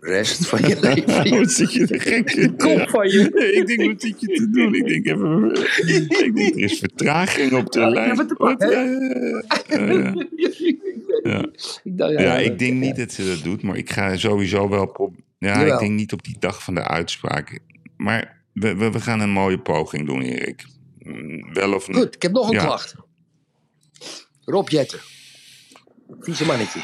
Rest 0.00 0.46
van 0.46 0.60
je 0.68 0.80
leven. 0.94 1.38
Wat 1.38 1.50
zit 1.50 1.72
je 1.72 1.86
er 1.86 2.00
gek 2.00 2.30
in? 2.30 2.56
Kom 2.56 2.88
van 2.88 3.08
je. 3.08 3.20
Ik 3.60 3.66
denk, 3.66 3.92
wat 3.92 4.02
zit 4.02 4.20
je 4.20 4.26
te 4.26 4.50
doen? 4.50 4.74
Ik 4.74 4.86
denk, 4.86 5.06
even, 5.06 5.50
ik 6.24 6.34
denk 6.34 6.54
er 6.54 6.60
is 6.62 6.78
vertraging 6.78 7.52
op 7.52 7.72
de 7.72 7.80
Ja, 7.80 7.88
lijn. 7.88 8.16
Ja, 11.22 12.08
ja, 12.08 12.20
ja. 12.20 12.36
Ik 12.38 12.58
denk 12.58 12.72
niet 12.80 12.96
dat 12.96 13.12
ze 13.12 13.26
dat 13.26 13.42
doet, 13.42 13.62
maar 13.62 13.76
ik 13.76 13.90
ga 13.90 14.16
sowieso 14.16 14.68
wel. 14.68 15.14
Ja, 15.38 15.58
Jawel. 15.58 15.72
ik 15.74 15.78
denk 15.78 15.92
niet 15.92 16.12
op 16.12 16.24
die 16.24 16.36
dag 16.38 16.62
van 16.62 16.74
de 16.74 16.88
uitspraak. 16.88 17.58
Maar 17.96 18.42
we, 18.52 18.74
we, 18.74 18.90
we 18.90 19.00
gaan 19.00 19.20
een 19.20 19.30
mooie 19.30 19.58
poging 19.58 20.06
doen, 20.06 20.22
Erik. 20.22 20.66
Mm, 20.98 21.52
Wel 21.52 21.74
of 21.74 21.88
niet? 21.88 21.96
Goed, 21.96 22.14
ik 22.14 22.22
heb 22.22 22.32
nog 22.32 22.50
een 22.52 22.58
klacht. 22.58 22.94
Rob 24.44 24.68
Jetten. 24.68 24.98
Vieze 26.20 26.44
mannetje. 26.44 26.80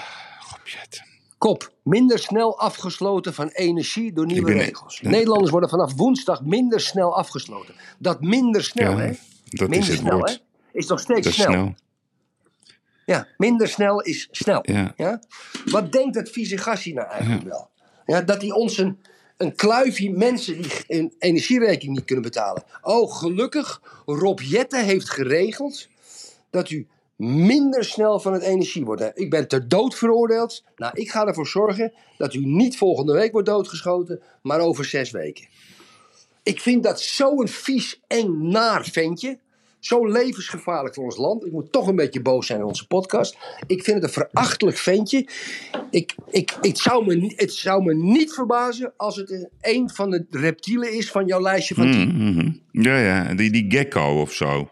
Shit. 0.65 1.03
Kop. 1.41 1.73
Minder 1.83 2.19
snel 2.19 2.59
afgesloten 2.59 3.35
van 3.35 3.49
energie 3.49 4.13
door 4.13 4.27
nieuwe 4.27 4.53
regels. 4.53 4.99
Ja. 5.01 5.09
Nederlanders 5.09 5.51
worden 5.51 5.69
vanaf 5.69 5.95
woensdag 5.95 6.43
minder 6.45 6.81
snel 6.81 7.17
afgesloten. 7.17 7.75
Dat 7.99 8.21
minder 8.21 8.65
snel, 8.65 8.91
Ja, 8.91 8.99
hè? 8.99 9.13
dat 9.45 9.69
minder 9.69 9.79
is 9.79 9.89
het 9.89 9.99
snel, 9.99 10.17
woord. 10.17 10.31
hè? 10.31 10.79
Is 10.79 10.87
nog 10.87 11.01
steeds 11.01 11.27
is 11.27 11.35
snel. 11.35 11.51
snel. 11.51 11.75
Ja, 13.07 13.27
minder 13.37 13.69
snel 13.69 14.01
is 14.01 14.29
snel. 14.31 14.61
Ja. 14.97 15.21
Wat 15.65 15.93
denkt 15.93 16.15
dat 16.15 16.29
vieze 16.31 16.57
gassie 16.59 16.95
nou 16.95 17.09
eigenlijk 17.09 17.43
wel? 17.43 17.71
Ja, 18.07 18.21
dat 18.23 18.41
hij 18.41 18.51
ons 18.51 18.79
een, 18.79 18.99
een 19.37 19.55
kluifje 19.55 20.11
mensen 20.11 20.63
die 20.63 20.73
een 20.87 21.15
energierekening 21.19 21.97
niet 21.97 22.07
kunnen 22.07 22.25
betalen. 22.25 22.65
Oh, 22.83 23.13
gelukkig, 23.17 23.83
Rob 24.07 24.41
Jetten 24.41 24.85
heeft 24.85 25.11
geregeld 25.11 25.89
dat 26.51 26.71
u 26.71 26.89
minder 27.21 27.85
snel 27.85 28.21
van 28.21 28.33
het 28.33 28.43
energie 28.43 28.85
wordt. 28.85 29.11
Ik 29.15 29.31
ben 29.31 29.49
ter 29.49 29.69
dood 29.69 29.95
veroordeeld. 29.95 30.65
Nou, 30.77 30.93
ik 30.95 31.11
ga 31.11 31.27
ervoor 31.27 31.47
zorgen 31.47 31.93
dat 32.17 32.35
u 32.35 32.47
niet 32.47 32.77
volgende 32.77 33.13
week 33.13 33.33
wordt 33.33 33.49
doodgeschoten, 33.49 34.21
maar 34.43 34.61
over 34.61 34.85
zes 34.85 35.11
weken. 35.11 35.47
Ik 36.43 36.61
vind 36.61 36.83
dat 36.83 37.01
zo'n 37.01 37.49
vies, 37.49 38.01
eng, 38.07 38.49
naar 38.49 38.85
ventje. 38.85 39.39
Zo 39.79 40.07
levensgevaarlijk 40.07 40.95
voor 40.95 41.05
ons 41.05 41.17
land. 41.17 41.47
Ik 41.47 41.53
moet 41.53 41.73
toch 41.73 41.87
een 41.87 41.97
beetje 41.97 42.23
boos 42.23 42.47
zijn 42.47 42.59
in 42.59 42.65
onze 42.65 42.87
podcast. 42.87 43.37
Ik 43.67 43.85
vind 43.85 43.97
het 43.97 44.05
een 44.05 44.27
verachtelijk 44.31 44.77
ventje. 44.77 45.29
Ik, 45.91 46.15
ik, 46.31 46.57
het, 46.61 46.79
zou 46.79 47.07
me, 47.07 47.33
het 47.37 47.53
zou 47.53 47.85
me 47.85 47.95
niet 47.95 48.33
verbazen 48.33 48.93
als 48.97 49.17
het 49.17 49.49
een 49.61 49.91
van 49.91 50.11
de 50.11 50.27
reptielen 50.31 50.93
is 50.93 51.11
van 51.11 51.27
jouw 51.27 51.41
lijstje 51.41 51.75
van 51.75 51.93
tien. 51.93 52.09
Mhm, 52.09 52.33
mhm. 52.33 52.53
Ja, 52.73 52.99
ja, 52.99 53.35
die, 53.35 53.51
die 53.51 53.65
gecko 53.69 54.21
of 54.21 54.33
zo. 54.33 54.69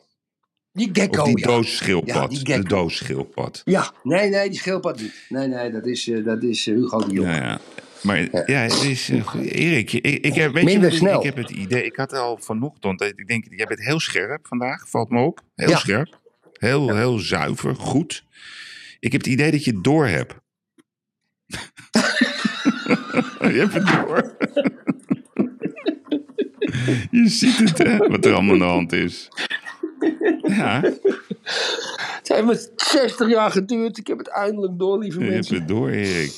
Die 0.73 0.89
gecko, 0.93 1.21
Of 1.23 1.27
die 1.27 1.39
ja. 1.39 1.47
doosschildpad. 1.47 2.15
Ja, 2.15 2.27
die 2.27 2.45
de 2.45 2.53
gecko. 2.53 2.69
doosschildpad. 2.69 3.63
Ja, 3.65 3.93
nee, 4.03 4.29
nee, 4.29 4.49
die 4.51 4.59
schildpad 4.59 5.01
niet. 5.01 5.25
Nee, 5.29 5.47
nee, 5.47 5.71
dat 5.71 5.87
is, 5.87 6.09
eh, 6.09 6.25
dat 6.25 6.43
is 6.43 6.67
eh, 6.67 6.75
Hugo 6.75 6.99
de 6.99 7.13
Jong. 7.13 7.29
Ja, 7.29 7.35
ja. 7.37 7.61
Maar 8.03 8.19
ja, 8.51 8.59
het 8.61 8.83
is, 8.83 9.09
eh. 9.11 9.35
Erik, 9.35 9.93
ik, 9.93 10.05
ik, 10.25 10.35
heb, 10.35 10.53
weet 10.53 10.63
je 10.63 10.69
Minder 10.69 10.83
wat, 10.83 10.93
ik- 10.93 10.99
snel. 10.99 11.19
ik 11.19 11.25
heb 11.25 11.37
het 11.37 11.51
idee, 11.51 11.85
ik 11.85 11.97
had 11.97 12.13
al 12.13 12.39
vanochtend, 12.41 13.01
ik 13.01 13.27
denk, 13.27 13.45
jij 13.51 13.67
bent 13.67 13.81
heel 13.85 14.01
scherp 14.01 14.47
vandaag, 14.47 14.89
valt 14.89 15.11
me 15.11 15.21
op. 15.21 15.41
Heel 15.55 15.69
Ja. 15.69 15.77
scherp, 15.77 16.21
heel, 16.53 16.97
heel 16.97 17.19
zuiver, 17.19 17.75
goed. 17.77 18.25
Ik 19.01 19.13
heb 19.13 19.21
het 19.21 19.31
idee 19.31 19.51
dat 19.51 19.65
je 19.65 19.71
het 19.73 19.85
door 19.85 20.07
hebt. 20.07 20.35
je 23.41 23.67
hebt 23.69 23.75
het 23.75 23.87
door. 23.87 24.37
je 27.11 27.29
ziet 27.29 27.59
het, 27.59 27.79
hè, 27.79 27.97
wat 27.97 28.25
er 28.25 28.33
allemaal 28.33 28.53
aan 28.53 28.59
de 28.59 28.65
hand 28.65 28.93
is. 28.93 29.29
Ja, 30.49 30.81
Het 32.19 32.29
heeft 32.29 32.45
me 32.45 32.69
60 32.77 33.29
jaar 33.29 33.51
geduurd. 33.51 33.99
Ik 33.99 34.07
heb 34.07 34.19
het 34.19 34.29
eindelijk 34.29 34.79
door, 34.79 34.99
lieve 34.99 35.19
je 35.19 35.25
hebt 35.25 35.35
mensen. 35.35 35.57
het 35.57 35.69
door, 35.69 35.89
Erik. 35.91 36.33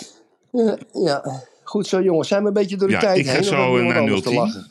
Ja, 0.52 0.78
ja. 0.92 1.42
goed 1.64 1.86
zo, 1.86 2.02
jongens. 2.02 2.28
Zijn 2.28 2.42
we 2.42 2.48
een 2.48 2.54
beetje 2.54 2.76
door 2.76 2.88
de 2.88 2.94
Ja, 2.94 3.00
tijd 3.00 3.18
ik 3.18 3.26
ga 3.26 3.32
heen? 3.32 3.44
zo, 3.44 3.54
hebben 3.54 3.72
we 3.72 3.78
eh, 3.78 3.84
nog 3.84 3.92
naar 3.92 4.02
anders 4.02 4.22
te 4.22 4.28
010. 4.28 4.38
lachen? 4.38 4.70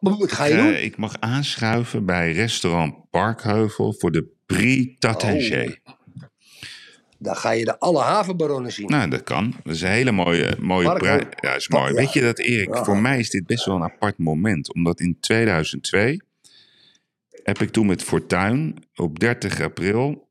Oh, 0.00 0.18
wat 0.18 0.32
ga 0.32 0.44
je 0.44 0.54
Eh, 0.54 0.62
doen? 0.62 0.74
ik 0.74 0.96
mag 0.96 1.14
aanschuiven 1.20 2.04
bij 2.04 2.32
restaurant 2.32 3.10
Parkheuvel 3.10 3.92
voor 3.98 4.12
de 4.12 4.28
Prix 4.46 4.98
Tattanger. 4.98 5.78
Dan 7.18 7.36
ga 7.36 7.50
je 7.50 7.64
de 7.64 7.78
alle 7.78 8.00
havenbaronnen 8.00 8.72
zien. 8.72 8.86
Nou, 8.88 9.10
dat 9.10 9.22
kan. 9.22 9.54
Dat 9.64 9.74
is 9.74 9.82
een 9.82 9.88
hele 9.88 10.12
mooie, 10.12 10.56
mooie 10.60 10.92
prijs. 10.92 11.22
Ja, 11.40 11.54
is 11.54 11.66
Pa- 11.66 11.78
mooi. 11.78 11.90
ja. 11.90 11.96
Weet 11.96 12.12
je 12.12 12.20
dat, 12.20 12.38
Erik? 12.38 12.74
Ja. 12.74 12.84
Voor 12.84 12.96
mij 12.98 13.18
is 13.18 13.30
dit 13.30 13.46
best 13.46 13.64
wel 13.64 13.76
een 13.76 13.82
apart 13.82 14.18
moment. 14.18 14.74
Omdat 14.74 15.00
in 15.00 15.16
2002 15.20 16.20
heb 17.46 17.58
ik 17.58 17.70
toen 17.70 17.86
met 17.86 18.02
Fortuin 18.02 18.74
op 18.94 19.18
30 19.18 19.60
april 19.60 20.28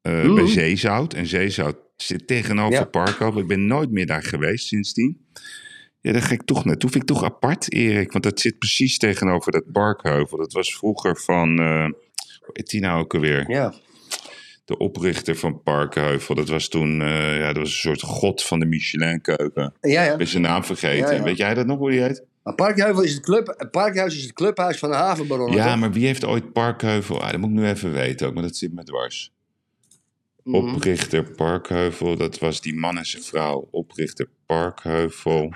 eh, 0.00 0.34
bij 0.34 0.46
Zeezout. 0.46 1.14
En 1.14 1.26
Zeezout 1.26 1.76
zit 1.96 2.26
tegenover 2.26 2.88
Ja. 2.92 3.36
Ik 3.36 3.46
ben 3.46 3.66
nooit 3.66 3.90
meer 3.90 4.06
daar 4.06 4.22
geweest 4.22 4.66
sindsdien. 4.66 5.26
Ja, 6.00 6.12
daar 6.12 6.22
ga 6.22 6.32
ik 6.32 6.42
toch 6.42 6.64
naartoe. 6.64 6.90
Vind 6.90 7.02
ik 7.02 7.08
toch 7.08 7.24
apart, 7.24 7.72
Erik. 7.72 8.12
Want 8.12 8.24
dat 8.24 8.40
zit 8.40 8.58
precies 8.58 8.98
tegenover 8.98 9.52
dat 9.52 9.72
Parkheuvel. 9.72 10.38
Dat 10.38 10.52
was 10.52 10.76
vroeger 10.76 11.16
van... 11.16 11.58
hoe 11.58 12.50
heet 12.52 12.70
die 12.70 12.80
nou 12.80 13.00
ook 13.00 13.14
alweer? 13.14 13.50
Ja. 13.50 13.74
de 14.64 14.76
oprichter 14.76 15.36
van 15.36 15.62
Parkheuvel. 15.62 16.34
Dat 16.34 16.48
was 16.48 16.68
toen 16.68 17.02
eh, 17.02 17.38
ja, 17.38 17.46
dat 17.46 17.56
was 17.56 17.72
een 17.72 17.78
soort 17.78 18.02
god 18.02 18.42
van 18.42 18.58
de 18.58 18.66
Michelin-keuken. 18.66 19.74
Ja, 19.80 20.02
ja. 20.02 20.12
Ik 20.12 20.18
ben 20.18 20.26
zijn 20.26 20.42
naam 20.42 20.64
vergeten. 20.64 21.08
Ja, 21.08 21.12
ja. 21.12 21.22
Weet 21.22 21.36
jij 21.36 21.54
dat 21.54 21.66
nog, 21.66 21.78
hoe 21.78 21.90
die 21.90 22.02
heet? 22.02 22.24
Maar 22.48 22.56
Parkheuvel 22.56 23.02
is 23.02 23.14
het, 23.14 23.22
club, 23.22 23.68
Parkhuis 23.70 24.16
is 24.16 24.22
het 24.22 24.32
clubhuis 24.32 24.78
van 24.78 24.90
de 24.90 24.96
havenbaronnen. 24.96 25.56
Ja, 25.56 25.70
toch? 25.70 25.78
maar 25.78 25.92
wie 25.92 26.06
heeft 26.06 26.24
ooit 26.24 26.52
Parkheuvel... 26.52 27.20
Ah, 27.20 27.30
dat 27.30 27.40
moet 27.40 27.50
ik 27.50 27.56
nu 27.56 27.66
even 27.66 27.92
weten 27.92 28.26
ook, 28.26 28.34
maar 28.34 28.42
dat 28.42 28.56
zit 28.56 28.72
me 28.72 28.84
dwars. 28.84 29.32
Mhm. 30.42 30.56
Oprichter 30.56 31.22
Parkheuvel, 31.22 32.16
dat 32.16 32.38
was 32.38 32.60
die 32.60 32.74
man 32.74 32.98
en 32.98 33.06
zijn 33.06 33.22
vrouw. 33.22 33.68
Oprichter 33.70 34.28
Parkheuvel. 34.46 35.54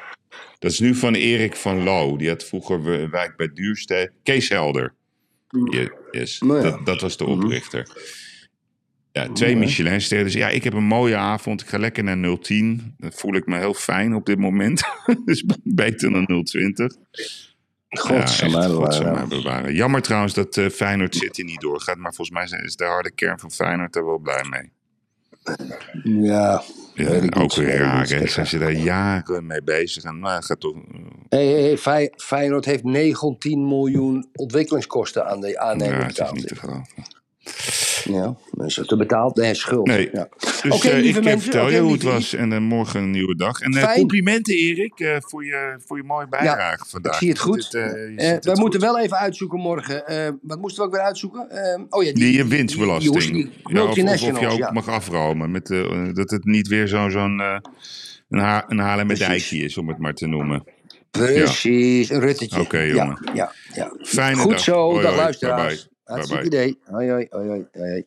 Dat 0.58 0.70
is 0.70 0.78
nu 0.78 0.94
van 0.94 1.14
Erik 1.14 1.56
van 1.56 1.82
Loo. 1.82 2.16
Die 2.16 2.28
had 2.28 2.44
vroeger 2.44 3.10
wijk 3.10 3.36
bij 3.36 3.50
Duurstede. 3.52 4.12
Kees 4.22 4.48
Helder. 4.48 4.94
Ja, 5.70 5.90
yes. 6.10 6.40
Nou 6.40 6.62
dat, 6.62 6.86
dat 6.86 7.00
was 7.00 7.16
de 7.16 7.24
oprichter. 7.26 7.88
Ja, 9.12 9.28
twee 9.28 9.56
Michelinsterren. 9.56 10.24
Dus 10.26 10.34
ja, 10.34 10.48
ik 10.48 10.64
heb 10.64 10.72
een 10.72 10.84
mooie 10.84 11.16
avond. 11.16 11.60
Ik 11.60 11.66
ga 11.68 11.78
lekker 11.78 12.04
naar 12.04 12.38
010. 12.40 12.94
Dat 12.98 13.14
voel 13.14 13.34
ik 13.34 13.46
me 13.46 13.58
heel 13.58 13.74
fijn 13.74 14.14
op 14.14 14.26
dit 14.26 14.38
moment. 14.38 14.82
dus 15.24 15.44
beter 15.62 16.12
dan 16.12 16.44
020. 16.44 16.94
Godsamme, 17.88 18.60
ja, 19.04 19.26
bewaren. 19.26 19.74
Jammer 19.74 20.02
trouwens 20.02 20.34
dat 20.34 20.56
eh, 20.56 20.68
Feyenoord 20.68 21.14
City 21.14 21.42
niet 21.42 21.60
doorgaat. 21.60 21.96
Maar 21.96 22.14
volgens 22.14 22.50
mij 22.50 22.60
is 22.60 22.76
de 22.76 22.84
harde 22.84 23.10
kern 23.10 23.38
van 23.38 23.50
Feyenoord 23.50 23.96
er 23.96 24.06
wel 24.06 24.18
blij 24.18 24.44
mee. 24.50 24.70
Ja, 26.24 26.62
Ja, 26.94 27.20
ook 27.30 27.52
ik 27.56 27.68
raar, 27.68 28.08
hè? 28.08 28.26
Zijn 28.26 28.46
ze 28.46 28.58
daar 28.58 28.72
jaren 28.72 29.46
mee 29.46 29.62
bezig? 29.62 30.04
En 30.04 30.18
nou, 30.18 30.42
gaat 30.42 30.60
toch... 30.60 30.76
Hey, 31.28 31.46
hey, 31.46 31.62
hey, 31.62 31.78
Fey- 31.78 32.12
Feyenoord 32.16 32.64
heeft 32.64 32.84
19 32.84 33.68
miljoen 33.68 34.28
ontwikkelingskosten 34.32 35.26
aan 35.26 35.40
de 35.40 35.48
ja, 35.48 35.60
aannemer 35.60 35.98
het 35.98 36.10
is 36.10 36.16
betaald. 36.16 36.34
niet 36.34 36.46
te 36.48 36.56
geloven. 36.56 36.86
Ja, 38.04 38.36
is 38.64 38.76
het 38.76 38.88
te 38.88 38.96
betaald? 38.96 39.36
Nee, 39.36 39.54
schuld. 39.54 39.86
Nee. 39.86 40.08
Ja. 40.12 40.28
Dus 40.62 40.84
eh, 40.84 41.04
ik 41.04 41.40
vertel 41.40 41.70
je 41.70 41.78
hoe 41.78 41.92
het 41.92 42.02
was. 42.02 42.34
En 42.34 42.52
eh, 42.52 42.58
morgen 42.58 43.00
een 43.00 43.10
nieuwe 43.10 43.36
dag. 43.36 43.60
En 43.60 43.72
eh, 43.72 43.94
complimenten, 43.94 44.54
Erik, 44.54 45.20
voor, 45.26 45.44
je, 45.44 45.76
voor 45.86 45.96
je 45.96 46.02
mooie 46.02 46.28
bijdrage 46.28 46.84
vandaag. 46.88 47.12
Ik 47.12 47.18
zie 47.18 47.28
het 47.28 47.38
goed. 47.38 47.64
Goed. 48.44 48.58
moeten 48.58 48.80
wel 48.80 48.98
even 48.98 49.16
uitzoeken 49.16 49.58
morgen. 49.58 50.04
wat 50.42 50.60
moesten 50.60 50.82
we 50.82 50.88
ook 50.88 50.94
weer 50.94 51.04
uitzoeken? 51.04 51.46
Oh 51.90 52.02
ja, 52.02 52.12
die, 52.12 52.32
Die, 52.32 52.44
winstbelasting. 52.44 53.32
Die, 53.32 53.50
Ja, 53.64 53.82
of, 53.82 53.88
of, 53.88 54.40
je 54.40 54.48
ook 54.48 54.72
mag 54.72 54.88
afromen. 54.88 55.50
Met, 55.50 55.66
dat 56.12 56.30
het 56.30 56.44
niet 56.44 56.68
weer 56.68 56.88
zo'n 56.88 57.10
zo'n 57.10 57.40
een, 58.28 58.38
ha 58.38 58.64
een 58.68 58.78
halen 58.78 59.06
met 59.06 59.16
Precies. 59.18 59.48
dijkje 59.48 59.66
is, 59.66 59.78
om 59.78 59.88
het 59.88 59.98
maar 59.98 60.14
te 60.14 60.26
noemen. 60.26 60.64
Precies, 61.10 62.10
een 62.10 62.20
ruttetje. 62.20 62.60
Oké, 62.60 62.78
jongen. 62.78 63.30
Ja, 63.34 63.52
ja. 63.74 63.92
Fijne 64.02 64.40
Goed 64.40 64.50
dag. 64.50 64.60
zo, 64.60 64.90
Hoi, 64.90 65.02
dag 65.02 65.10
hoi. 65.10 65.22
luisteraars. 65.22 65.88
Bye-bye. 66.14 66.18
Hartstikke 66.18 66.44
Bye-bye. 66.44 66.46
idee. 66.46 66.76
Hoi, 66.90 67.08
hoi, 67.08 67.28
hoi, 67.32 67.48
hoi, 67.48 67.66
hoi. 67.76 68.04